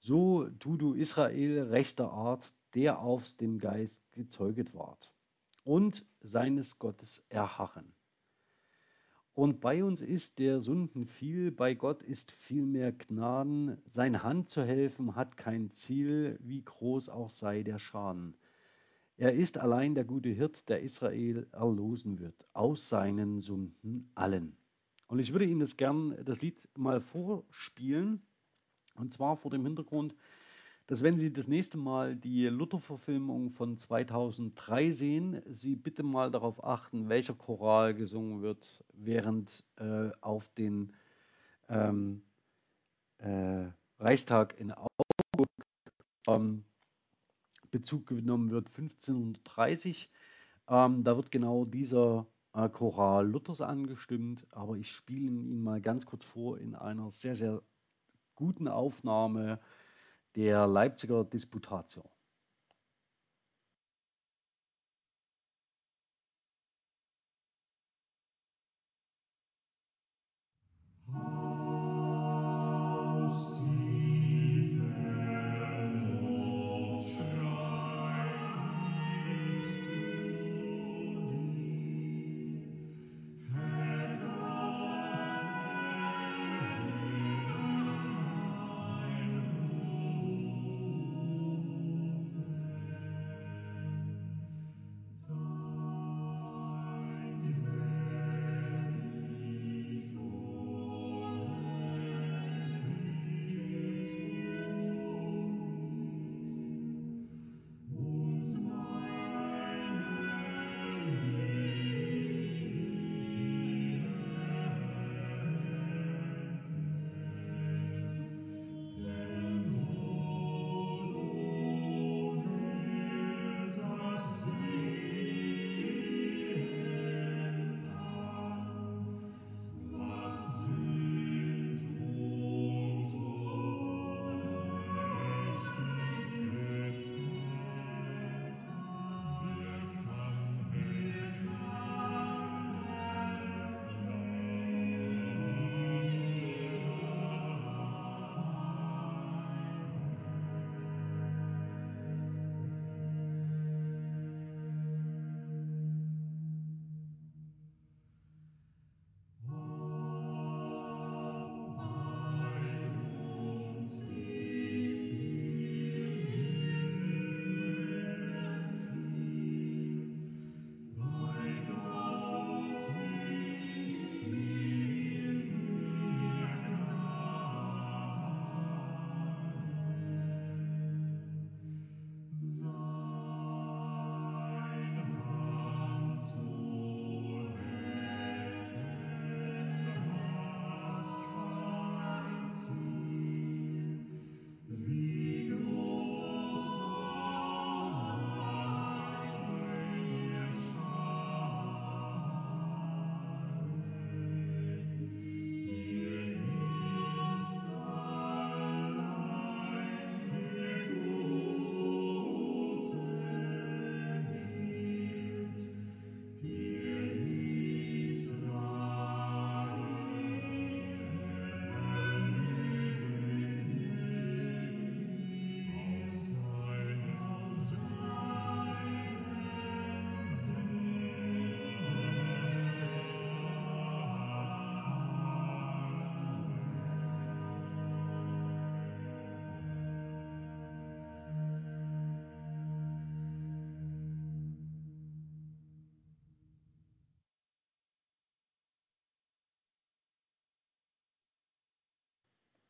So 0.00 0.48
tu 0.60 0.76
du 0.76 0.94
Israel 0.94 1.64
rechter 1.64 2.10
Art, 2.12 2.54
der 2.74 3.00
aufs 3.00 3.36
dem 3.36 3.58
Geist 3.58 4.00
gezeuget 4.12 4.72
ward 4.74 5.12
und 5.64 6.06
seines 6.20 6.78
Gottes 6.78 7.24
erharren. 7.28 7.92
Und 9.38 9.60
bei 9.60 9.84
uns 9.84 10.02
ist 10.02 10.40
der 10.40 10.60
Sünden 10.60 11.06
viel, 11.06 11.52
bei 11.52 11.74
Gott 11.74 12.02
ist 12.02 12.32
viel 12.32 12.66
mehr 12.66 12.90
Gnaden. 12.90 13.78
Sein 13.86 14.24
Hand 14.24 14.48
zu 14.48 14.64
helfen 14.64 15.14
hat 15.14 15.36
kein 15.36 15.70
Ziel, 15.74 16.40
wie 16.42 16.64
groß 16.64 17.08
auch 17.08 17.30
sei 17.30 17.62
der 17.62 17.78
Schaden. 17.78 18.34
Er 19.16 19.34
ist 19.34 19.56
allein 19.56 19.94
der 19.94 20.02
gute 20.02 20.30
Hirt, 20.30 20.68
der 20.68 20.80
Israel 20.80 21.46
erlosen 21.52 22.18
wird, 22.18 22.48
aus 22.52 22.88
seinen 22.88 23.38
Sünden 23.38 24.10
allen. 24.16 24.56
Und 25.06 25.20
ich 25.20 25.30
würde 25.30 25.44
Ihnen 25.44 25.60
das 25.60 25.76
gern, 25.76 26.18
das 26.24 26.42
Lied 26.42 26.60
mal 26.76 27.00
vorspielen, 27.00 28.20
und 28.96 29.12
zwar 29.12 29.36
vor 29.36 29.52
dem 29.52 29.64
Hintergrund, 29.64 30.16
dass 30.88 31.02
wenn 31.02 31.18
Sie 31.18 31.30
das 31.30 31.48
nächste 31.48 31.76
Mal 31.76 32.16
die 32.16 32.46
Luther-Verfilmung 32.46 33.50
von 33.50 33.76
2003 33.76 34.90
sehen, 34.92 35.42
Sie 35.46 35.76
bitte 35.76 36.02
mal 36.02 36.30
darauf 36.30 36.64
achten, 36.64 37.10
welcher 37.10 37.34
Choral 37.34 37.94
gesungen 37.94 38.40
wird, 38.40 38.82
während 38.94 39.64
äh, 39.76 40.08
auf 40.22 40.48
den 40.54 40.94
ähm, 41.68 42.22
äh, 43.18 43.66
Reichstag 43.98 44.58
in 44.58 44.72
Augsburg 44.72 45.48
ähm, 46.26 46.64
Bezug 47.70 48.06
genommen 48.06 48.50
wird, 48.50 48.68
1530. 48.68 50.08
Ähm, 50.68 51.04
da 51.04 51.16
wird 51.16 51.30
genau 51.30 51.66
dieser 51.66 52.26
äh, 52.54 52.66
Choral 52.70 53.28
Luthers 53.28 53.60
angestimmt, 53.60 54.46
aber 54.52 54.76
ich 54.76 54.90
spiele 54.90 55.26
ihn 55.26 55.62
mal 55.62 55.82
ganz 55.82 56.06
kurz 56.06 56.24
vor 56.24 56.58
in 56.58 56.74
einer 56.74 57.10
sehr, 57.10 57.36
sehr 57.36 57.60
guten 58.36 58.68
Aufnahme 58.68 59.60
der 60.36 60.66
Leipziger 60.66 61.24
Disputatio. 61.24 62.10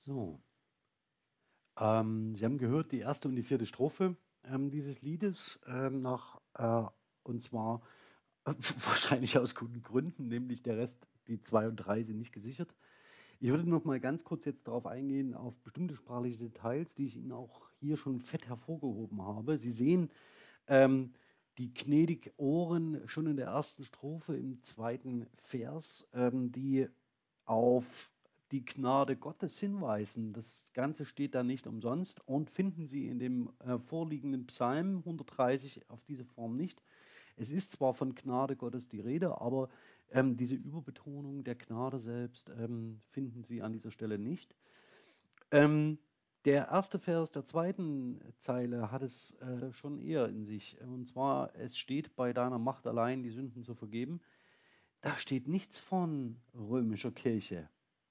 So. 0.09 0.41
Ähm, 1.79 2.35
Sie 2.35 2.43
haben 2.47 2.57
gehört 2.57 2.93
die 2.93 3.01
erste 3.01 3.29
und 3.29 3.37
die 3.37 3.43
vierte 3.43 3.67
Strophe 3.67 4.17
ähm, 4.45 4.71
dieses 4.71 5.03
Liedes 5.03 5.61
ähm, 5.67 6.01
nach, 6.01 6.41
äh, 6.55 6.89
und 7.25 7.43
zwar 7.43 7.83
äh, 8.47 8.55
wahrscheinlich 8.87 9.37
aus 9.37 9.55
guten 9.55 9.83
Gründen, 9.83 10.29
nämlich 10.29 10.63
der 10.63 10.79
Rest, 10.79 11.07
die 11.27 11.43
zwei 11.43 11.69
und 11.69 11.77
drei 11.77 12.03
sind 12.05 12.17
nicht 12.17 12.33
gesichert. 12.33 12.75
Ich 13.39 13.51
würde 13.51 13.69
noch 13.69 13.85
mal 13.85 14.01
ganz 14.01 14.25
kurz 14.25 14.47
jetzt 14.47 14.67
darauf 14.67 14.87
eingehen, 14.87 15.35
auf 15.35 15.55
bestimmte 15.59 15.95
sprachliche 15.95 16.39
Details, 16.39 16.95
die 16.95 17.05
ich 17.05 17.17
Ihnen 17.17 17.33
auch 17.33 17.69
hier 17.79 17.99
schon 17.99 18.23
fett 18.23 18.49
hervorgehoben 18.49 19.21
habe. 19.21 19.59
Sie 19.59 19.71
sehen 19.71 20.11
ähm, 20.69 21.13
die 21.59 21.75
gnädig 21.75 22.33
Ohren 22.39 23.07
schon 23.07 23.27
in 23.27 23.37
der 23.37 23.49
ersten 23.49 23.85
Strophe 23.85 24.39
im 24.39 24.63
zweiten 24.63 25.27
Vers, 25.37 26.09
ähm, 26.15 26.51
die 26.51 26.89
auf 27.45 27.85
die 28.53 28.65
Gnade 28.65 29.17
Gottes 29.17 29.59
hinweisen. 29.59 30.33
Das 30.33 30.73
Ganze 30.75 31.05
steht 31.05 31.35
da 31.35 31.43
nicht 31.43 31.67
umsonst 31.67 32.27
und 32.27 32.51
finden 32.51 32.87
Sie 32.87 33.09
in 33.09 33.19
dem 33.19 33.51
äh, 33.61 33.79
vorliegenden 33.79 34.47
Psalm 34.47 34.99
130 34.99 35.91
auf 35.91 36.03
diese 36.05 36.25
Form 36.25 36.57
nicht. 36.57 36.83
Es 37.37 37.51
ist 37.51 37.73
zwar 37.73 37.95
von 37.95 38.15
Gnade 38.15 38.57
Gottes 38.57 38.89
die 38.89 39.01
Rede, 39.01 39.41
aber 39.41 39.69
ähm, 40.11 40.37
diese 40.37 40.55
Überbetonung 40.57 41.45
der 41.45 41.55
Gnade 41.57 42.01
selbst 42.01 42.51
ähm, 42.51 43.01
finden 43.11 43.45
Sie 43.45 43.63
an 43.63 43.73
dieser 43.73 43.91
Stelle 43.93 44.19
nicht. 44.19 44.55
Ähm, 45.51 45.99
Der 46.45 46.69
erste 46.69 46.99
Vers 46.99 47.33
der 47.33 47.45
zweiten 47.45 48.21
Zeile 48.39 48.91
hat 48.93 49.03
es 49.03 49.35
äh, 49.41 49.73
schon 49.73 49.99
eher 49.99 50.29
in 50.29 50.45
sich. 50.45 50.81
Und 50.83 51.07
zwar, 51.09 51.55
es 51.57 51.77
steht 51.79 52.17
bei 52.17 52.33
deiner 52.33 52.59
Macht 52.59 52.87
allein, 52.87 53.23
die 53.23 53.31
Sünden 53.31 53.65
zu 53.65 53.75
vergeben. 53.75 54.21
Da 55.01 55.17
steht 55.19 55.49
nichts 55.49 55.79
von 55.81 56.41
römischer 56.55 57.11
Kirche. 57.13 57.69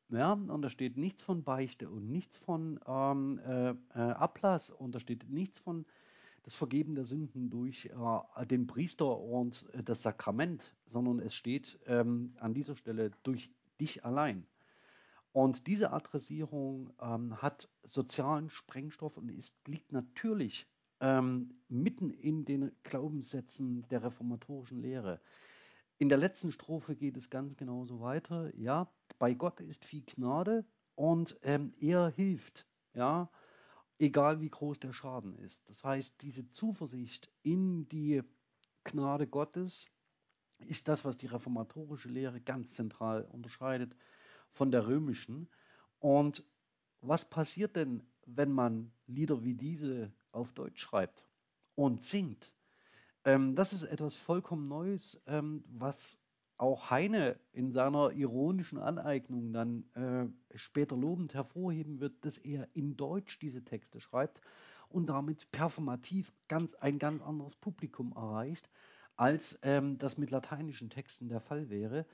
Ja, 0.10 0.34
und 0.34 0.62
da 0.62 0.70
steht 0.70 0.96
nichts 0.96 1.22
von 1.22 1.44
Beichte 1.44 1.90
und 1.90 2.10
nichts 2.10 2.38
von 2.38 2.80
ähm, 2.88 3.40
äh, 3.46 3.72
äh, 3.72 3.76
Ablass 3.94 4.70
und 4.70 4.96
da 4.96 5.00
steht 5.02 5.30
nichts 5.30 5.60
von 5.60 5.86
das 6.44 6.56
Vergeben 6.56 6.96
der 6.96 7.04
Sünden 7.04 7.50
durch 7.50 7.88
äh, 7.88 8.46
den 8.46 8.68
Priester 8.68 9.20
und 9.20 9.68
äh, 9.74 9.84
das 9.84 10.04
Sakrament, 10.04 10.74
sondern 10.86 11.20
es 11.20 11.36
steht 11.36 11.78
ähm, 11.88 12.34
an 12.40 12.54
dieser 12.54 12.78
Stelle 12.78 13.12
durch 13.24 13.52
dich 13.82 14.06
allein. 14.06 14.48
Und 15.34 15.68
diese 15.68 15.92
Adressierung 15.92 16.94
ähm, 17.02 17.42
hat 17.42 17.68
sozialen 17.84 18.50
Sprengstoff 18.50 19.18
und 19.18 19.30
ist, 19.30 19.54
liegt 19.68 19.92
natürlich 19.92 20.68
ähm, 21.02 21.54
mitten 21.68 22.12
in 22.12 22.46
den 22.46 22.72
Glaubenssätzen 22.84 23.86
der 23.90 24.04
reformatorischen 24.04 24.82
Lehre. 24.82 25.20
In 26.00 26.10
der 26.10 26.18
letzten 26.20 26.52
Strophe 26.52 26.96
geht 26.96 27.18
es 27.18 27.32
ganz 27.32 27.58
genauso 27.58 28.00
weiter. 28.02 28.56
Ja, 28.56 28.92
bei 29.18 29.34
Gott 29.34 29.60
ist 29.62 29.84
viel 29.84 30.04
Gnade 30.04 30.64
und 30.96 31.38
ähm, 31.42 31.74
er 31.80 32.10
hilft. 32.10 32.68
Ja, 32.94 33.32
egal 33.98 34.40
wie 34.40 34.50
groß 34.50 34.80
der 34.80 34.94
Schaden 34.94 35.36
ist. 35.40 35.68
Das 35.68 35.84
heißt, 35.84 36.22
diese 36.22 36.50
Zuversicht 36.50 37.32
in 37.42 37.90
die 37.90 38.22
Gnade 38.84 39.28
Gottes 39.28 39.88
ist 40.60 40.88
das, 40.88 41.04
was 41.04 41.18
die 41.18 41.28
reformatorische 41.28 42.10
Lehre 42.10 42.42
ganz 42.42 42.76
zentral 42.76 43.24
unterscheidet 43.26 43.96
von 44.52 44.72
der 44.72 44.88
römischen. 44.88 45.50
Und 46.00 46.44
was 47.02 47.28
passiert 47.28 47.76
denn, 47.76 48.04
wenn 48.26 48.52
man 48.52 48.92
Lieder 49.08 49.44
wie 49.44 49.56
diese 49.56 50.12
auf 50.32 50.54
Deutsch 50.54 50.82
schreibt 50.82 51.26
und 51.76 52.04
singt? 52.04 52.54
Ähm, 53.28 53.56
das 53.56 53.74
ist 53.74 53.84
etwas 53.84 54.16
vollkommen 54.16 54.70
Neues, 54.70 55.22
ähm, 55.28 55.62
was 55.68 56.18
auch 56.58 56.90
Heine 56.90 57.38
in 57.52 57.74
seiner 57.74 58.12
ironischen 58.14 58.80
Aneignung 58.80 59.52
dann 59.52 59.84
äh, 59.96 60.58
später 60.58 60.96
lobend 60.96 61.34
hervorheben 61.34 62.00
wird, 62.00 62.24
dass 62.24 62.38
er 62.38 62.70
in 62.74 62.96
Deutsch 62.96 63.38
diese 63.40 63.66
Texte 63.66 64.00
schreibt 64.00 64.40
und 64.88 65.08
damit 65.08 65.52
performativ 65.52 66.32
ganz, 66.48 66.74
ein 66.76 67.00
ganz 67.00 67.22
anderes 67.22 67.58
Publikum 67.58 68.14
erreicht, 68.14 68.70
als 69.18 69.60
ähm, 69.62 69.98
das 69.98 70.18
mit 70.18 70.32
lateinischen 70.32 70.90
Texten 70.90 71.28
der 71.28 71.42
Fall 71.42 71.70
wäre. 71.70 72.06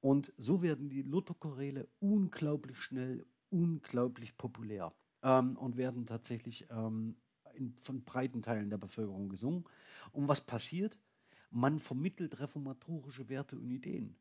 Und 0.00 0.34
so 0.36 0.60
werden 0.60 0.90
die 0.90 1.02
Lutherchoräle 1.02 1.88
unglaublich 1.98 2.78
schnell, 2.78 3.26
unglaublich 3.48 4.36
populär 4.36 4.92
ähm, 5.22 5.56
und 5.56 5.78
werden 5.78 6.06
tatsächlich 6.06 6.66
ähm, 6.70 7.16
in, 7.58 7.74
von 7.82 8.02
breiten 8.04 8.42
Teilen 8.42 8.70
der 8.70 8.78
Bevölkerung 8.78 9.28
gesungen. 9.28 9.64
Und 10.12 10.28
was 10.28 10.40
passiert? 10.40 10.98
Man 11.50 11.78
vermittelt 11.78 12.40
reformatorische 12.40 13.28
Werte 13.28 13.56
und 13.56 13.70
Ideen. 13.70 14.16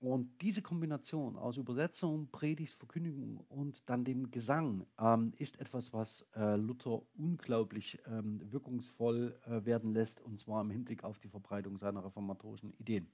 Und 0.00 0.40
diese 0.40 0.62
Kombination 0.62 1.36
aus 1.36 1.58
Übersetzung, 1.58 2.30
Predigt, 2.30 2.72
Verkündigung 2.72 3.44
und 3.50 3.88
dann 3.90 4.02
dem 4.02 4.30
Gesang 4.30 4.86
ähm, 4.98 5.34
ist 5.36 5.60
etwas, 5.60 5.92
was 5.92 6.26
äh, 6.34 6.56
Luther 6.56 7.02
unglaublich 7.18 7.98
ähm, 8.06 8.40
wirkungsvoll 8.50 9.38
äh, 9.44 9.66
werden 9.66 9.92
lässt, 9.92 10.22
und 10.22 10.38
zwar 10.38 10.62
im 10.62 10.70
Hinblick 10.70 11.04
auf 11.04 11.18
die 11.18 11.28
Verbreitung 11.28 11.76
seiner 11.76 12.02
reformatorischen 12.02 12.72
Ideen. 12.78 13.08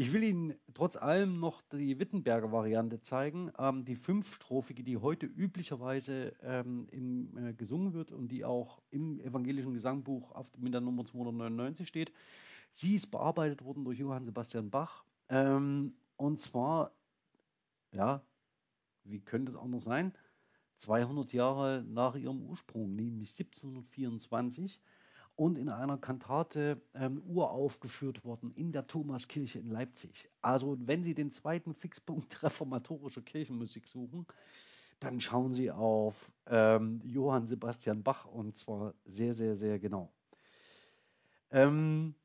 Ich 0.00 0.12
will 0.12 0.22
Ihnen 0.22 0.54
trotz 0.74 0.96
allem 0.96 1.40
noch 1.40 1.60
die 1.72 1.98
Wittenberger 1.98 2.52
Variante 2.52 3.00
zeigen, 3.00 3.50
ähm, 3.58 3.84
die 3.84 3.96
fünfstrophige, 3.96 4.84
die 4.84 4.96
heute 4.96 5.26
üblicherweise 5.26 6.36
ähm, 6.40 6.86
im, 6.92 7.36
äh, 7.36 7.52
gesungen 7.52 7.94
wird 7.94 8.12
und 8.12 8.28
die 8.28 8.44
auch 8.44 8.80
im 8.90 9.18
evangelischen 9.18 9.74
Gesangbuch 9.74 10.30
auf, 10.30 10.46
mit 10.56 10.72
der 10.72 10.82
Nummer 10.82 11.04
299 11.04 11.88
steht. 11.88 12.12
Sie 12.74 12.94
ist 12.94 13.08
bearbeitet 13.08 13.64
worden 13.64 13.84
durch 13.84 13.98
Johann 13.98 14.24
Sebastian 14.24 14.70
Bach. 14.70 15.04
Ähm, 15.30 15.96
und 16.14 16.38
zwar, 16.38 16.92
ja, 17.90 18.22
wie 19.02 19.18
könnte 19.18 19.50
es 19.50 19.56
anders 19.56 19.82
sein? 19.82 20.12
200 20.76 21.32
Jahre 21.32 21.84
nach 21.88 22.14
ihrem 22.14 22.40
Ursprung, 22.42 22.94
nämlich 22.94 23.30
1724 23.32 24.80
und 25.38 25.56
in 25.56 25.68
einer 25.68 25.96
Kantate 25.98 26.82
ähm, 26.94 27.22
uraufgeführt 27.24 28.24
worden 28.24 28.50
in 28.56 28.72
der 28.72 28.88
Thomaskirche 28.88 29.60
in 29.60 29.70
Leipzig. 29.70 30.28
Also 30.42 30.76
wenn 30.80 31.04
Sie 31.04 31.14
den 31.14 31.30
zweiten 31.30 31.74
Fixpunkt 31.74 32.42
reformatorischer 32.42 33.22
Kirchenmusik 33.22 33.86
suchen, 33.86 34.26
dann 34.98 35.20
schauen 35.20 35.54
Sie 35.54 35.70
auf 35.70 36.16
ähm, 36.46 37.00
Johann 37.04 37.46
Sebastian 37.46 38.02
Bach 38.02 38.24
und 38.24 38.56
zwar 38.56 38.94
sehr, 39.04 39.32
sehr, 39.32 39.54
sehr 39.54 39.78
genau. 39.78 40.12
Ähm, 41.52 42.16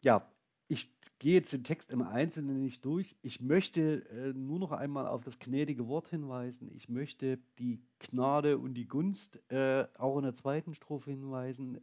ja, 0.00 0.28
ich 0.66 0.92
gehe 1.20 1.34
jetzt 1.34 1.52
den 1.52 1.62
Text 1.62 1.92
im 1.92 2.02
Einzelnen 2.02 2.60
nicht 2.60 2.84
durch. 2.84 3.14
Ich 3.22 3.40
möchte 3.40 4.04
äh, 4.10 4.32
nur 4.32 4.58
noch 4.58 4.72
einmal 4.72 5.06
auf 5.06 5.22
das 5.22 5.38
gnädige 5.38 5.86
Wort 5.86 6.08
hinweisen. 6.08 6.72
Ich 6.74 6.88
möchte 6.88 7.38
die 7.60 7.80
Gnade 8.00 8.58
und 8.58 8.74
die 8.74 8.88
Gunst 8.88 9.40
äh, 9.52 9.86
auch 9.96 10.16
in 10.16 10.24
der 10.24 10.34
zweiten 10.34 10.74
Strophe 10.74 11.12
hinweisen. 11.12 11.80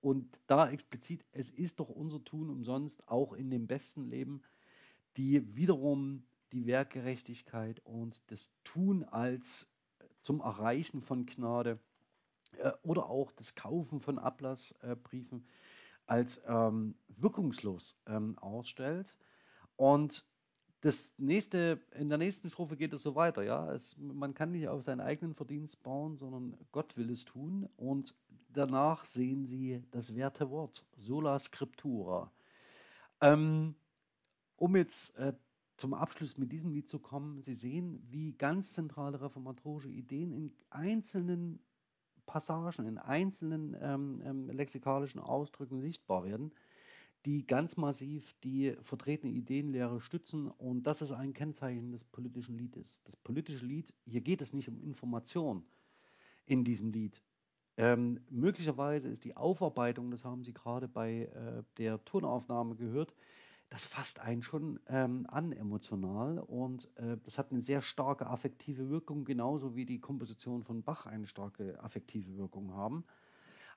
Und 0.00 0.38
da 0.46 0.70
explizit, 0.70 1.24
es 1.32 1.50
ist 1.50 1.80
doch 1.80 1.88
unser 1.88 2.24
Tun 2.24 2.48
umsonst, 2.48 3.06
auch 3.08 3.32
in 3.34 3.50
dem 3.50 3.66
besten 3.66 4.08
Leben, 4.08 4.42
die 5.16 5.54
wiederum 5.54 6.24
die 6.52 6.66
Werkgerechtigkeit 6.66 7.80
und 7.84 8.22
das 8.30 8.50
Tun 8.64 9.04
als 9.04 9.68
äh, 9.98 10.04
zum 10.22 10.40
Erreichen 10.40 11.02
von 11.02 11.26
Gnade 11.26 11.78
äh, 12.58 12.72
oder 12.82 13.08
auch 13.08 13.32
das 13.32 13.54
Kaufen 13.54 14.00
von 14.00 14.18
Ablassbriefen 14.18 15.46
als 16.06 16.40
ähm, 16.46 16.96
wirkungslos 17.08 17.96
ähm, 18.06 18.38
ausstellt. 18.38 19.16
Und 19.76 20.26
das 20.80 21.12
nächste, 21.18 21.78
in 21.94 22.08
der 22.08 22.18
nächsten 22.18 22.48
Strophe 22.48 22.76
geht 22.76 22.92
es 22.92 23.02
so 23.02 23.14
weiter, 23.14 23.42
ja. 23.42 23.70
Es, 23.72 23.96
man 23.98 24.32
kann 24.32 24.52
nicht 24.52 24.68
auf 24.68 24.82
seinen 24.82 25.00
eigenen 25.00 25.34
Verdienst 25.34 25.82
bauen, 25.82 26.16
sondern 26.16 26.56
Gott 26.72 26.96
will 26.96 27.10
es 27.10 27.24
tun. 27.24 27.68
Und 27.76 28.14
danach 28.52 29.04
sehen 29.04 29.44
Sie 29.44 29.82
das 29.90 30.14
werte 30.14 30.50
Wort, 30.50 30.84
sola 30.96 31.38
scriptura. 31.38 32.32
Ähm, 33.20 33.74
um 34.56 34.74
jetzt 34.74 35.14
äh, 35.16 35.34
zum 35.76 35.92
Abschluss 35.92 36.38
mit 36.38 36.50
diesem 36.50 36.72
Lied 36.72 36.88
zu 36.88 36.98
kommen, 36.98 37.42
Sie 37.42 37.54
sehen, 37.54 38.02
wie 38.10 38.32
ganz 38.32 38.72
zentrale 38.72 39.20
reformatorische 39.20 39.90
Ideen 39.90 40.32
in 40.32 40.52
einzelnen 40.70 41.60
Passagen, 42.24 42.86
in 42.86 42.96
einzelnen 42.96 43.76
ähm, 43.82 44.22
ähm, 44.24 44.50
lexikalischen 44.50 45.20
Ausdrücken 45.20 45.80
sichtbar 45.80 46.24
werden 46.24 46.52
die 47.26 47.46
ganz 47.46 47.76
massiv 47.76 48.34
die 48.44 48.76
vertretene 48.82 49.32
Ideenlehre 49.32 50.00
stützen. 50.00 50.48
Und 50.48 50.84
das 50.84 51.02
ist 51.02 51.12
ein 51.12 51.32
Kennzeichen 51.32 51.92
des 51.92 52.04
politischen 52.04 52.56
Liedes. 52.56 53.02
Das 53.04 53.16
politische 53.16 53.66
Lied, 53.66 53.92
hier 54.06 54.20
geht 54.20 54.40
es 54.40 54.52
nicht 54.52 54.68
um 54.68 54.80
Information 54.80 55.64
in 56.46 56.64
diesem 56.64 56.90
Lied. 56.90 57.22
Ähm, 57.76 58.20
möglicherweise 58.28 59.08
ist 59.08 59.24
die 59.24 59.36
Aufarbeitung, 59.36 60.10
das 60.10 60.24
haben 60.24 60.44
Sie 60.44 60.52
gerade 60.52 60.88
bei 60.88 61.30
äh, 61.34 61.62
der 61.78 62.04
Tonaufnahme 62.04 62.74
gehört, 62.74 63.14
das 63.70 63.84
fasst 63.84 64.18
einen 64.18 64.42
schon 64.42 64.80
ähm, 64.88 65.26
an 65.30 65.52
emotional 65.52 66.40
und 66.40 66.88
äh, 66.96 67.16
das 67.22 67.38
hat 67.38 67.52
eine 67.52 67.62
sehr 67.62 67.82
starke 67.82 68.26
affektive 68.26 68.90
Wirkung, 68.90 69.24
genauso 69.24 69.76
wie 69.76 69.86
die 69.86 70.00
Komposition 70.00 70.64
von 70.64 70.82
Bach 70.82 71.06
eine 71.06 71.28
starke 71.28 71.80
affektive 71.80 72.36
Wirkung 72.36 72.74
haben. 72.74 73.04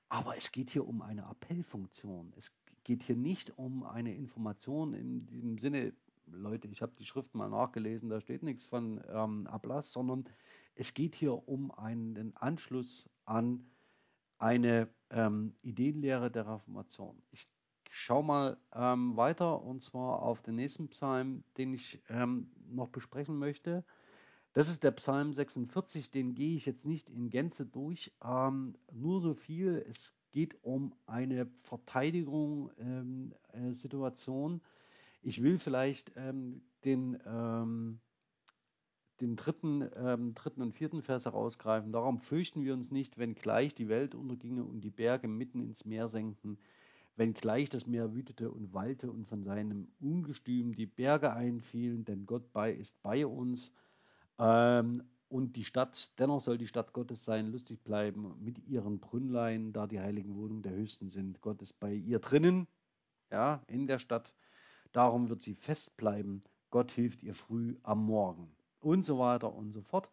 Aber 0.08 0.36
es 0.36 0.50
geht 0.50 0.70
hier 0.70 0.86
um 0.86 1.00
eine 1.00 1.26
Appellfunktion. 1.26 2.32
Es 2.36 2.52
geht 2.84 3.02
hier 3.02 3.16
nicht 3.16 3.58
um 3.58 3.82
eine 3.82 4.14
Information 4.14 4.94
in 4.94 5.26
dem 5.26 5.58
Sinne, 5.58 5.92
Leute, 6.26 6.68
ich 6.68 6.82
habe 6.82 6.92
die 6.98 7.04
Schrift 7.04 7.34
mal 7.34 7.48
nachgelesen, 7.48 8.08
da 8.08 8.20
steht 8.20 8.42
nichts 8.42 8.64
von 8.64 9.02
ähm, 9.08 9.46
Ablass, 9.46 9.92
sondern 9.92 10.24
es 10.74 10.94
geht 10.94 11.14
hier 11.14 11.48
um 11.48 11.70
einen 11.70 12.36
Anschluss 12.36 13.08
an 13.24 13.66
eine 14.38 14.88
ähm, 15.10 15.54
Ideenlehre 15.62 16.30
der 16.30 16.46
Reformation. 16.46 17.22
Ich 17.30 17.48
schaue 17.90 18.24
mal 18.24 18.56
ähm, 18.74 19.16
weiter 19.16 19.62
und 19.62 19.82
zwar 19.82 20.22
auf 20.22 20.42
den 20.42 20.56
nächsten 20.56 20.88
Psalm, 20.88 21.44
den 21.56 21.74
ich 21.74 22.02
ähm, 22.08 22.50
noch 22.68 22.88
besprechen 22.88 23.38
möchte. 23.38 23.84
Das 24.52 24.68
ist 24.68 24.84
der 24.84 24.92
Psalm 24.92 25.32
46, 25.32 26.10
den 26.10 26.34
gehe 26.34 26.56
ich 26.56 26.66
jetzt 26.66 26.86
nicht 26.86 27.10
in 27.10 27.30
Gänze 27.30 27.66
durch. 27.66 28.12
Ähm, 28.22 28.76
nur 28.92 29.20
so 29.20 29.34
viel, 29.34 29.84
es 29.88 30.14
geht 30.34 30.62
um 30.64 30.92
eine 31.06 31.46
Verteidigungssituation. 31.62 34.52
Ähm, 34.52 34.60
äh, 34.60 34.64
ich 35.22 35.42
will 35.42 35.58
vielleicht 35.58 36.12
ähm, 36.16 36.60
den, 36.84 37.18
ähm, 37.24 38.00
den 39.20 39.36
dritten, 39.36 39.88
ähm, 39.94 40.34
dritten 40.34 40.60
und 40.60 40.74
vierten 40.74 41.02
Vers 41.02 41.24
herausgreifen. 41.24 41.92
Darum 41.92 42.18
fürchten 42.18 42.64
wir 42.64 42.74
uns 42.74 42.90
nicht, 42.90 43.16
wenn 43.16 43.36
gleich 43.36 43.76
die 43.76 43.88
Welt 43.88 44.16
unterginge 44.16 44.64
und 44.64 44.80
die 44.80 44.90
Berge 44.90 45.28
mitten 45.28 45.62
ins 45.62 45.84
Meer 45.84 46.08
senken, 46.08 46.58
wenn 47.14 47.32
gleich 47.32 47.68
das 47.68 47.86
Meer 47.86 48.12
wütete 48.12 48.50
und 48.50 48.74
wallte 48.74 49.12
und 49.12 49.28
von 49.28 49.44
seinem 49.44 49.86
Ungestüm 50.00 50.74
die 50.74 50.86
Berge 50.86 51.32
einfielen, 51.32 52.04
denn 52.04 52.26
Gott 52.26 52.52
bei 52.52 52.72
ist 52.72 53.00
bei 53.02 53.24
uns. 53.24 53.70
Ähm, 54.40 55.04
und 55.28 55.56
die 55.56 55.64
Stadt, 55.64 56.10
dennoch 56.18 56.40
soll 56.40 56.58
die 56.58 56.66
Stadt 56.66 56.92
Gottes 56.92 57.24
sein, 57.24 57.50
lustig 57.50 57.82
bleiben 57.82 58.34
mit 58.40 58.58
ihren 58.66 59.00
Brünnlein, 59.00 59.72
da 59.72 59.86
die 59.86 60.00
heiligen 60.00 60.36
Wohnungen 60.36 60.62
der 60.62 60.72
Höchsten 60.72 61.08
sind. 61.08 61.40
Gott 61.40 61.62
ist 61.62 61.78
bei 61.80 61.92
ihr 61.92 62.18
drinnen, 62.18 62.66
ja, 63.30 63.62
in 63.66 63.86
der 63.86 63.98
Stadt. 63.98 64.34
Darum 64.92 65.28
wird 65.28 65.40
sie 65.40 65.54
fest 65.54 65.96
bleiben. 65.96 66.44
Gott 66.70 66.92
hilft 66.92 67.22
ihr 67.22 67.34
früh 67.34 67.76
am 67.82 68.04
Morgen. 68.04 68.54
Und 68.80 69.04
so 69.04 69.18
weiter 69.18 69.52
und 69.52 69.72
so 69.72 69.82
fort. 69.82 70.10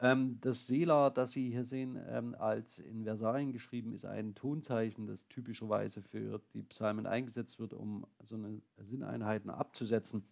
Ähm, 0.00 0.38
das 0.40 0.66
Sela, 0.66 1.10
das 1.10 1.32
Sie 1.32 1.50
hier 1.50 1.64
sehen, 1.64 1.98
ähm, 2.08 2.36
als 2.38 2.78
in 2.78 3.04
Versalien 3.04 3.52
geschrieben, 3.52 3.92
ist 3.92 4.04
ein 4.04 4.34
Tonzeichen, 4.34 5.06
das 5.06 5.26
typischerweise 5.28 6.02
für 6.02 6.40
die 6.52 6.62
Psalmen 6.62 7.06
eingesetzt 7.06 7.58
wird, 7.58 7.72
um 7.72 8.06
so 8.22 8.36
eine 8.36 8.60
Sinneinheiten 8.76 9.50
abzusetzen. 9.50 10.24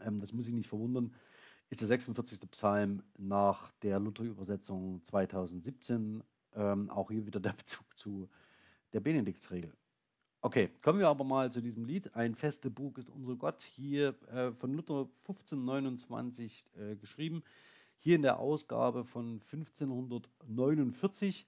Ähm, 0.00 0.20
das 0.20 0.32
muss 0.32 0.46
ich 0.46 0.54
nicht 0.54 0.68
verwundern. 0.68 1.14
Ist 1.72 1.80
der 1.80 1.88
46. 1.88 2.38
Psalm 2.50 3.02
nach 3.16 3.72
der 3.80 3.98
Luther-Übersetzung 3.98 5.02
2017. 5.04 6.22
Ähm, 6.54 6.90
auch 6.90 7.10
hier 7.10 7.24
wieder 7.24 7.40
der 7.40 7.52
Bezug 7.56 7.86
zu 7.96 8.28
der 8.92 9.00
Benediktsregel. 9.00 9.72
Okay, 10.42 10.68
kommen 10.82 10.98
wir 10.98 11.08
aber 11.08 11.24
mal 11.24 11.50
zu 11.50 11.62
diesem 11.62 11.86
Lied. 11.86 12.14
Ein 12.14 12.34
feste 12.34 12.68
Bug 12.68 12.98
ist 12.98 13.08
unser 13.08 13.36
Gott, 13.36 13.62
hier 13.62 14.14
äh, 14.30 14.52
von 14.52 14.74
Luther 14.74 15.08
1529 15.20 16.66
äh, 16.76 16.94
geschrieben 16.96 17.42
hier 18.00 18.16
in 18.16 18.22
der 18.22 18.38
Ausgabe 18.38 19.06
von 19.06 19.40
1549. 19.50 21.46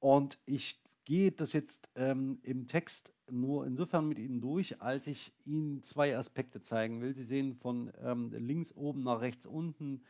Und 0.00 0.38
ich 0.46 0.80
gehe 1.08 1.32
das 1.32 1.54
jetzt 1.54 1.88
ähm, 1.94 2.38
im 2.42 2.66
Text 2.66 3.14
nur 3.30 3.66
insofern 3.66 4.06
mit 4.08 4.18
Ihnen 4.18 4.42
durch, 4.42 4.82
als 4.82 5.06
ich 5.06 5.32
Ihnen 5.46 5.82
zwei 5.82 6.14
Aspekte 6.14 6.60
zeigen 6.60 7.00
will. 7.00 7.14
Sie 7.14 7.24
sehen 7.24 7.54
von 7.54 7.90
ähm, 8.02 8.30
links 8.30 8.74
oben 8.74 9.04
nach 9.04 9.22
rechts 9.22 9.46
unten 9.46 10.02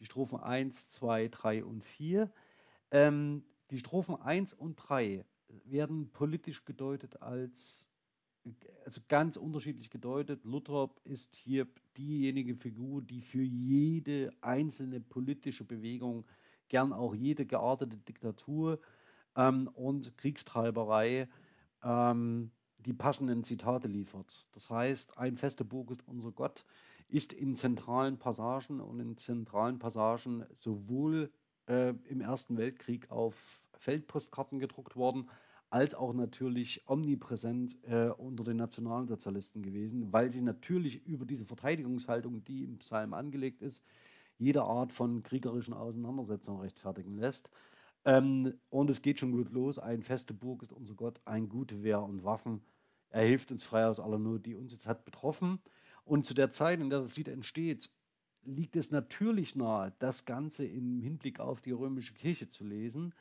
die 0.00 0.06
Strophen 0.06 0.40
1, 0.40 0.88
2, 0.88 1.28
3 1.28 1.62
und 1.62 1.84
4. 1.84 2.32
Ähm, 2.90 3.44
die 3.70 3.78
Strophen 3.78 4.16
1 4.16 4.54
und 4.54 4.76
3 4.76 5.26
werden 5.66 6.08
politisch 6.14 6.64
gedeutet 6.64 7.20
als 7.20 7.90
also 8.86 9.02
ganz 9.08 9.36
unterschiedlich 9.36 9.90
gedeutet. 9.90 10.42
Luther 10.44 10.88
ist 11.04 11.36
hier 11.36 11.66
diejenige 11.98 12.54
Figur, 12.54 13.02
die 13.02 13.20
für 13.20 13.42
jede 13.42 14.32
einzelne 14.40 15.00
politische 15.00 15.64
Bewegung, 15.64 16.24
gern 16.68 16.94
auch 16.94 17.14
jede 17.14 17.44
geartete 17.44 17.98
Diktatur 17.98 18.80
ähm, 19.36 19.68
und 19.74 20.16
Kriegstreiberei 20.16 21.28
ähm, 21.82 22.50
die 22.78 22.92
passenden 22.92 23.44
Zitate 23.44 23.88
liefert. 23.88 24.46
Das 24.52 24.70
heißt, 24.70 25.18
ein 25.18 25.36
feste 25.36 25.64
Burg 25.64 25.90
ist 25.90 26.06
unser 26.06 26.32
Gott, 26.32 26.64
ist 27.08 27.32
in 27.32 27.56
zentralen 27.56 28.18
Passagen 28.18 28.80
und 28.80 29.00
in 29.00 29.16
zentralen 29.16 29.78
Passagen 29.78 30.44
sowohl 30.54 31.30
äh, 31.68 31.94
im 32.08 32.20
Ersten 32.20 32.56
Weltkrieg 32.56 33.10
auf 33.10 33.34
Feldpostkarten 33.78 34.58
gedruckt 34.58 34.96
worden, 34.96 35.28
als 35.68 35.94
auch 35.94 36.14
natürlich 36.14 36.82
omnipräsent 36.86 37.76
äh, 37.84 38.08
unter 38.08 38.44
den 38.44 38.56
Nationalsozialisten 38.56 39.62
gewesen, 39.62 40.12
weil 40.12 40.30
sie 40.30 40.40
natürlich 40.40 41.04
über 41.06 41.26
diese 41.26 41.44
Verteidigungshaltung, 41.44 42.44
die 42.44 42.62
im 42.62 42.78
Psalm 42.78 43.14
angelegt 43.14 43.62
ist, 43.62 43.84
jede 44.38 44.62
Art 44.62 44.92
von 44.92 45.22
kriegerischen 45.22 45.74
Auseinandersetzung 45.74 46.60
rechtfertigen 46.60 47.18
lässt. 47.18 47.50
Ähm, 48.06 48.54
und 48.70 48.88
es 48.88 49.02
geht 49.02 49.20
schon 49.20 49.32
gut 49.32 49.52
los. 49.52 49.78
Ein 49.78 50.02
feste 50.02 50.32
Burg 50.32 50.62
ist 50.62 50.72
unser 50.72 50.94
Gott, 50.94 51.20
ein 51.26 51.50
gute 51.50 51.82
Wehr 51.82 52.00
und 52.00 52.24
Waffen. 52.24 52.62
Er 53.10 53.26
hilft 53.26 53.52
uns 53.52 53.62
frei 53.62 53.86
aus 53.86 54.00
aller 54.00 54.18
Not, 54.18 54.46
die 54.46 54.54
uns 54.54 54.72
jetzt 54.72 54.86
hat 54.86 55.04
betroffen. 55.04 55.60
Und 56.04 56.24
zu 56.24 56.32
der 56.32 56.50
Zeit, 56.50 56.80
in 56.80 56.88
der 56.88 57.00
das 57.00 57.16
Lied 57.16 57.28
entsteht, 57.28 57.90
liegt 58.44 58.76
es 58.76 58.90
natürlich 58.90 59.56
nahe, 59.56 59.92
das 59.98 60.24
Ganze 60.24 60.64
im 60.64 61.02
Hinblick 61.02 61.40
auf 61.40 61.60
die 61.60 61.72
römische 61.72 62.14
Kirche 62.14 62.48
zu 62.48 62.64
lesen 62.64 63.12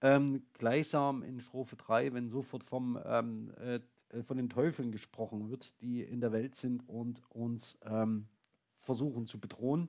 ähm, 0.00 0.42
gleichsam 0.54 1.22
in 1.22 1.40
Strophe 1.40 1.76
3, 1.76 2.12
wenn 2.12 2.28
sofort 2.28 2.64
vom, 2.64 2.98
ähm, 3.04 3.52
äh, 3.58 3.80
von 4.22 4.36
den 4.36 4.48
Teufeln 4.48 4.92
gesprochen 4.92 5.50
wird, 5.50 5.80
die 5.82 6.02
in 6.02 6.20
der 6.20 6.32
Welt 6.32 6.54
sind 6.54 6.88
und 6.88 7.22
uns 7.30 7.78
ähm, 7.82 8.26
versuchen 8.80 9.26
zu 9.26 9.40
bedrohen. 9.40 9.88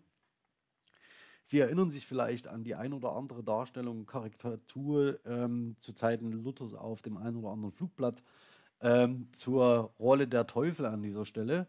Sie 1.48 1.60
erinnern 1.60 1.92
sich 1.92 2.08
vielleicht 2.08 2.48
an 2.48 2.64
die 2.64 2.74
ein 2.74 2.92
oder 2.92 3.14
andere 3.14 3.44
Darstellung, 3.44 4.08
Karikatur 4.08 5.20
ähm, 5.26 5.76
zu 5.80 5.94
Zeiten 5.94 6.32
Luthers 6.32 6.74
auf 6.74 7.04
dem 7.04 7.18
ein 7.18 7.36
oder 7.36 7.50
anderen 7.50 7.72
Flugblatt 7.72 8.24
ähm, 8.82 9.30
zur 9.34 9.94
Rolle 10.00 10.28
der 10.28 10.48
Teufel 10.48 10.88
an 10.88 11.04
dieser 11.04 11.26
Stelle. 11.26 11.68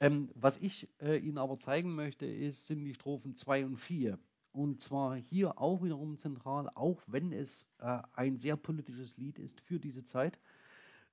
Ähm, 0.00 0.30
was 0.34 0.58
ich 0.58 0.88
äh, 1.00 1.16
Ihnen 1.16 1.38
aber 1.38 1.58
zeigen 1.58 1.94
möchte, 1.94 2.26
ist, 2.26 2.66
sind 2.66 2.84
die 2.84 2.94
Strophen 2.94 3.34
2 3.34 3.64
und 3.64 3.76
4. 3.78 4.18
Und 4.52 4.82
zwar 4.82 5.16
hier 5.16 5.58
auch 5.58 5.82
wiederum 5.82 6.18
zentral, 6.18 6.68
auch 6.74 7.00
wenn 7.06 7.32
es 7.32 7.68
äh, 7.78 8.00
ein 8.12 8.36
sehr 8.36 8.56
politisches 8.56 9.16
Lied 9.16 9.38
ist 9.38 9.62
für 9.62 9.78
diese 9.78 10.04
Zeit. 10.04 10.38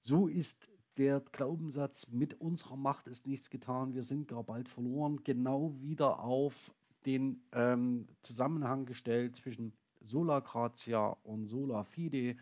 So 0.02 0.28
ist 0.28 0.70
der 0.98 1.22
Glaubenssatz, 1.32 2.08
mit 2.10 2.34
unserer 2.42 2.76
Macht 2.76 3.08
ist 3.08 3.28
nichts 3.28 3.50
getan, 3.50 3.94
wir 3.94 4.04
sind 4.04 4.28
gar 4.28 4.44
bald 4.44 4.68
verloren, 4.68 5.24
genau 5.24 5.74
wieder 5.80 6.20
auf 6.20 6.74
den 7.08 7.42
ähm, 7.54 8.08
Zusammenhang 8.22 8.86
gestellt 8.86 9.38
zwischen 9.38 9.74
Sola 10.02 10.42
Gratia 10.42 11.18
und 11.24 11.48
Sola 11.48 11.86
Fide. 11.86 12.36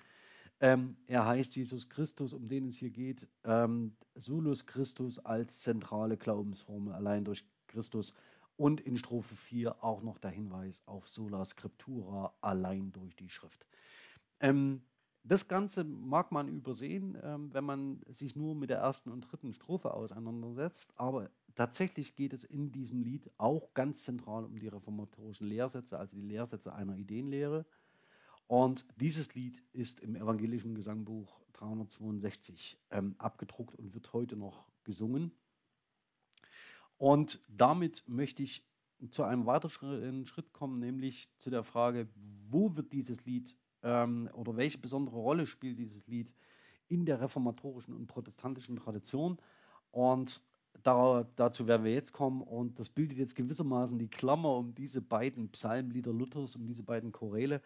Ähm, 0.59 0.97
er 1.07 1.25
heißt 1.25 1.55
Jesus 1.55 1.87
Christus, 1.87 2.33
um 2.33 2.47
den 2.47 2.67
es 2.67 2.77
hier 2.77 2.89
geht, 2.89 3.27
ähm, 3.43 3.95
Solus 4.15 4.65
Christus 4.65 5.19
als 5.19 5.61
zentrale 5.61 6.17
Glaubensformel, 6.17 6.93
allein 6.93 7.23
durch 7.23 7.45
Christus 7.67 8.13
und 8.57 8.81
in 8.81 8.97
Strophe 8.97 9.35
4 9.35 9.83
auch 9.83 10.01
noch 10.01 10.17
der 10.17 10.31
Hinweis 10.31 10.81
auf 10.87 11.07
Sola 11.07 11.45
Scriptura 11.45 12.33
allein 12.41 12.91
durch 12.91 13.15
die 13.15 13.29
Schrift. 13.29 13.65
Ähm, 14.39 14.81
das 15.23 15.47
Ganze 15.47 15.83
mag 15.83 16.31
man 16.31 16.47
übersehen, 16.47 17.17
ähm, 17.21 17.53
wenn 17.53 17.63
man 17.65 18.01
sich 18.07 18.35
nur 18.35 18.55
mit 18.55 18.69
der 18.69 18.77
ersten 18.77 19.11
und 19.11 19.21
dritten 19.21 19.53
Strophe 19.53 19.93
auseinandersetzt, 19.93 20.93
aber 20.95 21.29
tatsächlich 21.55 22.15
geht 22.15 22.33
es 22.33 22.43
in 22.43 22.71
diesem 22.71 23.01
Lied 23.01 23.29
auch 23.37 23.73
ganz 23.73 24.03
zentral 24.03 24.45
um 24.45 24.59
die 24.59 24.67
reformatorischen 24.67 25.47
Lehrsätze, 25.47 25.97
also 25.97 26.15
die 26.15 26.21
Lehrsätze 26.21 26.73
einer 26.73 26.95
Ideenlehre. 26.95 27.65
Und 28.47 28.85
dieses 28.97 29.33
Lied 29.33 29.63
ist 29.73 29.99
im 30.01 30.15
evangelischen 30.15 30.75
Gesangbuch 30.75 31.39
362 31.53 32.77
ähm, 32.91 33.15
abgedruckt 33.17 33.75
und 33.75 33.93
wird 33.93 34.13
heute 34.13 34.35
noch 34.35 34.65
gesungen. 34.83 35.31
Und 36.97 37.41
damit 37.49 38.03
möchte 38.07 38.43
ich 38.43 38.63
zu 39.11 39.23
einem 39.23 39.45
weiteren 39.45 40.25
Schritt 40.25 40.53
kommen, 40.53 40.79
nämlich 40.79 41.29
zu 41.37 41.49
der 41.49 41.63
Frage, 41.63 42.07
wo 42.49 42.75
wird 42.75 42.93
dieses 42.93 43.25
Lied 43.25 43.55
ähm, 43.83 44.29
oder 44.33 44.55
welche 44.55 44.77
besondere 44.77 45.17
Rolle 45.17 45.45
spielt 45.45 45.79
dieses 45.79 46.07
Lied 46.07 46.33
in 46.87 47.05
der 47.05 47.19
reformatorischen 47.19 47.93
und 47.93 48.07
protestantischen 48.07 48.77
Tradition. 48.77 49.37
Und 49.91 50.41
da, 50.83 51.27
dazu 51.35 51.67
werden 51.67 51.83
wir 51.83 51.93
jetzt 51.93 52.13
kommen. 52.13 52.41
Und 52.41 52.79
das 52.79 52.89
bildet 52.89 53.17
jetzt 53.17 53.35
gewissermaßen 53.35 53.99
die 53.99 54.09
Klammer 54.09 54.55
um 54.55 54.75
diese 54.75 55.01
beiden 55.01 55.49
Psalmlieder 55.49 56.13
Luthers, 56.13 56.55
um 56.55 56.65
diese 56.65 56.83
beiden 56.83 57.11
Choräle. 57.11 57.61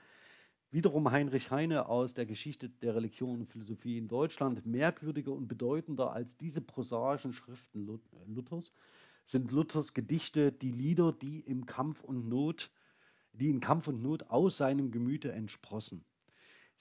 Wiederum 0.72 1.10
Heinrich 1.10 1.50
Heine 1.50 1.90
aus 1.90 2.14
der 2.14 2.28
Geschichte 2.28 2.70
der 2.70 2.94
Religion 2.94 3.40
und 3.40 3.48
Philosophie 3.48 3.98
in 3.98 4.08
Deutschland, 4.08 4.66
merkwürdiger 4.68 5.32
und 5.32 5.48
bedeutender 5.48 6.12
als 6.12 6.38
diese 6.38 6.62
prosaischen 6.62 7.34
Schriften 7.34 7.88
Luthers 8.28 8.72
sind 9.26 9.52
Luthers 9.52 9.94
Gedichte 9.94 10.52
die 10.52 10.72
Lieder, 10.72 11.12
die 11.12 11.40
im 11.40 11.66
Kampf 11.66 12.04
und 12.04 12.28
Not, 12.28 12.72
die 13.34 13.50
in 13.50 13.60
Kampf 13.60 13.88
und 13.88 14.02
Not 14.02 14.30
aus 14.30 14.58
seinem 14.58 14.92
Gemüte 14.92 15.32
entsprossen. 15.32 16.04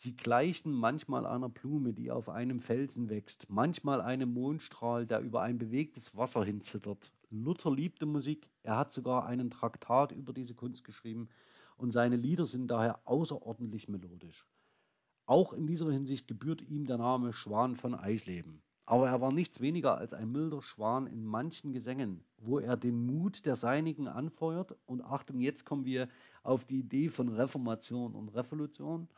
Sie 0.01 0.17
gleichen 0.17 0.71
manchmal 0.71 1.27
einer 1.27 1.49
Blume, 1.49 1.93
die 1.93 2.13
auf 2.13 2.29
einem 2.29 2.61
Felsen 2.61 3.09
wächst, 3.09 3.47
manchmal 3.49 4.01
einem 4.01 4.33
Mondstrahl, 4.33 5.07
der 5.07 5.19
über 5.19 5.43
ein 5.43 5.59
bewegtes 5.59 6.17
Wasser 6.17 6.45
hinzittert. 6.45 7.13
Luther 7.31 7.73
liebte 7.73 8.07
Musik, 8.07 8.49
er 8.63 8.77
hat 8.77 8.93
sogar 8.93 9.27
einen 9.27 9.51
Traktat 9.51 10.13
über 10.13 10.33
diese 10.33 10.55
Kunst 10.55 10.85
geschrieben 10.85 11.29
und 11.77 11.91
seine 11.91 12.15
Lieder 12.15 12.47
sind 12.47 12.69
daher 12.69 13.01
außerordentlich 13.07 13.89
melodisch. 13.89 14.47
Auch 15.27 15.53
in 15.53 15.67
dieser 15.67 15.91
Hinsicht 15.91 16.29
gebührt 16.29 16.63
ihm 16.63 16.87
der 16.87 16.99
Name 16.99 17.33
Schwan 17.33 17.75
von 17.75 17.97
Eisleben. 17.97 18.63
Aber 18.87 19.09
er 19.09 19.21
war 19.21 19.33
nichts 19.33 19.61
weniger 19.61 19.99
als 19.99 20.15
ein 20.15 20.31
milder 20.31 20.63
Schwan 20.63 21.09
in 21.09 21.27
manchen 21.27 21.73
Gesängen, 21.73 22.23
wo 22.37 22.61
er 22.61 22.77
den 22.77 23.05
Mut 23.05 23.47
der 23.47 23.57
Seinigen 23.57 24.07
anfeuert. 24.07 24.77
Und 24.87 25.03
Achtung, 25.03 25.41
jetzt 25.41 25.65
kommen 25.65 25.85
wir 25.85 26.09
auf 26.45 26.65
die 26.65 26.79
Idee 26.79 27.09
von 27.09 27.31
Reformation 27.31 28.15
und 28.15 28.29
Revolution. 28.29 29.09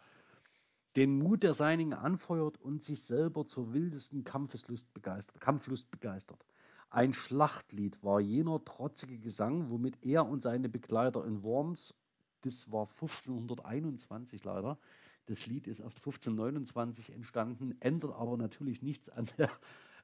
Den 0.96 1.18
Mut 1.18 1.42
der 1.42 1.54
Seinigen 1.54 1.94
anfeuert 1.94 2.60
und 2.60 2.82
sich 2.82 3.02
selber 3.02 3.46
zur 3.46 3.72
wildesten 3.72 4.24
Kampfeslust 4.24 4.92
begeistert, 4.94 5.40
Kampflust 5.40 5.90
begeistert. 5.90 6.44
Ein 6.90 7.14
Schlachtlied 7.14 8.02
war 8.02 8.20
jener 8.20 8.64
trotzige 8.64 9.18
Gesang, 9.18 9.70
womit 9.70 10.02
er 10.02 10.26
und 10.26 10.42
seine 10.42 10.68
Begleiter 10.68 11.24
in 11.24 11.42
Worms, 11.44 11.94
das 12.42 12.72
war 12.72 12.88
1521 12.88 14.44
leider, 14.44 14.78
das 15.26 15.46
Lied 15.46 15.68
ist 15.68 15.80
erst 15.80 15.98
1529 15.98 17.10
entstanden, 17.12 17.76
ändert 17.80 18.12
aber 18.14 18.36
natürlich 18.36 18.82
nichts 18.82 19.08
an 19.10 19.28
der 19.38 19.50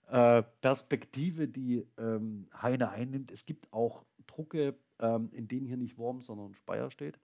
äh, 0.09 0.45
Perspektive, 0.61 1.49
die 1.49 1.85
ähm, 1.99 2.49
Heine 2.55 2.91
einnimmt. 2.91 3.33
Es 3.33 3.45
gibt 3.45 3.73
auch 3.73 4.05
Drucke, 4.29 4.77
ähm, 5.01 5.31
in 5.33 5.49
denen 5.49 5.67
hier 5.67 5.77
nicht 5.77 5.99
Worms, 5.99 6.27
sondern 6.27 6.55
Speyer 6.55 6.91
steht. 6.93 7.19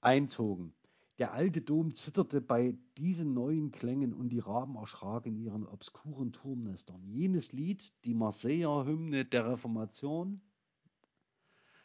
einzogen. 0.00 0.72
Der 1.18 1.32
alte 1.32 1.60
Dom 1.60 1.94
zitterte 1.94 2.40
bei 2.40 2.76
diesen 2.96 3.34
neuen 3.34 3.72
Klängen 3.72 4.14
und 4.14 4.28
die 4.28 4.38
Raben 4.38 4.76
erschraken 4.76 5.34
in 5.34 5.42
ihren 5.42 5.66
obskuren 5.66 6.32
Turmnestern. 6.32 7.04
Jenes 7.08 7.52
Lied, 7.52 7.92
die 8.04 8.14
Marseiller 8.14 8.86
Hymne 8.86 9.24
der 9.24 9.50
Reformation, 9.50 10.40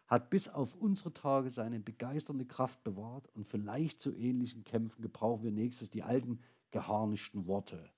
hat 0.05 0.29
bis 0.29 0.49
auf 0.49 0.75
unsere 0.75 1.13
Tage 1.13 1.49
seine 1.49 1.79
begeisternde 1.79 2.45
Kraft 2.45 2.83
bewahrt 2.83 3.27
und 3.33 3.47
vielleicht 3.47 3.99
zu 3.99 4.13
ähnlichen 4.13 4.63
Kämpfen 4.63 5.01
gebrauchen 5.01 5.43
wir 5.43 5.51
nächstes 5.51 5.89
die 5.89 6.03
alten 6.03 6.39
geharnischten 6.69 7.47
Worte. 7.47 7.89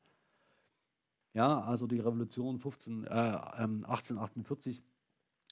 Ja, 1.33 1.59
also 1.59 1.85
die 1.85 1.99
Revolution 1.99 2.59
15, 2.59 3.03
äh, 3.03 3.09
1848 3.09 4.81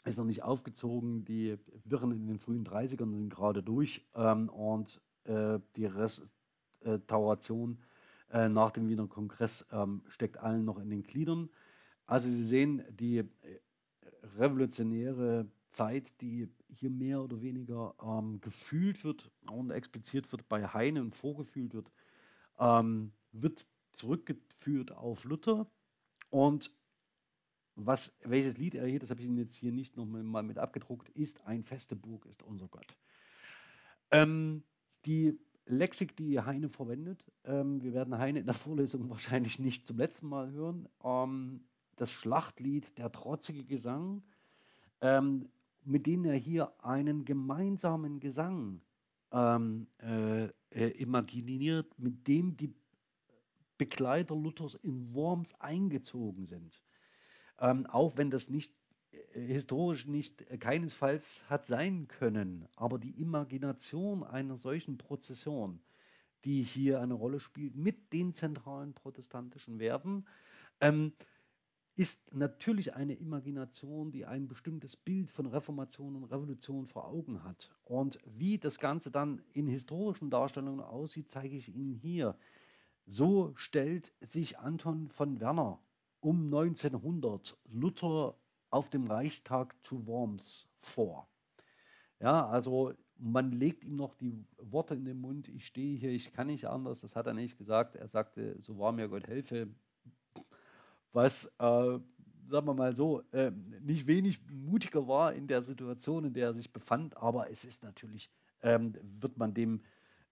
ist 0.05 0.17
noch 0.17 0.23
nicht 0.23 0.43
aufgezogen, 0.43 1.25
die 1.25 1.57
Wirren 1.84 2.11
in 2.11 2.27
den 2.27 2.39
frühen 2.39 2.65
30ern 2.65 3.11
sind 3.11 3.29
gerade 3.29 3.61
durch 3.61 4.07
ähm, 4.15 4.47
und 4.47 5.01
äh, 5.26 5.59
die 5.76 5.86
Restauration 5.86 7.80
äh, 8.32 8.49
nach 8.49 8.71
dem 8.71 8.88
Wiener 8.88 9.07
Kongress 9.07 9.65
ähm, 9.71 10.03
steckt 10.07 10.38
allen 10.38 10.65
noch 10.65 10.80
in 10.80 10.89
den 10.89 11.03
Gliedern. 11.03 11.49
Also 12.05 12.28
Sie 12.30 12.43
sehen, 12.43 12.84
die 12.89 13.17
äh, 13.19 13.28
revolutionäre 14.38 15.47
Zeit, 15.71 16.11
die 16.21 16.49
hier 16.67 16.89
mehr 16.89 17.21
oder 17.21 17.41
weniger 17.41 17.95
ähm, 18.01 18.39
gefühlt 18.41 19.03
wird 19.03 19.32
und 19.51 19.71
expliziert 19.71 20.32
wird 20.32 20.47
bei 20.47 20.67
Heine 20.67 21.01
und 21.01 21.15
vorgefühlt 21.15 21.74
wird, 21.74 21.91
ähm, 22.59 23.11
wird 23.32 23.67
zurückgeführt 23.91 24.91
auf 24.91 25.24
Luther. 25.24 25.67
Und 26.30 26.76
was, 27.76 28.13
welches 28.24 28.57
Lied 28.57 28.76
er 28.76 28.86
hier, 28.86 28.99
das 28.99 29.09
habe 29.09 29.21
ich 29.21 29.28
Ihnen 29.28 29.38
jetzt 29.38 29.55
hier 29.55 29.71
nicht 29.71 29.97
nochmal 29.97 30.43
mit 30.43 30.57
abgedruckt, 30.57 31.09
ist 31.09 31.41
ein 31.45 31.63
feste 31.63 31.95
Burg, 31.95 32.26
ist 32.26 32.43
unser 32.43 32.67
Gott. 32.67 32.95
Ähm, 34.11 34.63
die 35.06 35.39
Lexik, 35.66 36.16
die 36.16 36.39
Heine 36.39 36.70
verwendet, 36.70 37.24
ähm, 37.45 37.82
wir 37.82 37.93
werden 37.93 38.18
Heine 38.18 38.39
in 38.39 38.45
der 38.45 38.56
Vorlesung 38.66 39.10
wahrscheinlich 39.10 39.60
nicht 39.60 39.88
zum 39.88 39.97
letzten 39.97 40.28
Mal 40.28 40.51
hören. 40.51 40.88
Ähm, 41.04 41.62
das 41.95 42.12
Schlachtlied, 42.12 42.97
der 42.97 43.12
trotzige 43.12 43.64
Gesang, 43.64 44.24
ähm, 45.01 45.49
mit 45.84 46.06
dem 46.08 46.26
er 46.26 46.36
hier 46.36 46.74
einen 46.84 47.26
gemeinsamen 47.26 48.20
Gesang 48.20 48.82
ähm, 49.32 49.88
äh, 49.99 50.45
äh, 50.72 50.89
imaginiert, 50.97 51.97
mit 51.97 52.28
dem 52.28 52.56
die 52.56 52.74
Begleiter 53.78 54.36
Luthers 54.36 54.76
in 54.76 55.14
Worms 55.14 55.54
eingezogen 55.60 56.45
sind. 56.45 56.80
Ähm, 57.60 57.86
auch 57.88 58.18
wenn 58.18 58.32
das 58.32 58.49
nicht 58.49 58.74
historisch 59.34 60.05
nicht 60.05 60.41
äh, 60.49 60.57
keinesfalls 60.57 61.41
hat 61.49 61.66
sein 61.66 62.07
können, 62.07 62.68
aber 62.76 62.99
die 62.99 63.20
Imagination 63.22 64.24
einer 64.24 64.57
solchen 64.57 64.97
Prozession, 64.97 65.80
die 66.45 66.61
hier 66.64 67.01
eine 67.01 67.14
Rolle 67.14 67.39
spielt 67.39 67.76
mit 67.76 68.14
den 68.14 68.34
zentralen 68.34 68.93
protestantischen 68.93 69.80
Werten, 69.80 70.26
ähm, 70.82 71.14
ist 71.95 72.34
natürlich 72.34 72.95
eine 72.95 73.14
Imagination, 73.14 74.11
die 74.11 74.26
ein 74.26 74.47
bestimmtes 74.47 74.97
Bild 74.97 75.30
von 75.30 75.45
Reformation 75.45 76.16
und 76.16 76.24
Revolution 76.24 76.88
vor 76.88 77.07
Augen 77.07 77.43
hat. 77.43 77.72
Und 77.84 78.18
wie 78.26 78.57
das 78.57 78.80
Ganze 78.80 79.11
dann 79.11 79.43
in 79.53 79.68
historischen 79.68 80.32
Darstellungen 80.32 80.82
aussieht, 80.82 81.30
zeige 81.30 81.55
ich 81.55 81.70
Ihnen 81.70 81.93
hier. 81.93 82.36
So 83.05 83.53
stellt 83.55 84.11
sich 84.22 84.57
Anton 84.57 85.09
von 85.09 85.39
Werner 85.39 85.80
um 86.20 86.45
1900 86.45 87.57
Luther 87.66 88.36
auf 88.74 88.89
dem 88.89 89.05
Reichstag 89.05 89.76
zu 89.84 90.07
Worms 90.07 90.67
vor. 90.80 91.28
Ja, 92.19 92.47
also 92.47 92.93
man 93.17 93.51
legt 93.51 93.84
ihm 93.84 93.95
noch 93.95 94.15
die 94.15 94.34
Worte 94.57 94.95
in 94.95 95.05
den 95.05 95.21
Mund, 95.21 95.47
ich 95.47 95.67
stehe 95.67 95.97
hier, 95.97 96.09
ich 96.09 96.34
kann 96.34 96.47
nicht 96.47 96.65
anders, 96.65 97.01
das 97.01 97.15
hat 97.15 97.28
er 97.28 97.34
nicht 97.36 97.57
gesagt. 97.57 97.95
Er 97.95 98.07
sagte, 98.07 98.55
so 98.59 98.80
wahr 98.80 98.91
mir 98.91 99.07
Gott 99.07 99.28
helfe, 99.28 99.67
was, 101.11 101.45
äh, 101.45 101.49
sagen 101.59 102.67
wir 102.67 102.74
mal 102.74 102.95
so, 102.95 103.21
äh, 103.32 103.51
nicht 103.82 104.07
wenig 104.07 104.39
mutiger 104.49 105.07
war 105.07 105.34
in 105.34 105.47
der 105.47 105.61
Situation, 105.61 106.26
in 106.26 106.34
der 106.34 106.47
er 106.47 106.53
sich 106.53 106.74
befand, 106.74 107.15
aber 107.17 107.51
es 107.51 107.63
ist 107.65 107.84
natürlich, 107.84 108.32
ähm, 108.63 108.95
wird 109.19 109.38
man 109.38 109.53
dem 109.53 109.82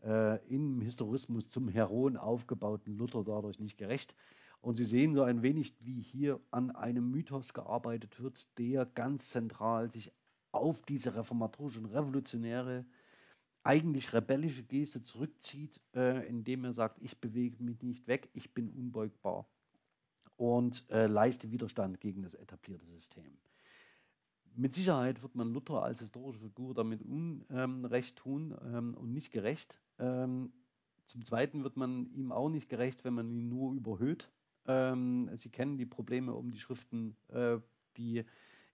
äh, 0.03 0.43
im 0.47 0.81
Historismus 0.81 1.47
zum 1.47 1.67
Heroen 1.67 2.17
aufgebauten 2.17 2.97
Luther 2.97 3.23
dadurch 3.23 3.59
nicht 3.59 3.77
gerecht. 3.77 4.15
Und 4.61 4.75
Sie 4.75 4.85
sehen 4.85 5.15
so 5.15 5.23
ein 5.23 5.41
wenig, 5.41 5.73
wie 5.79 6.01
hier 6.01 6.39
an 6.51 6.71
einem 6.71 7.09
Mythos 7.09 7.53
gearbeitet 7.53 8.21
wird, 8.21 8.47
der 8.59 8.85
ganz 8.85 9.29
zentral 9.29 9.91
sich 9.91 10.11
auf 10.51 10.83
diese 10.83 11.15
reformatorische 11.15 11.79
und 11.79 11.85
revolutionäre, 11.87 12.85
eigentlich 13.63 14.13
rebellische 14.13 14.63
Geste 14.63 15.01
zurückzieht, 15.01 15.79
äh, 15.95 16.27
indem 16.27 16.65
er 16.65 16.73
sagt, 16.73 16.99
ich 17.01 17.19
bewege 17.19 17.61
mich 17.63 17.81
nicht 17.81 18.07
weg, 18.07 18.29
ich 18.33 18.53
bin 18.53 18.69
unbeugbar 18.69 19.47
und 20.37 20.89
äh, 20.89 21.07
leiste 21.07 21.51
Widerstand 21.51 21.99
gegen 21.99 22.23
das 22.23 22.33
etablierte 22.35 22.85
System. 22.85 23.37
Mit 24.55 24.75
Sicherheit 24.75 25.21
wird 25.21 25.35
man 25.35 25.53
Luther 25.53 25.83
als 25.83 25.99
historische 25.99 26.39
Figur 26.39 26.73
damit 26.73 27.01
Unrecht 27.01 28.17
tun 28.17 28.55
ähm, 28.63 28.95
und 28.95 29.13
nicht 29.13 29.31
gerecht. 29.31 29.79
Ähm, 29.97 30.51
zum 31.05 31.23
Zweiten 31.23 31.63
wird 31.63 31.77
man 31.77 32.11
ihm 32.13 32.31
auch 32.31 32.49
nicht 32.49 32.69
gerecht, 32.69 33.03
wenn 33.03 33.13
man 33.13 33.29
ihn 33.29 33.49
nur 33.49 33.73
überhöht. 33.73 34.29
Ähm, 34.67 35.29
Sie 35.37 35.49
kennen 35.49 35.77
die 35.77 35.85
Probleme 35.85 36.33
um 36.33 36.51
die 36.51 36.59
Schriften, 36.59 37.15
äh, 37.29 37.57
die 37.97 38.23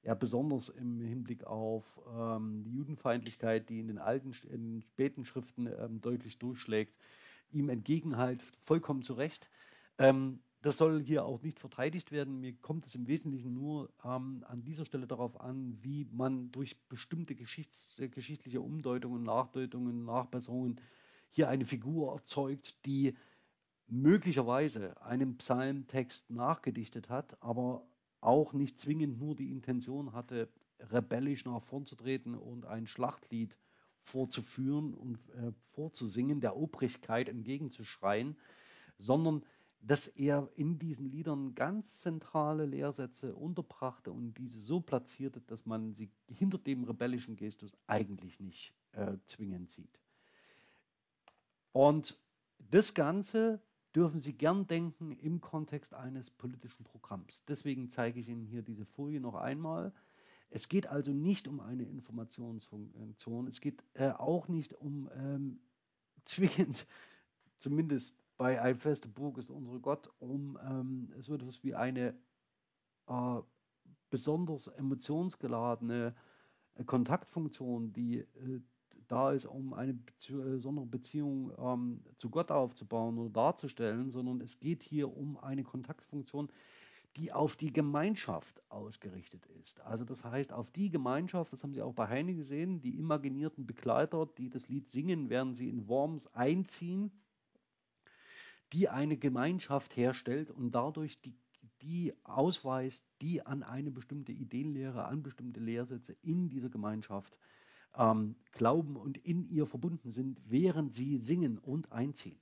er 0.03 0.15
besonders 0.15 0.69
im 0.69 1.01
Hinblick 1.01 1.43
auf 1.43 1.83
ähm, 2.17 2.63
die 2.63 2.73
Judenfeindlichkeit, 2.73 3.69
die 3.69 3.79
in 3.79 3.88
den 3.88 3.97
alten, 3.97 4.33
in 4.49 4.73
den 4.73 4.81
späten 4.81 5.25
Schriften 5.25 5.67
ähm, 5.67 6.01
deutlich 6.01 6.38
durchschlägt, 6.38 6.97
ihm 7.51 7.69
entgegenhalt, 7.69 8.41
vollkommen 8.63 9.03
zu 9.03 9.13
Recht. 9.13 9.49
Ähm, 9.97 10.39
das 10.61 10.77
soll 10.77 11.01
hier 11.01 11.25
auch 11.25 11.41
nicht 11.43 11.59
verteidigt 11.59 12.11
werden. 12.11 12.39
Mir 12.39 12.53
kommt 12.53 12.85
es 12.85 12.95
im 12.95 13.07
Wesentlichen 13.07 13.53
nur 13.53 13.89
ähm, 14.03 14.43
an 14.47 14.63
dieser 14.63 14.85
Stelle 14.85 15.07
darauf 15.07 15.39
an, 15.39 15.77
wie 15.81 16.07
man 16.11 16.51
durch 16.51 16.77
bestimmte 16.89 17.35
Geschichts-, 17.35 18.01
geschichtliche 18.11 18.61
Umdeutungen, 18.61 19.23
Nachdeutungen, 19.23 20.05
Nachbesserungen 20.05 20.81
hier 21.29 21.49
eine 21.49 21.65
Figur 21.65 22.13
erzeugt, 22.13 22.85
die 22.85 23.15
möglicherweise 23.88 25.01
einen 25.01 25.38
Psalmtext 25.38 26.29
nachgedichtet 26.29 27.09
hat, 27.09 27.41
aber 27.41 27.85
auch 28.21 28.53
nicht 28.53 28.77
zwingend 28.79 29.19
nur 29.19 29.35
die 29.35 29.51
Intention 29.51 30.13
hatte, 30.13 30.49
rebellisch 30.79 31.45
nach 31.45 31.63
vorn 31.63 31.85
zu 31.85 31.95
treten 31.95 32.35
und 32.35 32.65
ein 32.65 32.88
Schlachtlied 32.88 33.57
vorzuführen 34.01 34.93
und 34.93 35.17
äh, 35.31 35.51
vorzusingen, 35.73 36.39
der 36.39 36.55
Obrigkeit 36.55 37.29
entgegenzuschreien, 37.29 38.38
sondern 38.97 39.43
dass 39.81 40.07
er 40.07 40.49
in 40.55 40.79
diesen 40.79 41.09
Liedern 41.09 41.53
ganz 41.55 42.01
zentrale 42.01 42.65
Lehrsätze 42.65 43.35
unterbrachte 43.35 44.11
und 44.11 44.33
diese 44.38 44.59
so 44.59 44.81
platzierte, 44.81 45.41
dass 45.41 45.65
man 45.65 45.93
sie 45.93 46.09
hinter 46.27 46.57
dem 46.57 46.83
rebellischen 46.83 47.35
Gestus 47.35 47.71
eigentlich 47.85 48.39
nicht 48.39 48.73
äh, 48.93 49.17
zwingend 49.25 49.69
sieht. 49.69 49.99
Und 51.73 52.17
das 52.57 52.93
Ganze 52.95 53.61
dürfen 53.98 54.20
Sie 54.20 54.34
gern 54.34 54.68
denken 54.68 55.12
im 55.12 55.41
Kontext 55.41 55.95
eines 55.95 56.30
politischen 56.30 56.84
Programms. 56.84 57.43
Deswegen 57.45 57.89
zeige 57.89 58.20
ich 58.20 58.30
Ihnen 58.30 58.45
hier 58.45 58.62
diese 58.62 58.86
Folie 58.86 59.20
noch 59.20 59.34
einmal. 59.34 59.91
Es 60.52 60.70
geht 60.70 60.86
also 60.86 61.12
nicht 61.12 61.48
um 61.48 61.60
eine 61.60 61.82
Informationsfunktion. 61.82 63.48
Es 63.48 63.60
geht 63.60 63.84
äh, 63.95 64.12
auch 64.12 64.50
nicht 64.50 64.76
um 64.76 65.10
ähm, 65.16 65.60
zwingend, 66.26 66.86
zumindest 67.58 68.16
bei 68.38 68.62
Ein 68.62 68.78
feste 68.78 69.08
Burg 69.08 69.39
ist 69.39 69.50
unsere 69.50 69.80
Gott, 69.80 70.12
um 70.20 70.60
ähm, 70.64 71.12
so 71.20 71.34
etwas 71.34 71.64
wie 71.64 71.74
eine 71.74 72.14
äh, 73.08 73.41
besonders 74.12 74.68
emotionsgeladene 74.68 76.14
äh, 76.76 76.84
Kontaktfunktion, 76.84 77.93
die 77.93 78.20
äh, 78.20 78.62
da 79.08 79.32
ist, 79.32 79.45
um 79.45 79.74
eine 79.74 79.97
besondere 80.30 80.86
Beziehung 80.86 81.51
ähm, 81.58 82.01
zu 82.18 82.30
Gott 82.30 82.51
aufzubauen 82.51 83.18
oder 83.18 83.30
darzustellen, 83.30 84.12
sondern 84.12 84.41
es 84.41 84.60
geht 84.60 84.84
hier 84.84 85.16
um 85.16 85.38
eine 85.38 85.64
Kontaktfunktion, 85.64 86.49
die 87.18 87.32
auf 87.34 87.55
die 87.55 87.74
Gemeinschaft 87.74 88.62
ausgerichtet 88.70 89.45
ist. 89.60 89.82
Also 89.82 90.05
das 90.05 90.24
heißt, 90.24 90.53
auf 90.53 90.70
die 90.70 90.89
Gemeinschaft, 90.89 91.51
das 91.51 91.64
haben 91.64 91.74
Sie 91.74 91.82
auch 91.82 91.93
bei 91.93 92.08
Heine 92.08 92.36
gesehen, 92.36 92.80
die 92.80 92.97
imaginierten 92.97 93.66
Begleiter, 93.66 94.28
die 94.38 94.49
das 94.49 94.70
Lied 94.70 94.89
singen, 94.89 95.30
während 95.30 95.58
sie 95.58 95.68
in 95.68 95.88
Worms 95.88 96.28
einziehen, 96.36 97.12
die 98.72 98.88
eine 98.88 99.18
Gemeinschaft 99.18 99.95
herstellt 99.97 100.51
und 100.51 100.72
dadurch 100.76 101.20
die, 101.22 101.34
die 101.82 102.14
ausweist, 102.24 103.03
die 103.22 103.43
an 103.43 103.64
eine 103.64 103.89
bestimmte 103.89 104.32
Ideenlehre, 104.32 105.05
an 105.05 105.24
bestimmte 105.24 105.60
Lehrsätze 105.60 106.16
in 106.22 106.49
dieser 106.49 106.70
Gemeinschaft 106.70 107.39
ähm, 107.95 108.35
glauben 108.51 108.95
und 108.95 109.17
in 109.17 109.49
ihr 109.49 109.65
verbunden 109.65 110.11
sind, 110.11 110.39
während 110.45 110.93
sie 110.93 111.17
singen 111.17 111.57
und 111.57 111.91
einziehen. 111.91 112.39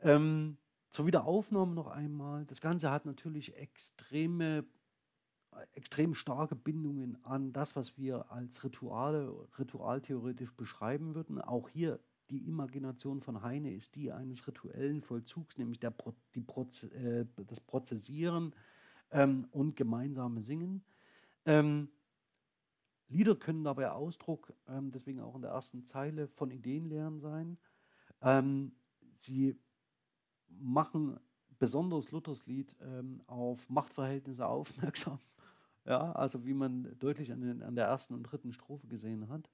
Ähm, 0.00 0.58
zur 0.90 1.06
Wiederaufnahme 1.06 1.74
noch 1.74 1.86
einmal. 1.86 2.44
Das 2.46 2.60
Ganze 2.60 2.90
hat 2.90 3.06
natürlich 3.06 3.56
extreme, 3.56 4.64
extrem 5.72 6.14
starke 6.14 6.54
Bindungen 6.54 7.24
an 7.24 7.52
das, 7.52 7.76
was 7.76 7.96
wir 7.96 8.30
als 8.30 8.62
Rituale, 8.62 9.48
ritualtheoretisch 9.58 10.52
beschreiben 10.52 11.14
würden. 11.14 11.40
Auch 11.40 11.68
hier 11.68 11.98
die 12.30 12.46
Imagination 12.48 13.20
von 13.20 13.42
Heine 13.42 13.72
ist 13.74 13.94
die 13.94 14.12
eines 14.12 14.46
rituellen 14.46 15.02
Vollzugs, 15.02 15.56
nämlich 15.58 15.80
der, 15.80 15.94
die 16.34 16.40
Proze 16.40 16.86
äh, 16.92 17.26
das 17.46 17.60
Prozessieren 17.60 18.54
ähm, 19.10 19.46
und 19.50 19.76
gemeinsame 19.76 20.42
Singen. 20.42 20.84
Ähm, 21.44 21.88
Lieder 23.12 23.36
können 23.36 23.64
dabei 23.64 23.90
Ausdruck, 23.90 24.52
ähm, 24.68 24.90
deswegen 24.90 25.20
auch 25.20 25.34
in 25.34 25.42
der 25.42 25.50
ersten 25.52 25.84
Zeile, 25.84 26.28
von 26.28 26.50
Ideenlehren 26.50 27.20
sein. 27.20 27.58
Ähm, 28.22 28.72
sie 29.16 29.56
machen 30.48 31.18
besonders 31.58 32.10
Luthers 32.10 32.46
Lied 32.46 32.74
ähm, 32.80 33.22
auf 33.26 33.68
Machtverhältnisse 33.68 34.46
aufmerksam. 34.48 35.18
Ja, 35.84 36.12
also 36.12 36.44
wie 36.46 36.54
man 36.54 36.96
deutlich 36.98 37.32
an, 37.32 37.40
den, 37.40 37.62
an 37.62 37.74
der 37.74 37.86
ersten 37.86 38.14
und 38.14 38.22
dritten 38.22 38.52
Strophe 38.52 38.86
gesehen 38.86 39.28
hat. 39.28 39.50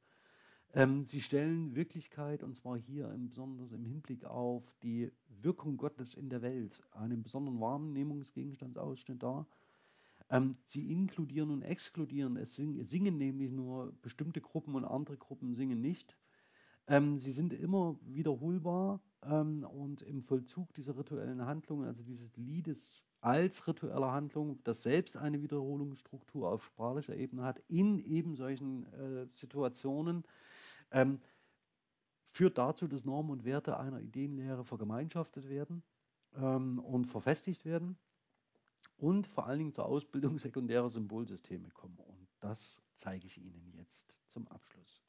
Ähm, 0.75 1.07
sie 1.07 1.23
stellen 1.23 1.75
Wirklichkeit, 1.75 2.43
und 2.43 2.55
zwar 2.55 2.77
hier 2.77 3.11
im, 3.13 3.31
besonders 3.31 3.73
im 3.73 3.87
Hinblick 3.87 4.25
auf 4.27 4.63
die 4.83 5.11
Wirkung 5.29 5.79
Gottes 5.79 6.15
in 6.15 6.29
der 6.29 6.43
Welt, 6.43 6.83
einen 6.93 7.23
besonderen 7.23 7.59
Wahrnehmungsgegenstandsausschnitt 7.61 9.23
dar. 9.23 9.47
Ähm, 10.31 10.57
sie 10.67 10.93
inkludieren 10.93 11.51
und 11.51 11.63
exkludieren, 11.63 12.37
es 12.37 12.55
singen, 12.55 12.85
singen 12.85 13.17
nämlich 13.17 13.51
nur 13.51 13.93
bestimmte 14.03 14.41
Gruppen 14.41 14.75
und 14.75 14.85
andere 14.85 15.17
Gruppen 15.17 15.55
singen 15.55 15.81
nicht. 15.81 16.17
Ähm, 16.87 17.19
sie 17.19 17.33
sind 17.33 17.53
immer 17.53 17.99
wiederholbar 18.03 19.01
ähm, 19.23 19.65
und 19.65 20.03
im 20.03 20.23
Vollzug 20.23 20.73
dieser 20.75 20.97
rituellen 20.99 21.45
Handlungen, 21.47 21.87
also 21.87 22.03
dieses 22.03 22.37
Liedes 22.37 23.07
als 23.21 23.67
rituelle 23.67 24.13
Handlung, 24.13 24.61
das 24.65 24.83
selbst 24.83 25.17
eine 25.17 25.43
Wiederholungsstruktur 25.43 26.49
auf 26.49 26.65
sprachlicher 26.65 27.17
Ebene 27.17 27.43
hat, 27.43 27.61
in 27.69 27.99
eben 27.99 28.37
solchen 28.37 28.87
äh, 28.93 29.27
Situationen, 29.33 30.25
ähm, 30.91 31.21
führt 32.31 32.59
dazu, 32.59 32.87
dass 32.87 33.05
Normen 33.05 33.31
und 33.33 33.45
Werte 33.45 33.79
einer 33.79 34.01
Ideenlehre 34.01 34.65
vergemeinschaftet 34.65 35.49
werden 35.49 35.83
ähm, 36.37 36.79
und 36.79 37.07
verfestigt 37.07 37.65
werden 37.65 37.99
und 38.99 39.27
vor 39.27 39.47
allen 39.47 39.59
Dingen 39.59 39.73
zur 39.73 39.87
Ausbildung 39.87 40.39
sekundärer 40.39 40.91
Symbolsysteme 40.91 41.71
kommen. 41.71 41.99
Und 41.99 42.29
das 42.41 42.83
zeige 42.97 43.27
ich 43.27 43.39
Ihnen 43.39 43.73
jetzt 43.77 44.19
zum 44.29 44.47
Abschluss. 44.49 45.03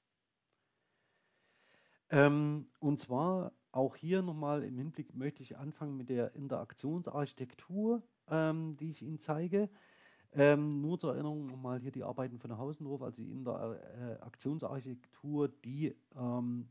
Ähm, 2.11 2.67
und 2.79 2.99
zwar 2.99 3.51
auch 3.71 3.95
hier 3.95 4.21
nochmal 4.21 4.63
im 4.63 4.77
Hinblick 4.77 5.15
möchte 5.15 5.41
ich 5.43 5.57
anfangen 5.57 5.97
mit 5.97 6.09
der 6.09 6.35
Interaktionsarchitektur, 6.35 8.03
ähm, 8.29 8.77
die 8.77 8.91
ich 8.91 9.01
Ihnen 9.01 9.19
zeige. 9.19 9.69
Ähm, 10.31 10.81
nur 10.81 10.99
zur 10.99 11.13
Erinnerung 11.13 11.47
nochmal 11.47 11.79
hier 11.79 11.91
die 11.91 12.03
Arbeiten 12.03 12.37
von 12.39 12.55
Hausendorf, 12.57 13.01
also 13.01 13.23
die 13.23 13.31
Interaktionsarchitektur, 13.31 15.47
die 15.47 15.95
ähm, 16.15 16.69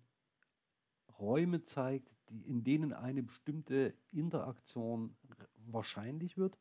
Räume 1.19 1.65
zeigt, 1.65 2.13
die, 2.31 2.43
in 2.43 2.63
denen 2.63 2.93
eine 2.93 3.25
bestimmte 3.25 3.95
Interaktion 4.13 5.17
wahrscheinlich 5.67 6.39
wird 6.39 6.57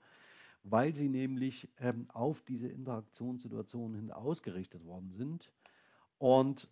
weil 0.63 0.93
sie 0.93 1.09
nämlich 1.09 1.69
ähm, 1.79 2.09
auf 2.09 2.43
diese 2.43 2.67
Interaktionssituationen 2.67 3.95
hin 3.95 4.11
ausgerichtet 4.11 4.85
worden 4.85 5.11
sind. 5.11 5.51
Und 6.17 6.69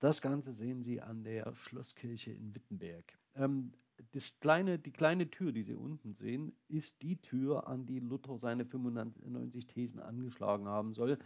das 0.00 0.22
Ganze 0.22 0.52
sehen 0.52 0.82
Sie 0.82 1.00
an 1.00 1.24
der 1.24 1.54
Schlosskirche 1.56 2.32
in 2.32 2.54
Wittenberg. 2.54 3.18
Ähm, 3.34 3.72
das 4.12 4.40
kleine, 4.40 4.78
die 4.78 4.92
kleine 4.92 5.30
Tür, 5.30 5.52
die 5.52 5.62
Sie 5.62 5.74
unten 5.74 6.14
sehen, 6.14 6.54
ist 6.68 7.02
die 7.02 7.20
Tür, 7.20 7.66
an 7.68 7.84
die 7.84 8.00
Luther 8.00 8.38
seine 8.38 8.64
95 8.64 9.66
Thesen 9.66 10.00
angeschlagen 10.00 10.66
haben 10.66 10.94
soll. 10.94 11.18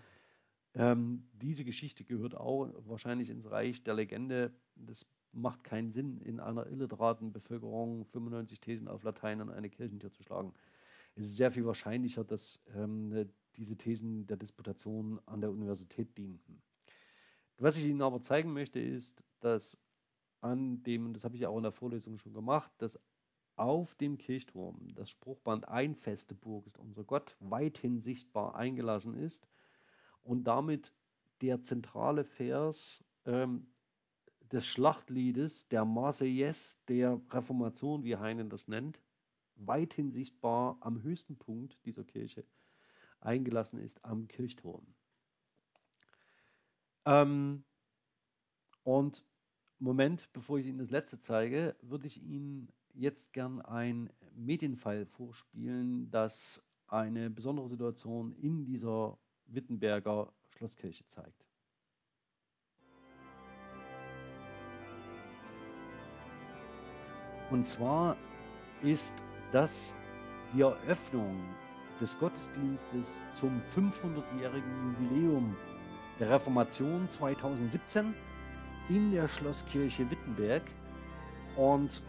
Ähm, 0.74 1.28
diese 1.34 1.64
Geschichte 1.64 2.04
gehört 2.04 2.36
auch 2.36 2.68
wahrscheinlich 2.86 3.30
ins 3.30 3.48
Reich 3.48 3.84
der 3.84 3.94
Legende. 3.94 4.52
Das 4.74 5.06
macht 5.30 5.62
keinen 5.62 5.92
Sinn, 5.92 6.20
in 6.20 6.40
einer 6.40 6.66
illiteraten 6.66 7.32
Bevölkerung 7.32 8.06
95 8.06 8.60
Thesen 8.60 8.88
auf 8.88 9.04
Latein 9.04 9.40
an 9.40 9.50
eine 9.50 9.70
Kirchentür 9.70 10.12
zu 10.12 10.24
schlagen 10.24 10.52
es 11.16 11.26
ist 11.26 11.36
sehr 11.36 11.52
viel 11.52 11.64
wahrscheinlicher, 11.64 12.24
dass 12.24 12.60
ähm, 12.74 13.28
diese 13.56 13.76
Thesen 13.76 14.26
der 14.26 14.36
Disputation 14.36 15.20
an 15.26 15.40
der 15.40 15.50
Universität 15.50 16.16
dienten. 16.18 16.60
Was 17.58 17.76
ich 17.76 17.84
Ihnen 17.84 18.02
aber 18.02 18.20
zeigen 18.20 18.52
möchte, 18.52 18.80
ist, 18.80 19.24
dass 19.40 19.78
an 20.40 20.82
dem, 20.82 21.12
das 21.12 21.24
habe 21.24 21.36
ich 21.36 21.46
auch 21.46 21.56
in 21.56 21.62
der 21.62 21.72
Vorlesung 21.72 22.18
schon 22.18 22.34
gemacht, 22.34 22.70
dass 22.78 22.98
auf 23.56 23.94
dem 23.94 24.18
Kirchturm 24.18 24.92
das 24.94 25.10
Spruchband 25.10 25.68
Ein 25.68 25.94
feste 25.94 26.34
Burg 26.34 26.66
ist 26.66 26.78
unser 26.78 27.04
Gott 27.04 27.36
weithin 27.38 28.00
sichtbar 28.00 28.56
eingelassen 28.56 29.14
ist 29.14 29.48
und 30.24 30.44
damit 30.44 30.92
der 31.40 31.62
zentrale 31.62 32.24
Vers 32.24 33.04
ähm, 33.26 33.68
des 34.50 34.66
Schlachtliedes, 34.66 35.68
der 35.68 35.84
Marseillaise 35.84 36.78
der 36.88 37.20
Reformation, 37.30 38.04
wie 38.04 38.16
Heinen 38.16 38.50
das 38.50 38.66
nennt, 38.66 39.00
weithin 39.56 40.10
sichtbar 40.12 40.76
am 40.80 41.02
höchsten 41.02 41.36
Punkt 41.36 41.78
dieser 41.84 42.04
Kirche 42.04 42.44
eingelassen 43.20 43.78
ist, 43.78 44.04
am 44.04 44.28
Kirchturm. 44.28 44.86
Ähm, 47.06 47.64
und 48.82 49.24
Moment, 49.78 50.32
bevor 50.32 50.58
ich 50.58 50.66
Ihnen 50.66 50.78
das 50.78 50.90
letzte 50.90 51.18
zeige, 51.18 51.76
würde 51.82 52.06
ich 52.06 52.22
Ihnen 52.22 52.72
jetzt 52.94 53.32
gern 53.32 53.60
ein 53.60 54.10
Medienfile 54.34 55.06
vorspielen, 55.06 56.10
das 56.10 56.62
eine 56.86 57.30
besondere 57.30 57.68
Situation 57.68 58.32
in 58.36 58.64
dieser 58.64 59.18
Wittenberger 59.46 60.32
Schlosskirche 60.50 61.06
zeigt. 61.08 61.44
Und 67.50 67.64
zwar 67.64 68.16
ist 68.82 69.24
dass 69.54 69.94
die 70.52 70.62
Eröffnung 70.62 71.36
des 72.00 72.18
Gottesdienstes 72.18 73.22
zum 73.32 73.62
500-jährigen 73.76 74.96
Jubiläum 74.98 75.56
der 76.18 76.30
Reformation 76.30 77.08
2017 77.08 78.14
in 78.88 79.12
der 79.12 79.28
Schlosskirche 79.28 80.10
Wittenberg 80.10 80.62
und 81.56 82.02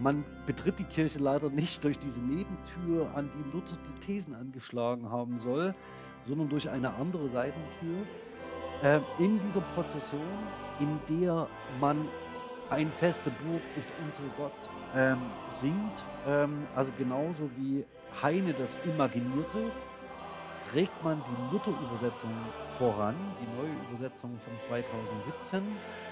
man 0.00 0.24
betritt 0.44 0.80
die 0.80 0.84
Kirche 0.84 1.20
leider 1.20 1.50
nicht 1.50 1.84
durch 1.84 2.00
diese 2.00 2.18
Nebentür, 2.18 3.08
an 3.14 3.30
die 3.32 3.56
Luther 3.56 3.76
die 3.76 4.06
Thesen 4.06 4.34
angeschlagen 4.34 5.08
haben 5.08 5.38
soll, 5.38 5.76
sondern 6.26 6.48
durch 6.48 6.68
eine 6.68 6.92
andere 6.94 7.28
Seitentür. 7.30 8.06
Äh, 8.82 9.00
in 9.18 9.40
dieser 9.46 9.60
Prozession, 9.74 10.20
in 10.80 10.98
der 11.20 11.46
man 11.80 12.08
ein 12.70 12.90
feste 12.92 13.30
Burg 13.30 13.62
ist 13.76 13.90
unser 13.98 14.28
Gott 14.36 14.52
ähm, 14.94 15.18
singt, 15.60 16.04
ähm, 16.26 16.66
also 16.74 16.90
genauso 16.98 17.50
wie 17.56 17.84
Heine 18.22 18.52
das 18.54 18.76
imaginierte, 18.84 19.72
trägt 20.70 21.02
man 21.02 21.22
die 21.24 21.54
Luther-Übersetzung 21.54 22.30
voran, 22.78 23.16
die 23.40 23.46
neue 23.56 23.72
Übersetzung 23.88 24.30
von 24.44 24.52
2017. 24.68 25.62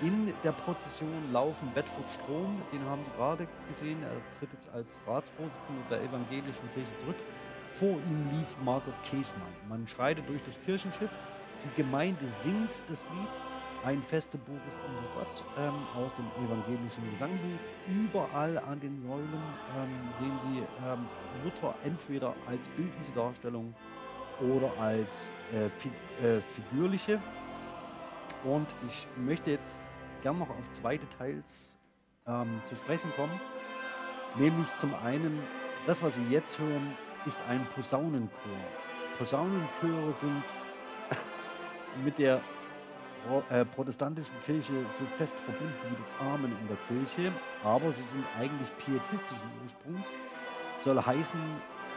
In 0.02 0.32
der 0.44 0.52
Prozession 0.52 1.32
laufen 1.32 1.72
Bedford 1.74 2.10
Strom, 2.10 2.62
den 2.72 2.82
haben 2.84 3.04
Sie 3.04 3.10
gerade 3.10 3.46
gesehen, 3.68 4.02
er 4.02 4.16
tritt 4.38 4.52
jetzt 4.52 4.68
als 4.70 4.88
Ratsvorsitzender 5.06 5.82
der 5.90 6.02
evangelischen 6.02 6.70
Kirche 6.72 6.96
zurück. 6.96 7.16
Vor 7.74 8.00
ihm 8.00 8.30
lief 8.30 8.56
Margot 8.64 8.94
Käsmann. 9.02 9.52
Man 9.68 9.86
schreitet 9.88 10.28
durch 10.28 10.42
das 10.44 10.58
Kirchenschiff, 10.64 11.10
die 11.64 11.82
Gemeinde 11.82 12.32
singt 12.32 12.72
das 12.88 13.08
Lied 13.10 13.28
ein 13.86 14.02
feste 14.02 14.36
Buch 14.36 14.60
ist 14.66 14.76
unser 14.88 15.04
Gott 15.14 15.44
ähm, 15.56 15.86
aus 15.94 16.10
dem 16.16 16.28
evangelischen 16.44 17.08
Gesangbuch. 17.12 17.60
Überall 17.86 18.58
an 18.58 18.80
den 18.80 19.00
Säulen 19.00 19.40
ähm, 19.76 20.10
sehen 20.18 20.40
Sie 20.42 20.66
ähm, 20.84 21.08
Luther 21.44 21.72
entweder 21.84 22.34
als 22.48 22.66
bildliche 22.70 23.12
Darstellung 23.14 23.72
oder 24.40 24.76
als 24.80 25.30
äh, 25.52 25.70
fi 25.78 25.88
äh, 26.20 26.40
figürliche. 26.56 27.22
Und 28.42 28.66
ich 28.88 29.06
möchte 29.24 29.52
jetzt 29.52 29.84
gern 30.20 30.40
noch 30.40 30.50
auf 30.50 30.72
zwei 30.72 30.96
Details 30.96 31.78
ähm, 32.26 32.60
zu 32.68 32.74
sprechen 32.74 33.12
kommen. 33.14 33.40
Nämlich 34.34 34.66
zum 34.78 34.96
einen, 34.96 35.40
das, 35.86 36.02
was 36.02 36.16
Sie 36.16 36.26
jetzt 36.28 36.58
hören, 36.58 36.96
ist 37.24 37.40
ein 37.48 37.64
Posaunenchor. 37.76 38.58
Posaunenchöre 39.16 40.12
sind 40.14 40.44
mit 42.04 42.18
der 42.18 42.42
protestantischen 43.74 44.34
Kirche 44.44 44.72
so 44.98 45.04
fest 45.16 45.38
verbunden 45.40 45.74
wie 45.90 45.96
das 45.96 46.10
Amen 46.20 46.52
in 46.52 46.68
der 46.68 46.76
Kirche, 46.88 47.32
aber 47.62 47.92
sie 47.92 48.02
sind 48.02 48.24
eigentlich 48.38 48.68
pietistischen 48.78 49.50
Ursprungs. 49.62 50.06
Soll 50.80 51.00
heißen, 51.00 51.40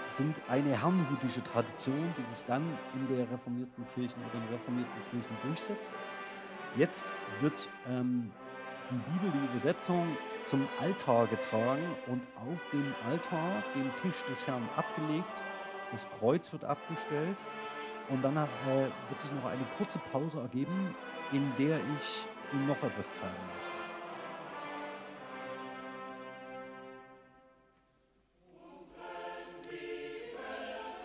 sind 0.09 0.35
eine 0.49 0.69
herrnhutische 0.69 1.43
Tradition, 1.43 2.13
die 2.17 2.35
sich 2.35 2.43
dann 2.45 2.63
in 2.93 3.07
der 3.15 3.29
reformierten 3.29 3.85
Kirchen 3.93 4.21
oder 4.25 4.43
in 4.43 4.53
reformierten 4.53 5.01
Kirchen 5.11 5.37
durchsetzt. 5.43 5.93
Jetzt 6.75 7.05
wird 7.41 7.69
ähm, 7.87 8.31
die 8.89 9.11
Bibel, 9.11 9.31
die 9.31 9.45
Übersetzung, 9.51 10.17
zum 10.45 10.67
Altar 10.79 11.27
getragen 11.27 11.95
und 12.07 12.21
auf 12.35 12.59
dem 12.73 12.93
Altar, 13.05 13.63
dem 13.75 13.91
Tisch 14.01 14.23
des 14.29 14.47
Herrn 14.47 14.67
abgelegt, 14.75 15.43
das 15.91 16.07
Kreuz 16.19 16.51
wird 16.51 16.63
abgestellt 16.63 17.37
Und 18.09 18.23
danach 18.23 18.49
äh, 18.67 18.89
wird 19.09 19.21
sich 19.21 19.31
noch 19.31 19.45
eine 19.45 19.63
kurze 19.77 19.99
Pause 20.11 20.39
ergeben, 20.39 20.95
in 21.31 21.51
der 21.59 21.77
ich 21.77 22.27
Ihnen 22.53 22.67
noch 22.67 22.81
etwas 22.81 23.13
zeigen 23.15 23.33
möchte. 23.53 23.79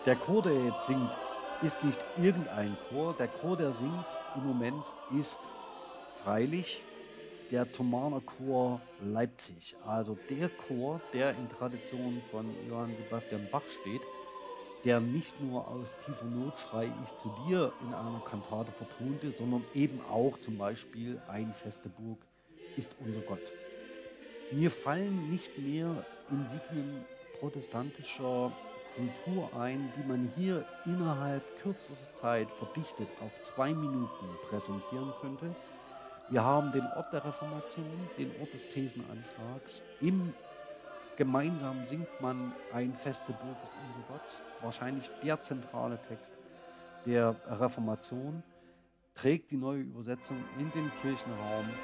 Der 0.05 0.15
Chor, 0.15 0.41
der 0.43 0.53
jetzt 0.65 0.85
singt, 0.87 1.11
ist 1.61 1.83
nicht 1.83 2.03
irgendein 2.17 2.77
Chor. 2.89 3.15
Der 3.17 3.27
Chor, 3.27 3.57
der 3.57 3.73
singt 3.73 4.05
im 4.35 4.47
Moment, 4.47 4.83
ist 5.19 5.39
freilich 6.23 6.83
der 7.51 7.71
Thomaner 7.71 8.21
Chor 8.21 8.81
Leipzig. 9.01 9.75
Also 9.85 10.17
der 10.29 10.49
Chor, 10.49 11.01
der 11.13 11.31
in 11.31 11.49
Tradition 11.49 12.21
von 12.31 12.45
Johann 12.67 12.95
Sebastian 12.97 13.47
Bach 13.51 13.63
steht, 13.81 14.01
der 14.85 14.99
nicht 14.99 15.41
nur 15.41 15.67
aus 15.67 15.95
tiefer 16.05 16.25
Not 16.25 16.59
schrei 16.59 16.85
ich 17.03 17.15
zu 17.17 17.27
dir 17.47 17.73
in 17.81 17.93
einer 17.93 18.21
Kantate 18.29 18.71
vertonte, 18.71 19.31
sondern 19.31 19.63
eben 19.73 19.99
auch 20.11 20.39
zum 20.39 20.57
Beispiel 20.57 21.19
Ein 21.27 21.51
feste 21.53 21.89
Burg 21.89 22.19
ist 22.77 22.95
unser 23.03 23.21
Gott. 23.21 23.51
Mir 24.51 24.69
fallen 24.69 25.31
nicht 25.31 25.57
mehr 25.57 26.05
Insignien 26.29 27.03
protestantischer 27.39 28.51
Kultur 28.95 29.49
ein, 29.59 29.91
die 29.97 30.07
man 30.07 30.31
hier 30.37 30.63
innerhalb 30.85 31.43
kürzester 31.61 32.13
Zeit 32.13 32.47
verdichtet 32.51 33.07
auf 33.21 33.31
zwei 33.41 33.73
Minuten 33.73 34.27
präsentieren 34.49 35.11
könnte. 35.19 35.55
Wir 36.29 36.43
haben 36.43 36.71
den 36.71 36.85
Ort 36.95 37.11
der 37.11 37.25
Reformation, 37.25 38.09
den 38.17 38.31
Ort 38.39 38.53
des 38.53 38.67
Thesenanschlags. 38.69 39.81
Im 39.99 40.33
gemeinsam 41.15 41.83
singt 41.85 42.19
man 42.19 42.55
Ein 42.69 42.95
feste 42.95 43.33
Burg 43.33 43.63
ist 43.63 43.75
unser 43.75 44.03
Gott, 44.03 44.43
wahrscheinlich 44.59 45.17
der 45.19 45.41
zentrale 45.41 46.01
Text 46.01 46.37
der 47.05 47.39
Reformation, 47.45 48.43
trägt 49.13 49.51
die 49.51 49.57
neue 49.57 49.81
Übersetzung 49.81 50.47
in 50.49 50.71
den 50.71 50.93
Kirchenraum, 50.93 51.79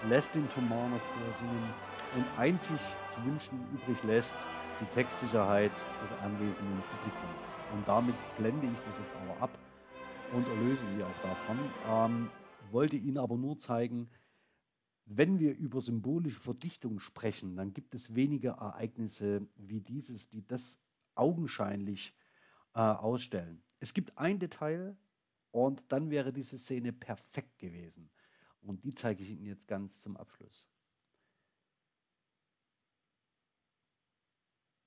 lässt 0.00 0.34
den 0.34 0.48
Thomaner 0.50 1.00
vorsingen 1.00 1.76
und 2.10 2.28
einzig 2.36 3.00
zu 3.08 3.24
wünschen 3.24 3.66
übrig 3.68 4.02
lässt 4.02 4.50
die 4.80 4.88
Textsicherheit 4.88 5.90
des 6.00 6.12
anwesenden 6.12 6.84
Publikums. 6.84 7.58
Und 7.68 7.88
damit 7.88 8.34
blende 8.36 8.66
ich 8.66 8.82
das 8.82 8.98
jetzt 8.98 9.14
aber 9.14 9.40
ab 9.40 9.58
und 10.26 10.48
erlöse 10.48 10.84
Sie 10.86 11.02
auch 11.04 11.18
davon. 11.18 11.74
Ähm, 11.82 12.32
wollte 12.60 12.96
Ihnen 12.96 13.18
aber 13.18 13.36
nur 13.36 13.58
zeigen, 13.58 14.10
wenn 15.06 15.38
wir 15.38 15.54
über 15.56 15.82
symbolische 15.82 16.40
Verdichtung 16.40 16.98
sprechen, 16.98 17.56
dann 17.56 17.74
gibt 17.74 17.94
es 17.94 18.14
wenige 18.14 18.48
Ereignisse 18.48 19.46
wie 19.56 19.80
dieses, 19.80 20.30
die 20.30 20.46
das 20.46 20.80
augenscheinlich 21.14 22.14
äh, 22.74 22.80
ausstellen. 22.80 23.62
Es 23.80 23.92
gibt 23.92 24.16
ein 24.16 24.38
Detail 24.38 24.96
und 25.50 25.82
dann 25.88 26.10
wäre 26.10 26.32
diese 26.32 26.58
Szene 26.58 26.92
perfekt 26.92 27.58
gewesen. 27.58 28.10
Und 28.62 28.84
die 28.84 28.94
zeige 28.94 29.22
ich 29.22 29.30
Ihnen 29.30 29.44
jetzt 29.44 29.68
ganz 29.68 30.00
zum 30.00 30.16
Abschluss. 30.16 30.68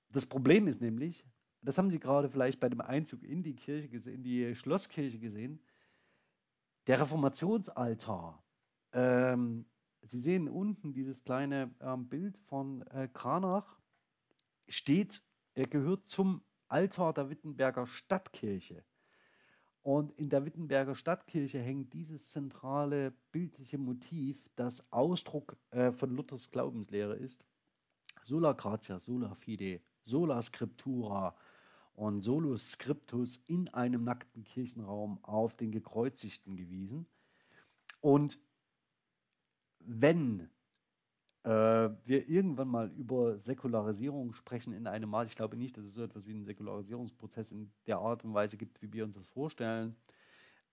Das 0.09 0.25
Problem 0.25 0.67
ist 0.67 0.81
nämlich, 0.81 1.25
das 1.61 1.77
haben 1.77 1.91
Sie 1.91 1.99
gerade 1.99 2.29
vielleicht 2.29 2.59
bei 2.59 2.69
dem 2.69 2.81
Einzug 2.81 3.23
in 3.23 3.43
die 3.43 3.55
Kirche 3.55 3.87
gesehen, 3.87 4.15
in 4.15 4.23
die 4.23 4.55
Schlosskirche 4.55 5.19
gesehen, 5.19 5.61
der 6.87 7.01
Reformationsaltar. 7.01 8.43
Ähm, 8.93 9.65
Sie 10.07 10.19
sehen 10.19 10.47
unten 10.47 10.93
dieses 10.93 11.23
kleine 11.23 11.69
ähm, 11.81 12.07
Bild 12.07 12.37
von 12.37 12.81
äh, 12.87 13.07
Kranach, 13.11 13.77
steht, 14.69 15.21
er 15.53 15.67
gehört 15.67 16.07
zum 16.07 16.41
Altar 16.67 17.13
der 17.13 17.29
Wittenberger 17.29 17.87
Stadtkirche. 17.87 18.83
Und 19.83 20.11
in 20.19 20.29
der 20.29 20.45
Wittenberger 20.45 20.95
Stadtkirche 20.95 21.59
hängt 21.59 21.93
dieses 21.93 22.29
zentrale 22.29 23.13
bildliche 23.31 23.77
Motiv, 23.77 24.49
das 24.55 24.91
Ausdruck 24.91 25.55
äh, 25.71 25.91
von 25.91 26.15
Luthers 26.15 26.51
Glaubenslehre 26.51 27.15
ist. 27.15 27.45
Sola 28.23 28.51
gratia, 28.51 28.99
sola 28.99 29.35
fide, 29.35 29.79
sola 30.01 30.41
scriptura 30.41 31.35
und 31.95 32.21
solus 32.21 32.71
scriptus 32.71 33.39
in 33.47 33.69
einem 33.73 34.03
nackten 34.03 34.43
Kirchenraum 34.43 35.23
auf 35.23 35.55
den 35.55 35.71
Gekreuzigten 35.71 36.57
gewiesen. 36.57 37.07
Und 38.01 38.39
wenn 39.79 40.49
äh, 41.43 41.49
wir 41.49 42.27
irgendwann 42.27 42.67
mal 42.67 42.91
über 42.91 43.39
Säkularisierung 43.39 44.33
sprechen 44.33 44.73
in 44.73 44.87
einem 44.87 45.09
Maß, 45.09 45.29
ich 45.29 45.35
glaube 45.35 45.57
nicht, 45.57 45.77
dass 45.77 45.85
es 45.85 45.93
so 45.93 46.03
etwas 46.03 46.27
wie 46.27 46.31
einen 46.31 46.45
Säkularisierungsprozess 46.45 47.51
in 47.51 47.71
der 47.85 47.99
Art 47.99 48.23
und 48.25 48.33
Weise 48.33 48.57
gibt, 48.57 48.81
wie 48.81 48.91
wir 48.91 49.03
uns 49.03 49.15
das 49.15 49.27
vorstellen. 49.27 49.95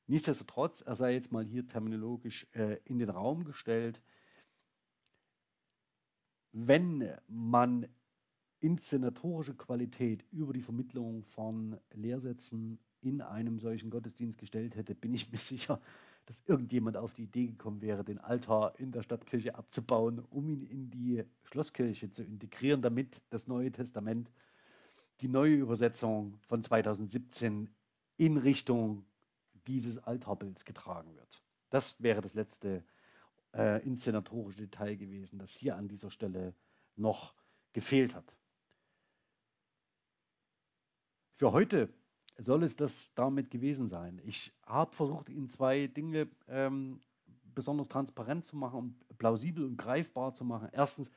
Nichtsdestotrotz, 0.06 0.82
er 0.82 0.96
sei 0.96 1.14
jetzt 1.14 1.32
mal 1.32 1.44
hier 1.44 1.66
terminologisch 1.66 2.46
äh, 2.52 2.78
in 2.84 2.98
den 2.98 3.08
Raum 3.08 3.44
gestellt, 3.44 4.02
wenn 6.52 7.10
man 7.26 7.88
inszenatorische 8.60 9.54
Qualität 9.54 10.24
über 10.30 10.52
die 10.52 10.62
Vermittlung 10.62 11.22
von 11.24 11.78
Lehrsätzen 11.92 12.78
in 13.00 13.20
einem 13.20 13.58
solchen 13.58 13.90
Gottesdienst 13.90 14.38
gestellt 14.38 14.76
hätte, 14.76 14.94
bin 14.94 15.14
ich 15.14 15.30
mir 15.30 15.38
sicher, 15.40 15.80
dass 16.26 16.42
irgendjemand 16.46 16.96
auf 16.96 17.12
die 17.12 17.24
Idee 17.24 17.46
gekommen 17.48 17.80
wäre, 17.82 18.04
den 18.04 18.18
Altar 18.18 18.78
in 18.78 18.92
der 18.92 19.02
Stadtkirche 19.02 19.54
abzubauen, 19.54 20.20
um 20.30 20.48
ihn 20.48 20.62
in 20.62 20.90
die 20.90 21.24
Schlosskirche 21.44 22.10
zu 22.10 22.22
integrieren, 22.22 22.82
damit 22.82 23.20
das 23.30 23.46
Neue 23.46 23.70
Testament, 23.70 24.30
die 25.20 25.28
neue 25.28 25.54
Übersetzung 25.54 26.38
von 26.48 26.62
2017 26.62 27.68
in 28.16 28.36
Richtung 28.36 29.04
dieses 29.66 29.98
Altarbilds 29.98 30.64
getragen 30.64 31.14
wird. 31.16 31.42
Das 31.70 32.02
wäre 32.02 32.20
das 32.20 32.34
letzte 32.34 32.84
äh, 33.54 33.82
inszenatorische 33.84 34.62
Detail 34.62 34.96
gewesen, 34.96 35.38
das 35.38 35.52
hier 35.52 35.76
an 35.76 35.88
dieser 35.88 36.10
Stelle 36.10 36.54
noch 36.96 37.34
gefehlt 37.72 38.14
hat. 38.14 38.34
Für 41.36 41.52
heute 41.52 41.92
soll 42.38 42.64
es 42.64 42.76
das 42.76 43.14
damit 43.14 43.50
gewesen 43.50 43.88
sein. 43.88 44.20
Ich 44.24 44.52
habe 44.66 44.94
versucht, 44.94 45.28
Ihnen 45.28 45.48
zwei 45.48 45.86
Dinge 45.86 46.28
ähm, 46.48 47.00
besonders 47.54 47.88
transparent 47.88 48.44
zu 48.44 48.56
machen 48.56 48.78
und 48.78 49.18
plausibel 49.18 49.64
und 49.64 49.76
greifbar 49.76 50.34
zu 50.34 50.44
machen. 50.44 50.68
Erstens, 50.72 51.10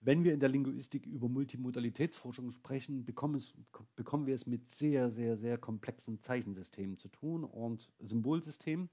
wenn 0.00 0.24
wir 0.24 0.32
in 0.32 0.40
der 0.40 0.48
Linguistik 0.48 1.06
über 1.06 1.28
Multimodalitätsforschung 1.28 2.50
sprechen, 2.50 3.04
bekommen, 3.04 3.34
es, 3.34 3.52
bekommen 3.96 4.26
wir 4.26 4.34
es 4.34 4.46
mit 4.46 4.74
sehr, 4.74 5.10
sehr, 5.10 5.36
sehr 5.36 5.58
komplexen 5.58 6.20
Zeichensystemen 6.20 6.96
zu 6.96 7.08
tun 7.08 7.44
und 7.44 7.90
Symbolsystemen. 8.00 8.88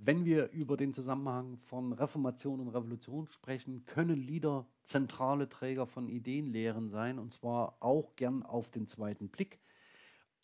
Wenn 0.00 0.24
wir 0.24 0.50
über 0.50 0.76
den 0.76 0.94
Zusammenhang 0.94 1.58
von 1.58 1.92
Reformation 1.92 2.60
und 2.60 2.68
Revolution 2.68 3.26
sprechen, 3.26 3.84
können 3.84 4.16
Lieder 4.16 4.64
zentrale 4.84 5.48
Träger 5.48 5.88
von 5.88 6.08
Ideenlehren 6.08 6.88
sein, 6.88 7.18
und 7.18 7.32
zwar 7.32 7.76
auch 7.80 8.14
gern 8.14 8.44
auf 8.44 8.70
den 8.70 8.86
zweiten 8.86 9.28
Blick. 9.28 9.58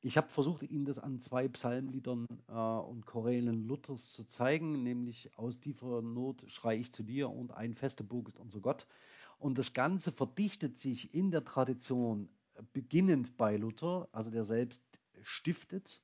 Ich 0.07 0.19
habe 0.19 0.29
versucht, 0.29 0.63
Ihnen 0.63 0.85
das 0.85 0.99
an 0.99 1.23
zwei 1.23 1.49
Psalmliedern 1.49 2.27
äh, 2.49 2.53
und 2.53 3.07
Chorälen 3.07 3.67
Luthers 3.67 4.13
zu 4.13 4.25
zeigen, 4.25 4.83
nämlich 4.83 5.31
aus 5.39 5.61
tiefer 5.61 6.03
Not 6.03 6.45
schrei 6.47 6.77
ich 6.77 6.93
zu 6.93 7.03
dir 7.03 7.31
und 7.31 7.53
ein 7.53 7.73
feste 7.73 8.05
Burg 8.05 8.29
ist 8.29 8.39
unser 8.39 8.61
Gott. 8.61 8.87
Und 9.39 9.57
das 9.57 9.73
Ganze 9.73 10.13
verdichtet 10.13 10.79
sich 10.79 11.15
in 11.15 11.31
der 11.31 11.43
Tradition, 11.43 12.29
beginnend 12.75 13.39
bei 13.39 13.57
Luther, 13.57 14.07
also 14.13 14.31
der 14.31 14.45
selbst 14.45 14.83
stiftet 15.23 16.03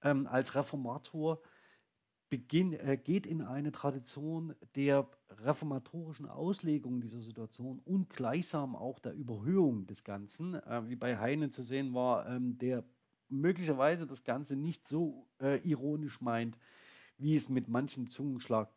ähm, 0.00 0.26
als 0.26 0.54
Reformator, 0.54 1.42
beginn, 2.30 2.72
äh, 2.72 2.96
geht 2.96 3.26
in 3.26 3.42
eine 3.42 3.72
Tradition 3.72 4.54
der 4.74 5.06
reformatorischen 5.28 6.30
Auslegung 6.30 7.02
dieser 7.02 7.20
Situation 7.20 7.78
und 7.84 8.08
gleichsam 8.08 8.74
auch 8.74 8.98
der 8.98 9.12
Überhöhung 9.12 9.86
des 9.86 10.02
Ganzen, 10.02 10.54
äh, 10.54 10.88
wie 10.88 10.96
bei 10.96 11.18
Heine 11.18 11.50
zu 11.50 11.62
sehen 11.62 11.92
war, 11.92 12.26
ähm, 12.26 12.56
der 12.56 12.84
möglicherweise 13.28 14.06
das 14.06 14.24
Ganze 14.24 14.56
nicht 14.56 14.88
so 14.88 15.26
äh, 15.40 15.58
ironisch 15.68 16.20
meint, 16.20 16.58
wie 17.16 17.36
es 17.36 17.48
mit 17.48 17.68
manchen 17.68 18.08
Zungenschlag 18.08 18.68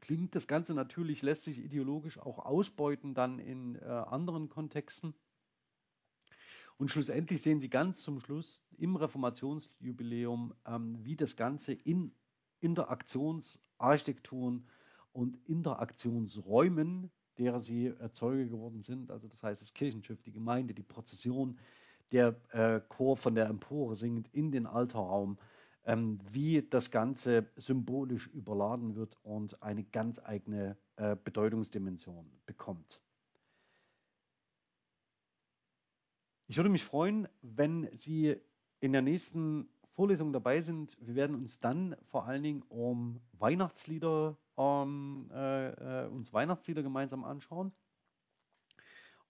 klingt. 0.00 0.34
Das 0.34 0.46
Ganze 0.46 0.74
natürlich 0.74 1.22
lässt 1.22 1.44
sich 1.44 1.58
ideologisch 1.58 2.18
auch 2.18 2.38
ausbeuten 2.38 3.14
dann 3.14 3.38
in 3.38 3.76
äh, 3.76 3.84
anderen 3.84 4.48
Kontexten. 4.48 5.14
Und 6.78 6.90
schlussendlich 6.90 7.42
sehen 7.42 7.60
Sie 7.60 7.68
ganz 7.68 8.00
zum 8.00 8.20
Schluss 8.20 8.64
im 8.78 8.96
Reformationsjubiläum, 8.96 10.54
ähm, 10.66 11.04
wie 11.04 11.16
das 11.16 11.36
Ganze 11.36 11.74
in 11.74 12.12
Interaktionsarchitekturen 12.60 14.66
und 15.12 15.36
Interaktionsräumen, 15.46 17.10
derer 17.36 17.60
sie 17.60 17.88
Erzeuger 17.88 18.46
geworden 18.46 18.82
sind. 18.82 19.10
Also 19.10 19.28
das 19.28 19.42
heißt 19.42 19.60
das 19.60 19.74
Kirchenschiff, 19.74 20.22
die 20.22 20.32
Gemeinde, 20.32 20.72
die 20.74 20.82
Prozession, 20.82 21.58
der 22.12 22.36
äh, 22.52 22.80
Chor 22.88 23.16
von 23.16 23.34
der 23.34 23.46
Empore 23.46 23.96
singend 23.96 24.28
in 24.32 24.50
den 24.50 24.66
Altarraum, 24.66 25.38
ähm, 25.84 26.18
wie 26.30 26.62
das 26.68 26.90
Ganze 26.90 27.46
symbolisch 27.56 28.26
überladen 28.28 28.96
wird 28.96 29.16
und 29.22 29.62
eine 29.62 29.84
ganz 29.84 30.18
eigene 30.18 30.76
äh, 30.96 31.16
Bedeutungsdimension 31.16 32.30
bekommt. 32.46 33.00
Ich 36.46 36.56
würde 36.56 36.68
mich 36.68 36.84
freuen, 36.84 37.28
wenn 37.42 37.88
Sie 37.92 38.36
in 38.80 38.92
der 38.92 39.02
nächsten 39.02 39.68
Vorlesungen 39.94 40.32
dabei 40.32 40.60
sind. 40.60 40.96
Wir 41.00 41.14
werden 41.14 41.36
uns 41.36 41.60
dann 41.60 41.96
vor 42.06 42.26
allen 42.26 42.42
Dingen 42.42 42.62
um 42.62 43.20
Weihnachtslieder, 43.32 44.36
ähm, 44.56 45.30
äh, 45.32 46.04
äh, 46.04 46.08
uns 46.08 46.32
Weihnachtslieder 46.32 46.82
gemeinsam 46.82 47.24
anschauen. 47.24 47.72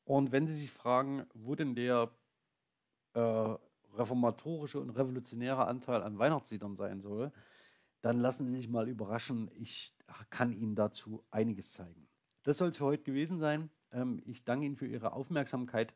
Und 0.05 0.33
wenn 0.33 0.47
Sie 0.47 0.55
sich 0.55 0.71
fragen, 0.71 1.27
wo 1.35 1.55
denn 1.55 1.75
der 1.75 2.11
äh, 3.15 3.57
reformatorische 3.95 4.81
und 4.81 4.91
revolutionäre 4.91 5.67
Anteil 5.67 6.03
an 6.03 6.19
Weihnachtsliedern 6.19 6.77
sein 6.77 7.01
soll, 7.01 7.33
dann 8.03 8.19
lassen 8.19 8.47
Sie 8.47 8.55
sich 8.55 8.69
mal 8.69 8.89
überraschen. 8.89 9.51
Ich 9.55 9.95
kann 10.31 10.53
Ihnen 10.53 10.75
dazu 10.75 11.23
einiges 11.31 11.73
zeigen. 11.73 12.09
Das 12.45 12.59
soll 12.59 12.69
es 12.69 12.79
für 12.79 12.85
heute 12.87 13.03
gewesen 13.03 13.39
sein. 13.39 13.71
Ähm, 13.93 14.23
ich 14.25 14.45
danke 14.45 14.67
Ihnen 14.67 14.77
für 14.77 14.87
Ihre 14.87 15.13
Aufmerksamkeit, 15.13 15.93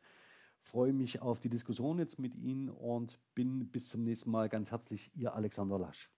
freue 0.61 0.93
mich 0.93 1.21
auf 1.21 1.39
die 1.39 1.49
Diskussion 1.49 1.99
jetzt 1.99 2.19
mit 2.19 2.35
Ihnen 2.35 2.69
und 2.69 3.19
bin 3.33 3.69
bis 3.69 3.89
zum 3.89 4.03
nächsten 4.03 4.31
Mal 4.31 4.49
ganz 4.49 4.71
herzlich 4.71 5.11
Ihr 5.15 5.33
Alexander 5.33 5.79
Lasch. 5.79 6.09